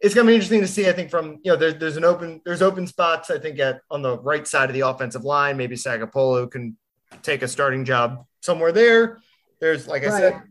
it's 0.00 0.14
gonna 0.14 0.26
be 0.26 0.34
interesting 0.34 0.60
to 0.60 0.68
see. 0.68 0.86
I 0.86 0.92
think 0.92 1.10
from 1.10 1.38
you 1.42 1.52
know 1.52 1.56
there's 1.56 1.76
there's 1.76 1.96
an 1.96 2.04
open 2.04 2.42
there's 2.44 2.60
open 2.60 2.86
spots. 2.86 3.30
I 3.30 3.38
think 3.38 3.58
at 3.58 3.80
on 3.90 4.02
the 4.02 4.18
right 4.18 4.46
side 4.46 4.68
of 4.68 4.74
the 4.74 4.80
offensive 4.82 5.24
line, 5.24 5.56
maybe 5.56 5.76
Sagapolu 5.76 6.50
can 6.50 6.76
take 7.22 7.40
a 7.40 7.48
starting 7.48 7.86
job 7.86 8.26
somewhere 8.42 8.70
there. 8.70 9.18
There's 9.60 9.88
like 9.88 10.02
I 10.02 10.08
Right. 10.08 10.20
said, 10.20 10.42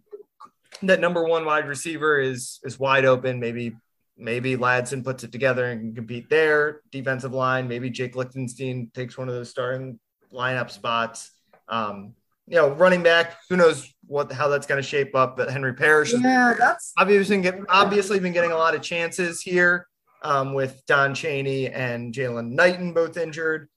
that 0.81 0.99
number 0.99 1.23
one 1.23 1.45
wide 1.45 1.67
receiver 1.67 2.19
is 2.19 2.59
is 2.63 2.79
wide 2.79 3.05
open. 3.05 3.39
Maybe 3.39 3.75
maybe 4.17 4.55
Ladson 4.55 5.03
puts 5.03 5.23
it 5.23 5.31
together 5.31 5.65
and 5.65 5.81
can 5.81 5.95
compete 5.95 6.29
there. 6.29 6.81
Defensive 6.91 7.33
line, 7.33 7.67
maybe 7.67 7.89
Jake 7.89 8.15
Lichtenstein 8.15 8.91
takes 8.93 9.17
one 9.17 9.27
of 9.27 9.35
those 9.35 9.49
starting 9.49 9.99
lineup 10.31 10.69
spots. 10.69 11.31
Um, 11.67 12.13
you 12.47 12.57
know, 12.57 12.71
running 12.71 13.03
back, 13.03 13.37
who 13.49 13.55
knows 13.55 13.93
what 14.05 14.31
how 14.31 14.49
that's 14.49 14.67
going 14.67 14.81
to 14.81 14.87
shape 14.87 15.15
up. 15.15 15.37
But 15.37 15.49
Henry 15.49 15.73
Parrish 15.73 16.13
Yeah, 16.13 16.53
that's 16.57 16.93
obviously 16.97 17.41
get, 17.41 17.59
obviously 17.69 18.19
been 18.19 18.33
getting 18.33 18.51
a 18.51 18.57
lot 18.57 18.75
of 18.75 18.81
chances 18.81 19.41
here 19.41 19.87
um, 20.23 20.53
with 20.53 20.81
Don 20.85 21.13
Chaney 21.13 21.69
and 21.69 22.13
Jaylan 22.13 22.51
Knighton 22.51 22.93
both 22.93 23.17
injured. 23.17 23.69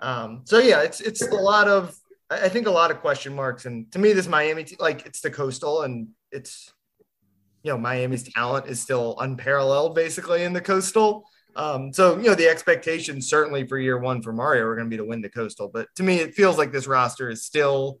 Um, 0.00 0.42
so 0.44 0.58
yeah, 0.58 0.82
it's 0.82 1.00
it's 1.00 1.22
a 1.22 1.34
lot 1.34 1.68
of 1.68 1.96
I 2.28 2.48
think 2.48 2.66
a 2.66 2.70
lot 2.70 2.90
of 2.90 3.00
question 3.00 3.34
marks. 3.34 3.64
And 3.64 3.90
to 3.92 3.98
me, 3.98 4.12
this 4.12 4.28
Miami 4.28 4.66
like 4.78 5.06
it's 5.06 5.20
the 5.20 5.30
coastal 5.30 5.82
and 5.82 6.08
it's 6.30 6.72
you 7.62 7.70
know 7.72 7.78
Miami's 7.78 8.32
talent 8.32 8.66
is 8.66 8.80
still 8.80 9.16
unparalleled 9.20 9.94
basically 9.94 10.42
in 10.44 10.52
the 10.52 10.60
coastal. 10.60 11.24
Um, 11.56 11.92
so 11.92 12.16
you 12.16 12.24
know 12.24 12.34
the 12.34 12.48
expectations 12.48 13.28
certainly 13.28 13.66
for 13.66 13.78
year 13.78 13.98
one 13.98 14.22
for 14.22 14.32
Mario 14.32 14.64
are 14.64 14.76
going 14.76 14.86
to 14.86 14.90
be 14.90 14.96
to 14.96 15.04
win 15.04 15.20
the 15.20 15.28
coastal. 15.28 15.68
But 15.72 15.88
to 15.96 16.02
me, 16.02 16.16
it 16.16 16.34
feels 16.34 16.58
like 16.58 16.72
this 16.72 16.86
roster 16.86 17.28
is 17.28 17.44
still 17.44 17.98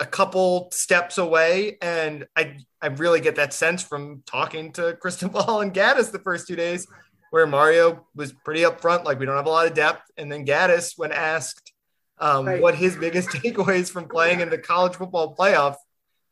a 0.00 0.06
couple 0.06 0.70
steps 0.72 1.18
away, 1.18 1.76
and 1.82 2.26
I 2.36 2.56
I 2.80 2.86
really 2.86 3.20
get 3.20 3.36
that 3.36 3.52
sense 3.52 3.82
from 3.82 4.22
talking 4.26 4.72
to 4.72 4.96
Cristobal 5.00 5.60
and 5.60 5.74
Gattis 5.74 6.10
the 6.10 6.18
first 6.20 6.48
two 6.48 6.56
days, 6.56 6.86
where 7.30 7.46
Mario 7.46 8.06
was 8.14 8.32
pretty 8.32 8.62
upfront, 8.62 9.04
like 9.04 9.18
we 9.18 9.26
don't 9.26 9.36
have 9.36 9.46
a 9.46 9.50
lot 9.50 9.66
of 9.66 9.74
depth, 9.74 10.10
and 10.16 10.32
then 10.32 10.46
Gattis, 10.46 10.94
when 10.96 11.12
asked 11.12 11.72
um, 12.18 12.46
Right. 12.46 12.62
what 12.62 12.74
his 12.74 12.96
biggest 12.96 13.28
takeaways 13.30 13.90
from 13.90 14.08
playing 14.08 14.40
in 14.40 14.48
the 14.50 14.58
college 14.58 14.94
football 14.94 15.34
playoff 15.36 15.76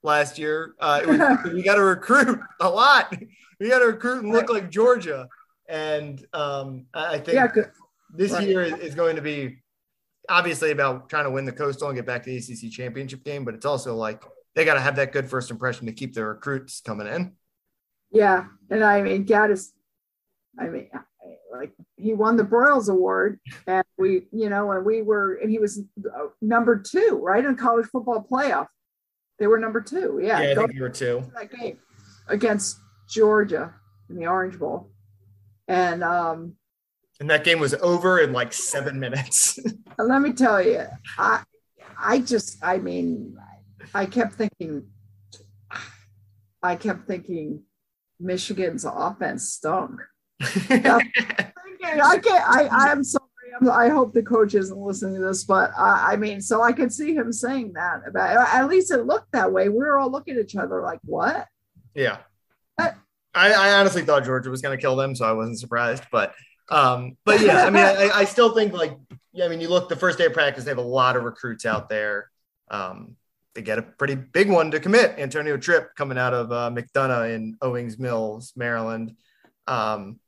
last 0.02 0.38
year, 0.38 0.74
uh, 0.80 1.02
was, 1.06 1.18
we 1.52 1.62
got 1.62 1.76
to 1.76 1.82
recruit 1.82 2.40
a 2.60 2.68
lot. 2.68 3.14
We 3.60 3.68
got 3.68 3.80
to 3.80 3.86
recruit 3.86 4.24
and 4.24 4.32
look 4.32 4.48
like 4.50 4.70
Georgia, 4.70 5.28
and 5.68 6.24
um, 6.32 6.86
I 6.94 7.18
think 7.18 7.34
yeah. 7.34 7.48
this 8.14 8.32
Right. 8.32 8.48
year 8.48 8.62
is, 8.62 8.74
is 8.74 8.94
going 8.94 9.16
to 9.16 9.22
be 9.22 9.58
obviously 10.28 10.70
about 10.70 11.08
trying 11.08 11.24
to 11.24 11.30
win 11.30 11.44
the 11.44 11.52
coastal 11.52 11.88
and 11.88 11.96
get 11.96 12.06
back 12.06 12.22
to 12.22 12.30
the 12.30 12.36
ACC 12.36 12.70
championship 12.70 13.24
game, 13.24 13.44
but 13.44 13.54
it's 13.54 13.66
also 13.66 13.94
like 13.96 14.22
they 14.54 14.64
got 14.64 14.74
to 14.74 14.80
have 14.80 14.96
that 14.96 15.12
good 15.12 15.28
first 15.28 15.50
impression 15.50 15.86
to 15.86 15.92
keep 15.92 16.14
their 16.14 16.28
recruits 16.28 16.80
coming 16.80 17.06
in. 17.06 17.32
Yeah, 18.10 18.46
and 18.70 18.82
I 18.84 19.02
mean, 19.02 19.24
Gattis, 19.26 19.68
I 20.58 20.68
mean, 20.68 20.88
like 21.52 21.72
he 21.96 22.14
won 22.14 22.36
the 22.36 22.44
Broyles 22.44 22.88
Award, 22.88 23.40
and 23.66 23.84
we, 23.98 24.22
you 24.32 24.48
know, 24.48 24.70
and 24.72 24.84
we 24.84 25.02
were, 25.02 25.34
and 25.34 25.50
he 25.50 25.58
was 25.58 25.80
uh, 25.98 26.26
number 26.40 26.78
two, 26.78 27.20
right, 27.22 27.44
in 27.44 27.56
college 27.56 27.86
football 27.86 28.26
playoff. 28.30 28.66
They 29.38 29.46
were 29.46 29.58
number 29.58 29.80
two. 29.80 30.20
Yeah, 30.22 30.40
Yeah, 30.40 30.50
I 30.50 30.54
think 30.54 30.74
you 30.74 30.82
were 30.82 30.88
two. 30.88 31.30
that 31.34 31.50
game 31.52 31.78
against 32.26 32.78
Georgia 33.08 33.74
in 34.10 34.16
the 34.16 34.26
Orange 34.26 34.58
Bowl, 34.58 34.90
and 35.68 36.02
um, 36.02 36.56
And 37.20 37.30
that 37.30 37.44
game 37.44 37.60
was 37.60 37.74
over 37.74 38.20
in 38.20 38.32
like 38.32 38.52
seven 38.52 38.98
minutes. 38.98 39.58
Let 39.98 40.22
me 40.22 40.32
tell 40.32 40.60
you, 40.60 40.84
I 41.18 41.42
I 41.98 42.18
just 42.20 42.58
I 42.62 42.78
mean, 42.78 43.36
I 43.94 44.06
kept 44.06 44.34
thinking 44.34 44.86
I 46.62 46.74
kept 46.76 47.06
thinking 47.06 47.62
Michigan's 48.18 48.84
offense 48.84 49.52
stunk. 49.52 50.00
I 50.40 52.18
can't 52.22 52.26
I 52.26 52.68
I'm 52.70 53.04
sorry. 53.04 53.17
I'm, 53.17 53.17
I 53.70 53.88
hope 53.88 54.12
the 54.12 54.22
coach 54.22 54.54
isn't 54.54 54.76
listening 54.76 55.16
to 55.16 55.20
this, 55.20 55.44
but 55.44 55.70
I, 55.76 56.12
I 56.12 56.16
mean, 56.16 56.40
so 56.40 56.62
I 56.62 56.72
could 56.72 56.92
see 56.92 57.14
him 57.14 57.32
saying 57.32 57.72
that 57.74 58.02
about 58.06 58.48
at 58.48 58.68
least 58.68 58.90
it 58.90 59.06
looked 59.06 59.32
that 59.32 59.52
way. 59.52 59.68
We 59.68 59.78
were 59.78 59.98
all 59.98 60.10
looking 60.10 60.36
at 60.36 60.44
each 60.44 60.56
other 60.56 60.82
like, 60.82 61.00
what? 61.04 61.46
yeah. 61.94 62.18
Uh, 62.78 62.90
I, 63.34 63.52
I 63.52 63.80
honestly 63.80 64.02
thought 64.02 64.24
Georgia 64.24 64.50
was 64.50 64.62
going 64.62 64.76
to 64.76 64.80
kill 64.80 64.96
them, 64.96 65.14
so 65.14 65.24
I 65.24 65.32
wasn't 65.32 65.58
surprised. 65.58 66.04
But, 66.10 66.34
um, 66.70 67.16
but 67.24 67.40
yeah, 67.40 67.64
I 67.64 67.70
mean, 67.70 67.84
I, 67.84 68.10
I 68.14 68.24
still 68.24 68.54
think 68.54 68.72
like, 68.72 68.96
yeah, 69.32 69.44
I 69.44 69.48
mean, 69.48 69.60
you 69.60 69.68
look 69.68 69.88
the 69.88 69.96
first 69.96 70.18
day 70.18 70.26
of 70.26 70.32
practice, 70.32 70.64
they 70.64 70.70
have 70.70 70.78
a 70.78 70.82
lot 70.82 71.16
of 71.16 71.24
recruits 71.24 71.66
out 71.66 71.88
there. 71.88 72.30
Um, 72.70 73.16
they 73.54 73.62
get 73.62 73.78
a 73.78 73.82
pretty 73.82 74.14
big 74.14 74.50
one 74.50 74.70
to 74.70 74.80
commit. 74.80 75.18
Antonio 75.18 75.56
Tripp 75.56 75.94
coming 75.96 76.18
out 76.18 76.34
of 76.34 76.52
uh, 76.52 76.70
McDonogh 76.70 77.34
in 77.34 77.56
Owings 77.62 77.98
Mills, 77.98 78.52
Maryland. 78.56 79.14
Um, 79.66 80.20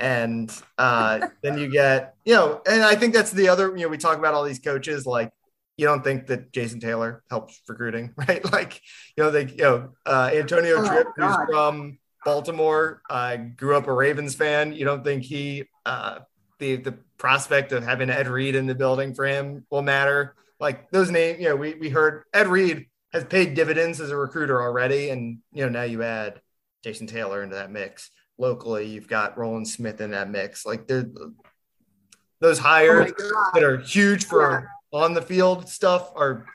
And 0.00 0.52
uh, 0.78 1.28
then 1.42 1.58
you 1.58 1.70
get, 1.70 2.14
you 2.24 2.34
know, 2.34 2.60
and 2.68 2.82
I 2.82 2.94
think 2.94 3.14
that's 3.14 3.32
the 3.32 3.48
other, 3.48 3.76
you 3.76 3.84
know, 3.84 3.88
we 3.88 3.98
talk 3.98 4.18
about 4.18 4.34
all 4.34 4.44
these 4.44 4.58
coaches 4.58 5.06
like 5.06 5.32
you 5.76 5.86
don't 5.86 6.04
think 6.04 6.26
that 6.26 6.52
Jason 6.52 6.78
Taylor 6.78 7.22
helps 7.30 7.60
recruiting, 7.68 8.12
right? 8.16 8.44
Like, 8.52 8.80
you 9.16 9.24
know, 9.24 9.30
they, 9.30 9.46
you 9.46 9.56
know, 9.56 9.90
uh, 10.04 10.30
Antonio 10.32 10.76
oh, 10.78 10.86
Tripp, 10.86 11.08
who's 11.16 11.36
from 11.48 11.98
Baltimore, 12.24 13.00
uh, 13.08 13.36
grew 13.36 13.76
up 13.76 13.86
a 13.86 13.92
Ravens 13.92 14.34
fan. 14.34 14.72
You 14.74 14.84
don't 14.84 15.02
think 15.02 15.24
he, 15.24 15.64
uh, 15.86 16.20
the 16.60 16.76
the 16.76 16.92
prospect 17.18 17.72
of 17.72 17.82
having 17.82 18.10
Ed 18.10 18.28
Reed 18.28 18.54
in 18.54 18.66
the 18.66 18.74
building 18.74 19.14
for 19.14 19.24
him 19.26 19.66
will 19.70 19.82
matter? 19.82 20.36
Like 20.60 20.90
those 20.90 21.10
names, 21.10 21.40
you 21.40 21.48
know, 21.48 21.56
we 21.56 21.74
we 21.74 21.88
heard 21.88 22.24
Ed 22.32 22.46
Reed 22.46 22.86
has 23.12 23.24
paid 23.24 23.54
dividends 23.54 24.00
as 24.00 24.10
a 24.10 24.16
recruiter 24.16 24.62
already, 24.62 25.10
and 25.10 25.38
you 25.52 25.64
know 25.64 25.70
now 25.70 25.82
you 25.82 26.02
add 26.02 26.40
Jason 26.84 27.06
Taylor 27.06 27.42
into 27.42 27.56
that 27.56 27.72
mix. 27.72 28.10
Locally, 28.40 28.86
you've 28.86 29.08
got 29.08 29.38
Roland 29.38 29.68
Smith 29.68 30.00
in 30.00 30.10
that 30.10 30.30
mix. 30.30 30.66
Like 30.66 30.88
those 30.88 32.58
hires 32.58 33.12
oh 33.20 33.50
that 33.54 33.62
are 33.62 33.78
huge 33.78 34.24
for. 34.24 34.62
Yeah 34.62 34.66
on 34.92 35.14
the 35.14 35.22
field 35.22 35.68
stuff 35.68 36.12
are 36.14 36.46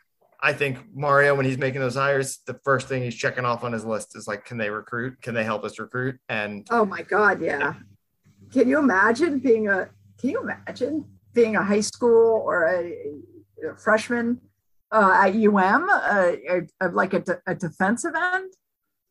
I 0.42 0.54
think 0.54 0.78
Mario, 0.94 1.34
when 1.34 1.46
he's 1.46 1.58
making 1.58 1.82
those 1.82 1.96
hires, 1.96 2.40
the 2.46 2.60
first 2.64 2.88
thing 2.88 3.02
he's 3.02 3.16
checking 3.16 3.46
off 3.46 3.64
on 3.64 3.74
his 3.74 3.84
list 3.84 4.16
is 4.16 4.28
like, 4.28 4.46
can 4.46 4.60
they 4.60 4.70
recruit? 4.70 5.20
Can 5.22 5.34
they 5.34 5.44
help 5.44 5.64
us 5.64 5.80
recruit? 5.80 6.20
And 6.30 6.68
oh 6.70 6.86
my 6.86 7.02
God, 7.02 7.42
yeah. 7.42 7.74
Can 8.54 8.68
you 8.70 8.78
imagine 8.78 9.40
being 9.40 9.70
a 9.70 9.90
can 10.20 10.30
you 10.30 10.42
imagine 10.42 11.06
being 11.34 11.56
a 11.56 11.64
high 11.64 11.82
school 11.82 12.44
or 12.46 12.68
a, 12.68 12.94
a 13.68 13.76
freshman 13.76 14.40
uh, 14.92 15.20
at 15.24 15.36
UM, 15.36 15.90
uh, 15.90 16.90
like 16.92 17.14
a, 17.14 17.22
de- 17.22 17.42
a 17.48 17.56
defensive 17.56 18.14
end? 18.16 18.54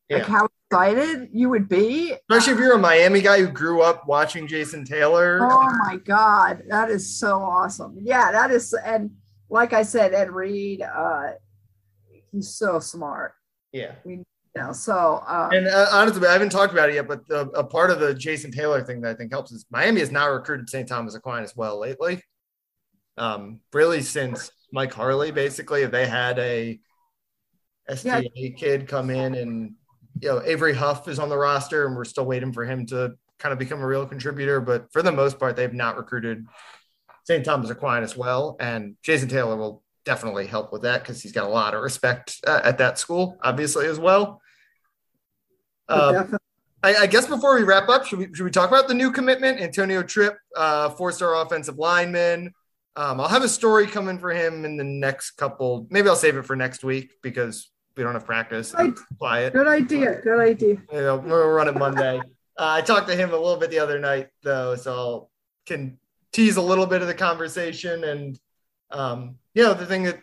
Yeah. 0.08 0.18
Like 0.18 0.26
how 0.26 0.48
excited 0.70 1.30
you 1.32 1.48
would 1.50 1.68
be. 1.68 2.14
Especially 2.30 2.54
if 2.54 2.58
you're 2.58 2.74
a 2.74 2.78
Miami 2.78 3.22
guy 3.22 3.40
who 3.40 3.48
grew 3.48 3.82
up 3.82 4.06
watching 4.06 4.46
Jason 4.46 4.84
Taylor. 4.84 5.38
Oh 5.40 5.70
my 5.86 5.96
God. 5.96 6.62
That 6.68 6.90
is 6.90 7.18
so 7.18 7.38
awesome. 7.38 7.98
Yeah, 8.02 8.32
that 8.32 8.50
is. 8.50 8.74
And 8.84 9.12
like 9.48 9.72
I 9.72 9.82
said, 9.82 10.12
Ed 10.12 10.30
Reed, 10.30 10.82
uh, 10.82 11.32
he's 12.32 12.50
so 12.50 12.80
smart. 12.80 13.32
Yeah. 13.72 13.92
We, 14.04 14.14
you 14.14 14.24
know, 14.56 14.72
so. 14.72 15.22
Um, 15.26 15.52
and 15.52 15.66
uh, 15.66 15.86
honestly, 15.92 16.26
I 16.26 16.32
haven't 16.32 16.50
talked 16.50 16.72
about 16.72 16.90
it 16.90 16.96
yet, 16.96 17.08
but 17.08 17.26
the, 17.28 17.48
a 17.50 17.64
part 17.64 17.90
of 17.90 18.00
the 18.00 18.14
Jason 18.14 18.50
Taylor 18.50 18.82
thing 18.82 19.00
that 19.02 19.10
I 19.10 19.14
think 19.14 19.32
helps 19.32 19.52
is 19.52 19.64
Miami 19.70 20.00
has 20.00 20.10
now 20.10 20.30
recruited 20.30 20.68
St. 20.68 20.88
Thomas 20.88 21.14
Aquinas 21.14 21.56
well 21.56 21.78
lately. 21.78 22.20
Um, 23.16 23.60
really 23.72 24.02
since 24.02 24.50
Mike 24.72 24.92
Harley, 24.92 25.30
basically, 25.30 25.82
if 25.82 25.92
they 25.92 26.06
had 26.06 26.38
a 26.38 26.80
STA 27.88 28.28
yeah. 28.34 28.50
kid 28.56 28.88
come 28.88 29.10
in 29.10 29.34
and 29.34 29.74
you 30.20 30.28
know, 30.28 30.42
Avery 30.44 30.74
Huff 30.74 31.08
is 31.08 31.18
on 31.18 31.28
the 31.28 31.36
roster 31.36 31.86
and 31.86 31.96
we're 31.96 32.04
still 32.04 32.24
waiting 32.24 32.52
for 32.52 32.64
him 32.64 32.86
to 32.86 33.14
kind 33.38 33.52
of 33.52 33.58
become 33.58 33.80
a 33.80 33.86
real 33.86 34.06
contributor. 34.06 34.60
But 34.60 34.92
for 34.92 35.02
the 35.02 35.12
most 35.12 35.38
part, 35.38 35.56
they've 35.56 35.72
not 35.72 35.96
recruited 35.96 36.46
St. 37.24 37.44
Thomas 37.44 37.70
Aquinas 37.70 38.16
well. 38.16 38.56
And 38.60 38.96
Jason 39.02 39.28
Taylor 39.28 39.56
will 39.56 39.82
definitely 40.04 40.46
help 40.46 40.72
with 40.72 40.82
that 40.82 41.02
because 41.02 41.22
he's 41.22 41.32
got 41.32 41.46
a 41.46 41.48
lot 41.48 41.74
of 41.74 41.82
respect 41.82 42.36
uh, 42.46 42.60
at 42.62 42.78
that 42.78 42.98
school, 42.98 43.38
obviously, 43.42 43.86
as 43.86 43.98
well. 43.98 44.40
Um, 45.88 46.36
I, 46.82 46.94
I, 46.96 47.06
guess 47.06 47.26
before 47.26 47.56
we 47.56 47.62
wrap 47.62 47.90
up, 47.90 48.06
should 48.06 48.18
we, 48.18 48.28
should 48.32 48.44
we 48.44 48.50
talk 48.50 48.70
about 48.70 48.88
the 48.88 48.94
new 48.94 49.10
commitment? 49.10 49.60
Antonio 49.60 50.02
Tripp, 50.02 50.36
uh, 50.56 50.90
four 50.90 51.12
star 51.12 51.34
offensive 51.42 51.76
lineman. 51.76 52.52
Um, 52.96 53.20
I'll 53.20 53.28
have 53.28 53.42
a 53.42 53.48
story 53.48 53.86
coming 53.86 54.18
for 54.18 54.30
him 54.30 54.64
in 54.64 54.76
the 54.76 54.84
next 54.84 55.32
couple. 55.32 55.86
Maybe 55.90 56.08
I'll 56.08 56.16
save 56.16 56.36
it 56.36 56.46
for 56.46 56.56
next 56.56 56.84
week 56.84 57.10
because 57.22 57.70
we 57.96 58.02
don't 58.02 58.14
have 58.14 58.26
practice. 58.26 58.74
Quiet. 59.18 59.52
Good 59.52 59.68
idea. 59.68 60.20
Good 60.22 60.40
idea. 60.40 60.76
You 60.92 61.00
know, 61.00 61.16
we'll 61.16 61.48
run 61.48 61.68
it 61.68 61.76
Monday. 61.76 62.20
Uh, 62.56 62.78
I 62.78 62.82
talked 62.82 63.08
to 63.08 63.16
him 63.16 63.30
a 63.30 63.36
little 63.36 63.56
bit 63.56 63.70
the 63.70 63.80
other 63.80 63.98
night 63.98 64.28
though, 64.44 64.76
so 64.76 65.28
I 65.66 65.70
can 65.70 65.98
tease 66.32 66.56
a 66.56 66.62
little 66.62 66.86
bit 66.86 67.02
of 67.02 67.08
the 67.08 67.14
conversation. 67.14 68.04
And 68.04 68.38
um, 68.92 69.38
you 69.54 69.64
know, 69.64 69.74
the 69.74 69.86
thing 69.86 70.04
that 70.04 70.20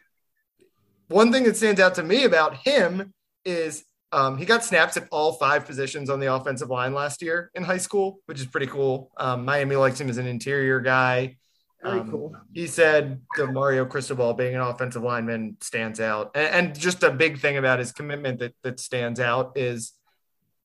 one 1.09 1.29
thing 1.29 1.43
that 1.43 1.57
stands 1.57 1.81
out 1.81 1.95
to 1.95 2.03
me 2.03 2.23
about 2.23 2.55
him 2.55 3.13
is 3.43 3.83
um, 4.13 4.37
he 4.37 4.45
got 4.45 4.63
snaps 4.63 4.97
at 4.97 5.07
all 5.11 5.33
five 5.33 5.65
positions 5.65 6.09
on 6.09 6.21
the 6.21 6.33
offensive 6.33 6.69
line 6.69 6.93
last 6.93 7.21
year 7.21 7.51
in 7.53 7.63
high 7.63 7.77
school, 7.77 8.19
which 8.25 8.39
is 8.39 8.45
pretty 8.45 8.67
cool. 8.67 9.11
Um, 9.17 9.43
Miami 9.43 9.75
likes 9.75 9.99
him 9.99 10.09
as 10.09 10.17
an 10.17 10.27
interior 10.27 10.79
guy. 10.79 11.37
Very 11.83 11.99
um, 11.99 12.11
cool. 12.11 12.35
He 12.53 12.67
said 12.67 13.21
the 13.37 13.47
Mario 13.47 13.85
Cristobal 13.85 14.33
being 14.33 14.53
an 14.55 14.61
offensive 14.61 15.01
lineman 15.01 15.57
stands 15.61 15.99
out. 15.99 16.31
And, 16.35 16.67
and, 16.67 16.79
just 16.79 17.01
a 17.03 17.09
big 17.09 17.39
thing 17.39 17.57
about 17.57 17.79
his 17.79 17.91
commitment 17.91 18.39
that, 18.39 18.53
that 18.61 18.79
stands 18.79 19.19
out 19.19 19.57
is 19.57 19.93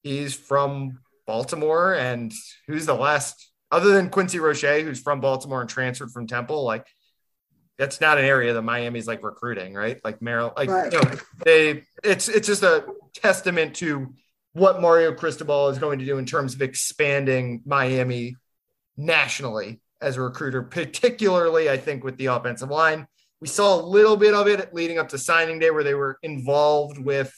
he's 0.02 0.34
from 0.34 0.98
Baltimore. 1.26 1.94
And 1.94 2.32
who's 2.66 2.84
the 2.84 2.94
last, 2.94 3.50
other 3.72 3.90
than 3.92 4.10
Quincy 4.10 4.38
Roche, 4.38 4.82
who's 4.82 5.00
from 5.00 5.20
Baltimore 5.20 5.62
and 5.62 5.70
transferred 5.70 6.10
from 6.10 6.26
Temple, 6.26 6.64
like 6.64 6.86
that's 7.78 8.00
not 8.00 8.18
an 8.18 8.24
area 8.24 8.52
that 8.52 8.62
Miami's 8.62 9.06
like 9.06 9.22
recruiting, 9.22 9.72
right? 9.72 9.98
Like 10.04 10.20
Merrill, 10.20 10.52
like 10.56 10.68
right. 10.68 10.92
you 10.92 11.00
know, 11.00 11.10
they, 11.44 11.82
it's 12.04 12.28
it's 12.28 12.46
just 12.46 12.62
a 12.62 12.84
testament 13.14 13.74
to 13.76 14.14
what 14.52 14.80
Mario 14.80 15.12
Cristobal 15.12 15.68
is 15.68 15.78
going 15.78 15.98
to 15.98 16.04
do 16.04 16.18
in 16.18 16.24
terms 16.24 16.54
of 16.54 16.62
expanding 16.62 17.62
Miami 17.66 18.36
nationally 18.96 19.80
as 20.00 20.16
a 20.16 20.20
recruiter, 20.20 20.62
particularly, 20.62 21.70
I 21.70 21.76
think, 21.76 22.04
with 22.04 22.16
the 22.16 22.26
offensive 22.26 22.70
line. 22.70 23.06
We 23.40 23.48
saw 23.48 23.80
a 23.80 23.82
little 23.82 24.16
bit 24.16 24.34
of 24.34 24.46
it 24.46 24.72
leading 24.72 24.98
up 24.98 25.10
to 25.10 25.18
signing 25.18 25.58
day 25.58 25.70
where 25.70 25.84
they 25.84 25.94
were 25.94 26.18
involved 26.22 26.98
with 26.98 27.32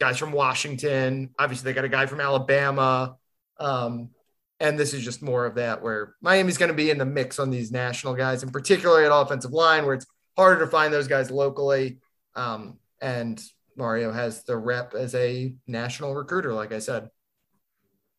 guys 0.00 0.18
from 0.18 0.32
Washington. 0.32 1.30
Obviously, 1.38 1.70
they 1.70 1.74
got 1.74 1.84
a 1.84 1.88
guy 1.88 2.06
from 2.06 2.20
Alabama. 2.20 3.16
Um, 3.58 4.10
and 4.58 4.78
this 4.78 4.94
is 4.94 5.04
just 5.04 5.22
more 5.22 5.44
of 5.44 5.56
that 5.56 5.82
where 5.82 6.14
Miami's 6.22 6.56
going 6.56 6.70
to 6.70 6.74
be 6.74 6.90
in 6.90 6.98
the 6.98 7.04
mix 7.04 7.38
on 7.38 7.50
these 7.50 7.72
national 7.72 8.14
guys, 8.14 8.42
and 8.42 8.52
particularly 8.52 9.04
at 9.04 9.12
offensive 9.12 9.52
line, 9.52 9.84
where 9.84 9.94
it's 9.94 10.06
harder 10.36 10.64
to 10.64 10.70
find 10.70 10.92
those 10.92 11.08
guys 11.08 11.30
locally. 11.30 11.98
Um, 12.34 12.78
and 13.00 13.42
Mario 13.76 14.12
has 14.12 14.44
the 14.44 14.56
rep 14.56 14.94
as 14.94 15.14
a 15.14 15.54
national 15.66 16.14
recruiter, 16.14 16.52
like 16.54 16.72
I 16.72 16.78
said. 16.78 17.10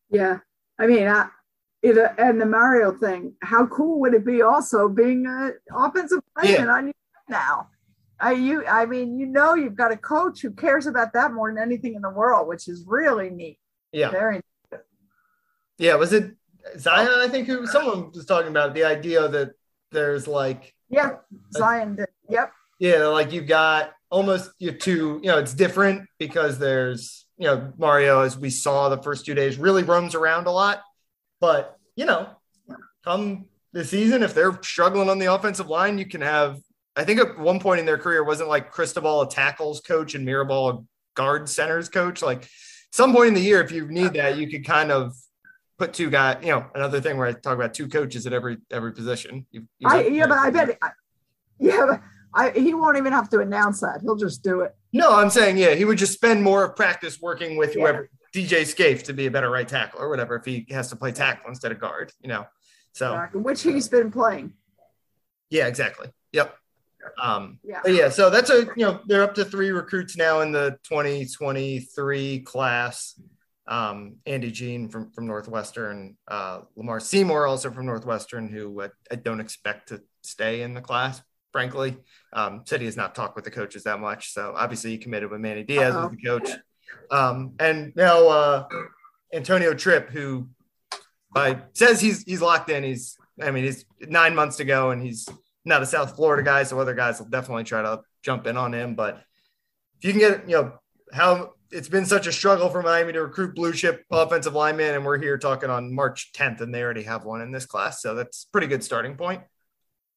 Yeah. 0.10 0.40
I 0.78 0.88
mean, 0.88 1.08
it, 1.84 1.98
uh, 1.98 2.14
and 2.18 2.40
the 2.40 2.46
Mario 2.46 2.94
thing, 2.94 3.34
how 3.42 3.68
cool 3.68 4.00
would 4.00 4.14
it 4.14 4.26
be 4.26 4.42
also 4.42 4.88
being 4.88 5.26
an 5.28 5.54
offensive 5.76 6.22
lineman 6.38 6.66
yeah. 6.66 6.74
on 6.74 6.92
now? 7.30 7.70
I 8.20 8.32
you 8.32 8.66
I 8.66 8.86
mean, 8.86 9.20
you 9.20 9.26
know 9.26 9.54
you've 9.54 9.76
got 9.76 9.92
a 9.92 9.98
coach 9.98 10.42
who 10.42 10.52
cares 10.52 10.88
about 10.88 11.12
that 11.14 11.34
more 11.34 11.54
than 11.54 11.62
anything 11.62 11.96
in 11.96 12.02
the 12.02 12.10
world, 12.10 12.48
which 12.48 12.70
is 12.70 12.86
really 12.88 13.30
neat. 13.30 13.60
Yeah. 13.92 14.12
Very 14.12 14.36
neat. 14.36 14.82
Yeah, 15.78 15.96
was 15.96 16.14
it 16.14 16.32
Zion, 16.78 17.10
I 17.18 17.28
think 17.28 17.48
who 17.48 17.68
someone 17.68 18.12
was 18.12 18.26
talking 18.26 18.50
about 18.50 18.74
the 18.74 18.86
idea 18.86 19.28
that 19.28 19.52
there's 19.92 20.26
like 20.26 20.74
Yeah, 20.90 21.18
Zion 21.52 21.96
did. 21.98 22.08
Yep. 22.30 22.52
Yeah, 22.80 23.08
like 23.08 23.34
you've 23.34 23.48
got 23.48 23.92
almost 24.10 24.52
your 24.58 24.74
two, 24.74 25.20
you 25.22 25.28
know, 25.28 25.40
it's 25.40 25.54
different 25.54 26.08
because 26.18 26.60
there's, 26.60 27.26
you 27.38 27.48
know, 27.48 27.74
Mario, 27.78 28.22
as 28.22 28.38
we 28.38 28.50
saw 28.50 28.88
the 28.88 29.02
first 29.02 29.26
two 29.26 29.34
days, 29.34 29.58
really 29.58 29.84
roams 29.84 30.16
around 30.16 30.48
a 30.48 30.52
lot 30.52 30.82
but, 31.44 31.78
you 31.98 32.06
know, 32.06 32.30
come 33.04 33.44
the 33.74 33.84
season, 33.84 34.24
if 34.24 34.34
they're 34.34 34.58
struggling 34.64 35.10
on 35.10 35.20
the 35.20 35.26
offensive 35.26 35.68
line, 35.68 35.98
you 35.98 36.06
can 36.06 36.22
have, 36.22 36.62
I 36.96 37.04
think 37.04 37.20
at 37.20 37.38
one 37.38 37.60
point 37.60 37.82
in 37.82 37.86
their 37.86 37.98
career, 37.98 38.24
wasn't 38.24 38.48
like 38.48 38.72
Cristobal 38.72 39.24
a 39.24 39.30
tackles 39.30 39.82
coach 39.82 40.16
and 40.16 40.26
Mirabal 40.26 40.74
a 40.74 40.86
guard 41.16 41.50
centers 41.50 41.90
coach. 41.90 42.22
Like 42.22 42.48
some 42.94 43.12
point 43.12 43.28
in 43.28 43.34
the 43.34 43.42
year, 43.42 43.62
if 43.62 43.74
you 43.74 43.90
need 43.90 44.14
that, 44.14 44.38
you 44.38 44.50
could 44.50 44.66
kind 44.66 44.90
of 44.90 45.18
put 45.78 45.92
two 45.92 46.10
guys, 46.10 46.38
you 46.44 46.52
know, 46.52 46.66
another 46.76 47.02
thing 47.02 47.18
where 47.18 47.28
I 47.28 47.34
talk 47.34 47.56
about 47.56 47.74
two 47.74 47.90
coaches 47.90 48.26
at 48.26 48.32
every, 48.32 48.60
every 48.72 48.94
position. 48.94 49.46
You, 49.52 49.68
you 49.80 49.90
I, 49.90 50.04
yeah, 50.04 50.28
but 50.28 50.38
I 50.38 50.50
bet, 50.50 50.78
I, 50.82 50.92
yeah, 51.60 51.86
but 51.86 52.02
I, 52.34 52.52
he 52.52 52.74
won't 52.74 52.96
even 52.96 53.12
have 53.12 53.30
to 53.32 53.42
announce 53.42 53.82
that. 53.82 54.00
He'll 54.02 54.16
just 54.16 54.44
do 54.44 54.62
it. 54.62 54.74
No, 54.94 55.14
I'm 55.14 55.30
saying, 55.30 55.58
yeah, 55.58 55.76
he 55.76 55.84
would 55.84 55.98
just 55.98 56.14
spend 56.14 56.42
more 56.42 56.64
of 56.64 56.78
practice 56.78 57.20
working 57.20 57.58
with 57.58 57.74
whoever 57.74 58.10
DJ 58.34 58.66
Scaife 58.66 59.04
to 59.04 59.14
be 59.14 59.28
a 59.28 59.32
better 59.32 59.50
right 59.50 59.68
tackle 59.68 60.02
or 60.02 60.10
whatever 60.10 60.36
if 60.36 60.46
he 60.46 60.66
has 60.72 60.90
to 60.90 60.96
play 60.96 61.12
tackle 61.12 61.50
instead 61.50 61.72
of 61.72 61.80
guard, 61.80 62.12
you 62.22 62.28
know. 62.28 62.46
So 62.94 63.28
which 63.34 63.62
he's 63.62 63.88
been 63.88 64.12
playing. 64.12 64.54
Yeah, 65.50 65.68
exactly. 65.68 66.10
Yep. 66.32 66.56
Um, 67.22 67.60
yeah. 67.64 67.82
yeah. 67.86 68.10
So 68.10 68.30
that's 68.30 68.50
a 68.50 68.66
you 68.76 68.86
know 68.86 69.02
they're 69.08 69.24
up 69.24 69.36
to 69.36 69.46
three 69.46 69.72
recruits 69.72 70.18
now 70.18 70.42
in 70.42 70.52
the 70.52 70.78
2023 70.84 72.40
class. 72.40 73.20
Um, 73.66 74.18
Andy 74.26 74.52
Jean 74.52 74.90
from 74.90 75.12
from 75.12 75.28
Northwestern, 75.28 76.18
uh, 76.28 76.62
Lamar 76.76 77.00
Seymour 77.00 77.48
also 77.48 77.72
from 77.72 77.86
Northwestern, 77.86 78.48
who 78.50 78.82
I, 78.82 78.90
I 79.12 79.16
don't 79.16 79.40
expect 79.40 79.90
to 79.90 80.02
stay 80.22 80.62
in 80.64 80.74
the 80.74 80.82
class. 80.82 81.22
Frankly, 81.52 81.98
um, 82.34 82.64
said 82.66 82.82
he 82.82 82.86
has 82.86 82.98
not 82.98 83.14
talked 83.14 83.36
with 83.36 83.46
the 83.46 83.52
coaches 83.52 83.84
that 83.84 84.00
much. 84.00 84.34
So 84.34 84.54
obviously 84.56 84.90
he 84.90 84.98
committed 84.98 85.30
with 85.30 85.40
Manny 85.40 85.64
Diaz 85.64 85.94
Uh-oh. 85.94 86.06
as 86.06 86.12
the 86.12 86.18
coach. 86.18 86.50
Um, 87.12 87.54
and 87.60 87.94
now 87.96 88.28
uh, 88.28 88.68
Antonio 89.34 89.74
Tripp, 89.74 90.10
who 90.10 90.50
uh, 91.36 91.56
says 91.74 92.02
he's 92.02 92.24
he's 92.24 92.42
locked 92.42 92.70
in. 92.70 92.84
He's 92.84 93.18
I 93.42 93.52
mean 93.52 93.64
he's 93.64 93.86
nine 94.02 94.36
months 94.36 94.58
to 94.58 94.66
go, 94.66 94.92
and 94.92 95.02
he's 95.02 95.28
not 95.66 95.82
a 95.82 95.86
South 95.86 96.16
Florida 96.16 96.44
guy, 96.44 96.64
so 96.64 96.80
other 96.80 96.94
guys 96.94 97.20
will 97.20 97.30
definitely 97.30 97.64
try 97.64 97.82
to 97.82 98.02
jump 98.22 98.48
in 98.48 98.58
on 98.58 98.74
him. 98.74 98.96
But 98.96 99.22
if 99.98 100.06
you 100.06 100.12
can 100.12 100.20
get 100.20 100.50
you 100.50 100.56
know 100.56 100.74
how 101.12 101.54
it's 101.72 101.90
been 101.90 102.06
such 102.06 102.28
a 102.28 102.32
struggle 102.32 102.70
for 102.70 102.84
Miami 102.84 103.14
to 103.14 103.24
recruit 103.24 103.56
blue 103.56 103.74
chip 103.74 104.06
offensive 104.12 104.54
linemen, 104.54 104.96
and 104.96 105.06
we're 105.06 105.18
here 105.18 105.38
talking 105.38 105.70
on 105.70 105.94
March 105.94 106.32
10th, 106.34 106.62
and 106.62 106.74
they 106.74 106.84
already 106.84 107.04
have 107.04 107.26
one 107.26 107.42
in 107.42 107.52
this 107.52 107.66
class, 107.66 108.02
so 108.02 108.14
that's 108.14 108.46
pretty 108.46 108.68
good 108.68 108.84
starting 108.84 109.16
point. 109.16 109.42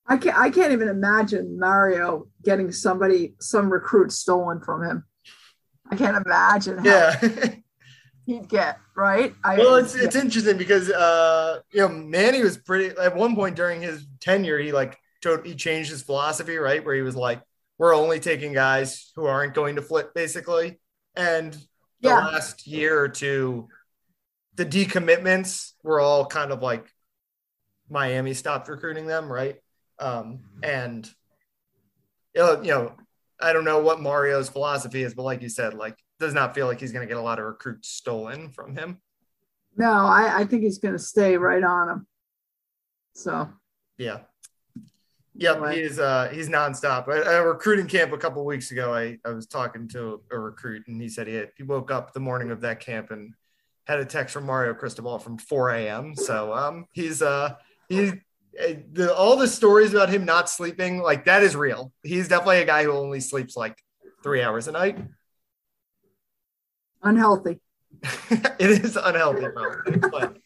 I 0.06 0.16
can't 0.18 0.38
I 0.38 0.50
can't 0.50 0.72
even 0.72 0.88
imagine 0.88 1.58
Mario 1.58 2.28
getting 2.44 2.70
somebody 2.70 3.34
some 3.40 3.72
recruit 3.72 4.12
stolen 4.12 4.60
from 4.60 4.84
him. 4.84 5.04
I 5.90 5.96
can't 5.96 6.24
imagine. 6.24 6.84
yeah. 6.84 7.18
he'd 8.26 8.48
get 8.48 8.78
right. 8.94 9.34
I, 9.42 9.56
well, 9.56 9.76
it's 9.76 9.94
it's 9.94 10.16
interesting 10.16 10.58
because 10.58 10.90
uh, 10.90 11.60
you 11.72 11.80
know 11.80 11.88
Manny 11.88 12.42
was 12.42 12.58
pretty 12.58 12.94
at 12.98 13.16
one 13.16 13.34
point 13.34 13.56
during 13.56 13.80
his 13.80 14.06
tenure. 14.20 14.58
He 14.58 14.72
like 14.72 14.98
he 15.44 15.54
changed 15.54 15.90
his 15.90 16.02
philosophy, 16.02 16.56
right? 16.56 16.84
Where 16.84 16.94
he 16.94 17.02
was 17.02 17.16
like, 17.16 17.40
"We're 17.78 17.94
only 17.94 18.20
taking 18.20 18.52
guys 18.52 19.12
who 19.16 19.24
aren't 19.26 19.54
going 19.54 19.76
to 19.76 19.82
flip," 19.82 20.12
basically. 20.14 20.78
And 21.14 21.52
the 22.00 22.10
yeah. 22.10 22.18
last 22.18 22.66
year 22.66 23.00
or 23.00 23.08
two, 23.08 23.68
the 24.56 24.66
decommitments 24.66 25.72
were 25.82 26.00
all 26.00 26.26
kind 26.26 26.52
of 26.52 26.62
like 26.62 26.86
Miami 27.88 28.34
stopped 28.34 28.68
recruiting 28.68 29.06
them, 29.06 29.32
right? 29.32 29.56
Um, 29.98 30.40
and 30.62 31.08
you 32.34 32.60
know, 32.62 32.94
I 33.40 33.52
don't 33.52 33.64
know 33.64 33.80
what 33.80 34.00
Mario's 34.00 34.48
philosophy 34.48 35.02
is, 35.02 35.14
but 35.14 35.22
like 35.22 35.42
you 35.42 35.48
said, 35.48 35.74
like 35.74 35.98
does 36.18 36.34
not 36.34 36.54
feel 36.54 36.66
like 36.66 36.80
he's 36.80 36.92
going 36.92 37.06
to 37.06 37.08
get 37.08 37.18
a 37.18 37.22
lot 37.22 37.38
of 37.38 37.44
recruits 37.44 37.88
stolen 37.88 38.50
from 38.50 38.74
him. 38.74 38.98
No, 39.76 39.90
I, 39.90 40.40
I 40.40 40.44
think 40.44 40.62
he's 40.62 40.78
going 40.78 40.94
to 40.94 40.98
stay 40.98 41.36
right 41.36 41.62
on 41.62 41.88
him. 41.88 42.06
So, 43.14 43.48
yeah. 43.98 44.20
Yep, 45.38 45.56
anyway. 45.56 45.82
he's 45.82 45.98
uh 45.98 46.30
he's 46.32 46.48
nonstop. 46.48 47.08
At 47.08 47.26
a 47.26 47.46
recruiting 47.46 47.86
camp 47.86 48.12
a 48.12 48.18
couple 48.18 48.44
weeks 48.44 48.70
ago, 48.70 48.94
I, 48.94 49.18
I 49.24 49.30
was 49.30 49.46
talking 49.46 49.86
to 49.88 50.22
a 50.30 50.38
recruit 50.38 50.84
and 50.88 51.00
he 51.00 51.08
said 51.08 51.26
he 51.26 51.34
had, 51.34 51.50
he 51.56 51.62
woke 51.62 51.90
up 51.90 52.14
the 52.14 52.20
morning 52.20 52.50
of 52.50 52.62
that 52.62 52.80
camp 52.80 53.10
and 53.10 53.34
had 53.86 53.98
a 53.98 54.04
text 54.04 54.32
from 54.32 54.46
Mario 54.46 54.72
Cristobal 54.72 55.18
from 55.18 55.36
4 55.36 55.70
a.m. 55.70 56.16
So 56.16 56.54
um 56.54 56.86
he's 56.92 57.20
uh 57.20 57.54
he's 57.88 58.14
the, 58.92 59.14
all 59.14 59.36
the 59.36 59.48
stories 59.48 59.92
about 59.92 60.08
him 60.08 60.24
not 60.24 60.48
sleeping 60.48 61.00
like 61.02 61.24
that 61.26 61.42
is 61.42 61.54
real. 61.54 61.92
He's 62.02 62.28
definitely 62.28 62.62
a 62.62 62.64
guy 62.64 62.84
who 62.84 62.92
only 62.92 63.20
sleeps 63.20 63.56
like 63.56 63.76
three 64.22 64.42
hours 64.42 64.68
a 64.68 64.72
night 64.72 64.98
unhealthy. 67.06 67.60
it 68.30 68.84
is 68.84 68.96
unhealthy, 68.96 69.46
probably, 69.48 69.96
but 70.10 70.36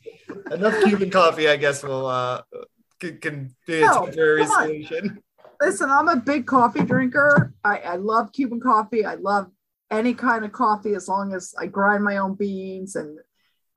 enough 0.53 0.85
Cuban 0.85 1.11
coffee, 1.11 1.49
I 1.49 1.57
guess, 1.57 1.83
will 1.83 2.07
uh, 2.07 2.43
can, 3.01 3.19
can 3.19 3.57
be 3.67 3.83
a 3.83 3.89
temporary 3.89 4.47
solution. 4.47 5.21
Listen, 5.61 5.91
I'm 5.91 6.09
a 6.09 6.17
big 6.17 6.47
coffee 6.47 6.85
drinker. 6.85 7.53
I, 7.65 7.79
I 7.79 7.97
love 7.97 8.33
Cuban 8.33 8.61
coffee. 8.61 9.05
I 9.05 9.15
love 9.15 9.51
any 9.91 10.15
kind 10.15 10.45
of 10.45 10.53
coffee 10.53 10.95
as 10.95 11.09
long 11.09 11.35
as 11.35 11.55
I 11.59 11.67
grind 11.67 12.05
my 12.05 12.19
own 12.19 12.35
beans 12.35 12.95
and 12.95 13.19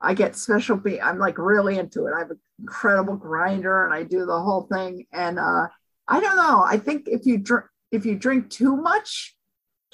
I 0.00 0.14
get 0.14 0.36
special. 0.36 0.80
I'm 1.02 1.18
like 1.18 1.38
really 1.38 1.78
into 1.78 2.06
it. 2.06 2.12
I 2.14 2.20
have 2.20 2.30
an 2.30 2.40
incredible 2.60 3.16
grinder 3.16 3.84
and 3.84 3.94
I 3.94 4.02
do 4.02 4.26
the 4.26 4.38
whole 4.38 4.68
thing. 4.70 5.06
And 5.12 5.38
uh, 5.38 5.68
I 6.08 6.20
don't 6.20 6.36
know. 6.36 6.62
I 6.62 6.78
think 6.78 7.06
if 7.06 7.26
you 7.26 7.38
drink 7.38 7.64
if 7.90 8.04
you 8.04 8.16
drink 8.16 8.50
too 8.50 8.76
much, 8.76 9.34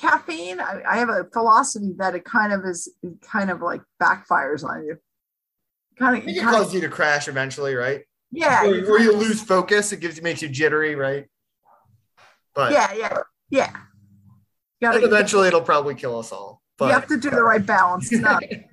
caffeine 0.00 0.60
I, 0.60 0.82
I, 0.88 0.96
have 0.96 1.10
a 1.10 1.26
philosophy 1.32 1.92
that 1.98 2.14
it 2.14 2.24
kind 2.24 2.52
of 2.52 2.64
is 2.64 2.88
kind 3.20 3.50
of 3.50 3.60
like 3.60 3.82
backfires 4.02 4.64
on 4.64 4.84
you 4.84 4.96
kind 5.98 6.16
of 6.16 6.26
it 6.26 6.42
causes 6.42 6.72
you 6.72 6.80
to 6.80 6.88
crash 6.88 7.28
eventually 7.28 7.74
right 7.74 8.02
yeah 8.32 8.64
or, 8.64 8.92
or 8.92 8.98
you 8.98 9.14
lose 9.14 9.42
focus 9.42 9.92
it 9.92 10.00
gives 10.00 10.16
you 10.16 10.22
makes 10.22 10.40
you 10.40 10.48
jittery 10.48 10.94
right 10.94 11.26
but 12.54 12.72
yeah 12.72 12.94
yeah 12.94 13.18
yeah 13.50 13.76
gotta, 14.80 15.04
eventually 15.04 15.48
it'll 15.48 15.60
probably 15.60 15.94
kill 15.94 16.18
us 16.18 16.32
all 16.32 16.62
but 16.78 16.86
you 16.86 16.92
have 16.92 17.06
to 17.06 17.18
do 17.18 17.28
the 17.28 17.42
right 17.42 17.66
balance 17.66 18.10
not, 18.10 18.42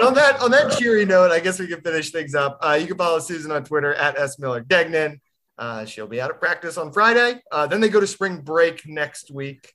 on 0.00 0.14
that 0.14 0.40
on 0.40 0.50
that 0.50 0.76
cheery 0.78 1.04
note 1.04 1.30
i 1.30 1.40
guess 1.40 1.58
we 1.58 1.66
can 1.66 1.80
finish 1.80 2.10
things 2.10 2.34
up 2.34 2.58
uh, 2.62 2.76
you 2.80 2.86
can 2.86 2.96
follow 2.96 3.18
susan 3.18 3.50
on 3.52 3.64
twitter 3.64 3.94
at 3.94 4.18
s 4.18 4.38
miller 4.38 4.60
degnan 4.60 5.20
uh, 5.56 5.84
she'll 5.84 6.08
be 6.08 6.20
out 6.20 6.30
of 6.30 6.40
practice 6.40 6.76
on 6.76 6.92
friday 6.92 7.40
uh, 7.52 7.66
then 7.66 7.80
they 7.80 7.88
go 7.88 8.00
to 8.00 8.06
spring 8.06 8.40
break 8.40 8.82
next 8.86 9.30
week 9.30 9.72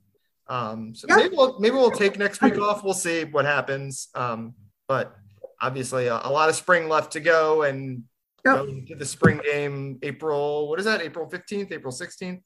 um, 0.50 0.96
so 0.96 1.06
maybe 1.08 1.36
we'll 1.36 1.60
maybe 1.60 1.76
we'll 1.76 1.92
take 1.92 2.18
next 2.18 2.42
week 2.42 2.60
off. 2.60 2.84
We'll 2.84 2.96
see 2.96 3.24
what 3.24 3.46
happens. 3.46 4.10
Um, 4.16 4.56
but 4.88 5.16
obviously 5.62 6.08
a, 6.08 6.20
a, 6.24 6.32
lot 6.32 6.50
of 6.50 6.56
spring 6.56 6.90
left 6.90 7.14
to 7.14 7.20
go 7.20 7.64
and 7.64 8.04
yep. 8.44 8.66
to 8.88 8.96
the 8.96 9.06
spring 9.06 9.40
game 9.46 10.00
April. 10.02 10.68
What 10.68 10.80
is 10.80 10.86
that? 10.86 11.02
April 11.02 11.30
fifteenth, 11.30 11.72
April 11.72 11.92
sixteenth. 11.92 12.42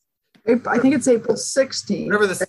I 0.46 0.78
think 0.80 0.96
it's 0.96 1.08
April 1.08 1.38
sixteenth. 1.38 2.08
Whatever 2.08 2.28
this. 2.28 2.44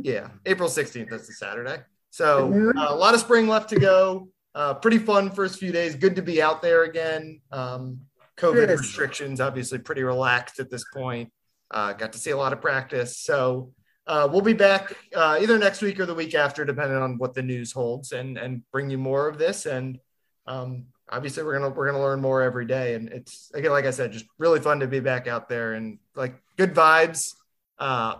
Yeah, 0.00 0.28
April 0.46 0.68
sixteenth. 0.68 1.10
That's 1.10 1.26
the 1.26 1.32
Saturday. 1.32 1.82
So 2.10 2.72
uh, 2.76 2.86
a 2.88 2.94
lot 2.94 3.14
of 3.14 3.20
spring 3.20 3.48
left 3.48 3.70
to 3.70 3.80
go. 3.80 4.28
Uh, 4.54 4.74
pretty 4.74 4.98
fun 4.98 5.30
first 5.30 5.58
few 5.58 5.72
days. 5.72 5.94
Good 5.94 6.16
to 6.16 6.22
be 6.22 6.42
out 6.42 6.60
there 6.60 6.84
again. 6.84 7.40
Um, 7.52 8.00
COVID 8.36 8.68
restrictions 8.68 9.40
obviously 9.40 9.78
pretty 9.78 10.02
relaxed 10.02 10.58
at 10.58 10.70
this 10.70 10.84
point. 10.92 11.32
Uh, 11.70 11.92
got 11.92 12.12
to 12.12 12.18
see 12.18 12.30
a 12.30 12.36
lot 12.36 12.52
of 12.52 12.60
practice. 12.60 13.18
So 13.18 13.72
uh, 14.06 14.28
we'll 14.30 14.40
be 14.40 14.54
back 14.54 14.92
uh, 15.14 15.38
either 15.40 15.56
next 15.58 15.82
week 15.82 16.00
or 16.00 16.06
the 16.06 16.14
week 16.14 16.34
after, 16.34 16.64
depending 16.64 16.96
on 16.96 17.18
what 17.18 17.34
the 17.34 17.42
news 17.42 17.70
holds, 17.70 18.10
and 18.10 18.38
and 18.38 18.62
bring 18.72 18.90
you 18.90 18.98
more 18.98 19.28
of 19.28 19.38
this. 19.38 19.66
And 19.66 20.00
um, 20.46 20.86
obviously, 21.08 21.44
we're 21.44 21.58
gonna 21.58 21.68
we're 21.68 21.86
gonna 21.86 22.02
learn 22.02 22.20
more 22.20 22.42
every 22.42 22.66
day. 22.66 22.94
And 22.94 23.08
it's 23.10 23.52
again, 23.54 23.70
like 23.70 23.84
I 23.84 23.90
said, 23.90 24.10
just 24.10 24.26
really 24.38 24.58
fun 24.58 24.80
to 24.80 24.88
be 24.88 24.98
back 24.98 25.28
out 25.28 25.48
there 25.48 25.74
and 25.74 25.98
like 26.16 26.34
good 26.56 26.74
vibes 26.74 27.34
uh, 27.78 28.16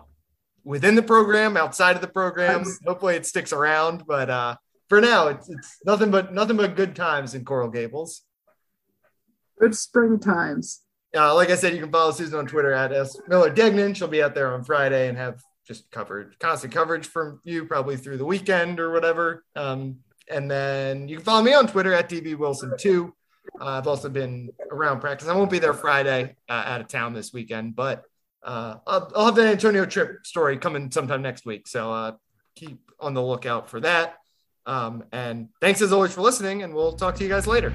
within 0.63 0.95
the 0.95 1.03
program, 1.03 1.57
outside 1.57 1.95
of 1.95 2.01
the 2.01 2.07
program. 2.07 2.63
Hopefully, 2.85 3.15
it 3.15 3.25
sticks 3.25 3.53
around. 3.53 4.05
But 4.05 4.29
uh, 4.29 4.55
for 4.89 5.01
now, 5.01 5.27
it's 5.27 5.49
it's 5.49 5.77
nothing 5.85 6.11
but 6.11 6.33
nothing 6.33 6.57
but 6.57 6.75
good 6.75 6.95
times 6.95 7.33
in 7.33 7.45
Coral 7.45 7.69
Gables. 7.69 8.21
Good 9.59 9.75
spring 9.75 10.19
times. 10.19 10.81
Uh, 11.15 11.35
like 11.35 11.49
I 11.49 11.55
said, 11.55 11.73
you 11.73 11.81
can 11.81 11.91
follow 11.91 12.11
Susan 12.11 12.39
on 12.39 12.47
Twitter 12.47 12.71
at 12.71 12.93
S 12.93 13.17
Miller 13.27 13.49
Degnan. 13.49 13.93
She'll 13.93 14.07
be 14.07 14.23
out 14.23 14.33
there 14.33 14.53
on 14.53 14.63
Friday 14.63 15.09
and 15.09 15.17
have 15.17 15.41
just 15.67 15.91
covered 15.91 16.37
constant 16.39 16.73
coverage 16.73 17.05
from 17.05 17.39
you 17.43 17.65
probably 17.65 17.97
through 17.97 18.17
the 18.17 18.25
weekend 18.25 18.79
or 18.79 18.91
whatever. 18.91 19.43
Um, 19.55 19.97
and 20.29 20.49
then 20.49 21.07
you 21.07 21.17
can 21.17 21.25
follow 21.25 21.43
me 21.43 21.53
on 21.53 21.67
Twitter 21.67 21.93
at 21.93 22.09
DB 22.09 22.37
Wilson 22.37 22.73
too. 22.79 23.13
Uh, 23.59 23.65
I've 23.65 23.87
also 23.87 24.09
been 24.09 24.49
around 24.71 25.01
practice. 25.01 25.27
I 25.27 25.35
won't 25.35 25.51
be 25.51 25.59
there 25.59 25.73
Friday 25.73 26.35
uh, 26.49 26.63
out 26.65 26.81
of 26.81 26.87
town 26.87 27.13
this 27.13 27.33
weekend, 27.33 27.75
but 27.75 28.03
uh, 28.43 28.75
I'll, 28.87 29.11
I'll, 29.15 29.25
have 29.25 29.35
the 29.35 29.47
Antonio 29.47 29.85
Tripp 29.85 30.25
story 30.25 30.57
coming 30.57 30.91
sometime 30.91 31.21
next 31.21 31.45
week. 31.45 31.67
So 31.67 31.91
uh, 31.91 32.11
keep 32.55 32.79
on 32.99 33.13
the 33.13 33.21
lookout 33.21 33.69
for 33.69 33.79
that. 33.81 34.15
Um, 34.65 35.03
and 35.11 35.49
thanks 35.59 35.81
as 35.81 35.91
always 35.91 36.13
for 36.13 36.21
listening, 36.21 36.63
and 36.63 36.73
we'll 36.73 36.93
talk 36.93 37.15
to 37.15 37.23
you 37.23 37.29
guys 37.29 37.47
later. 37.47 37.73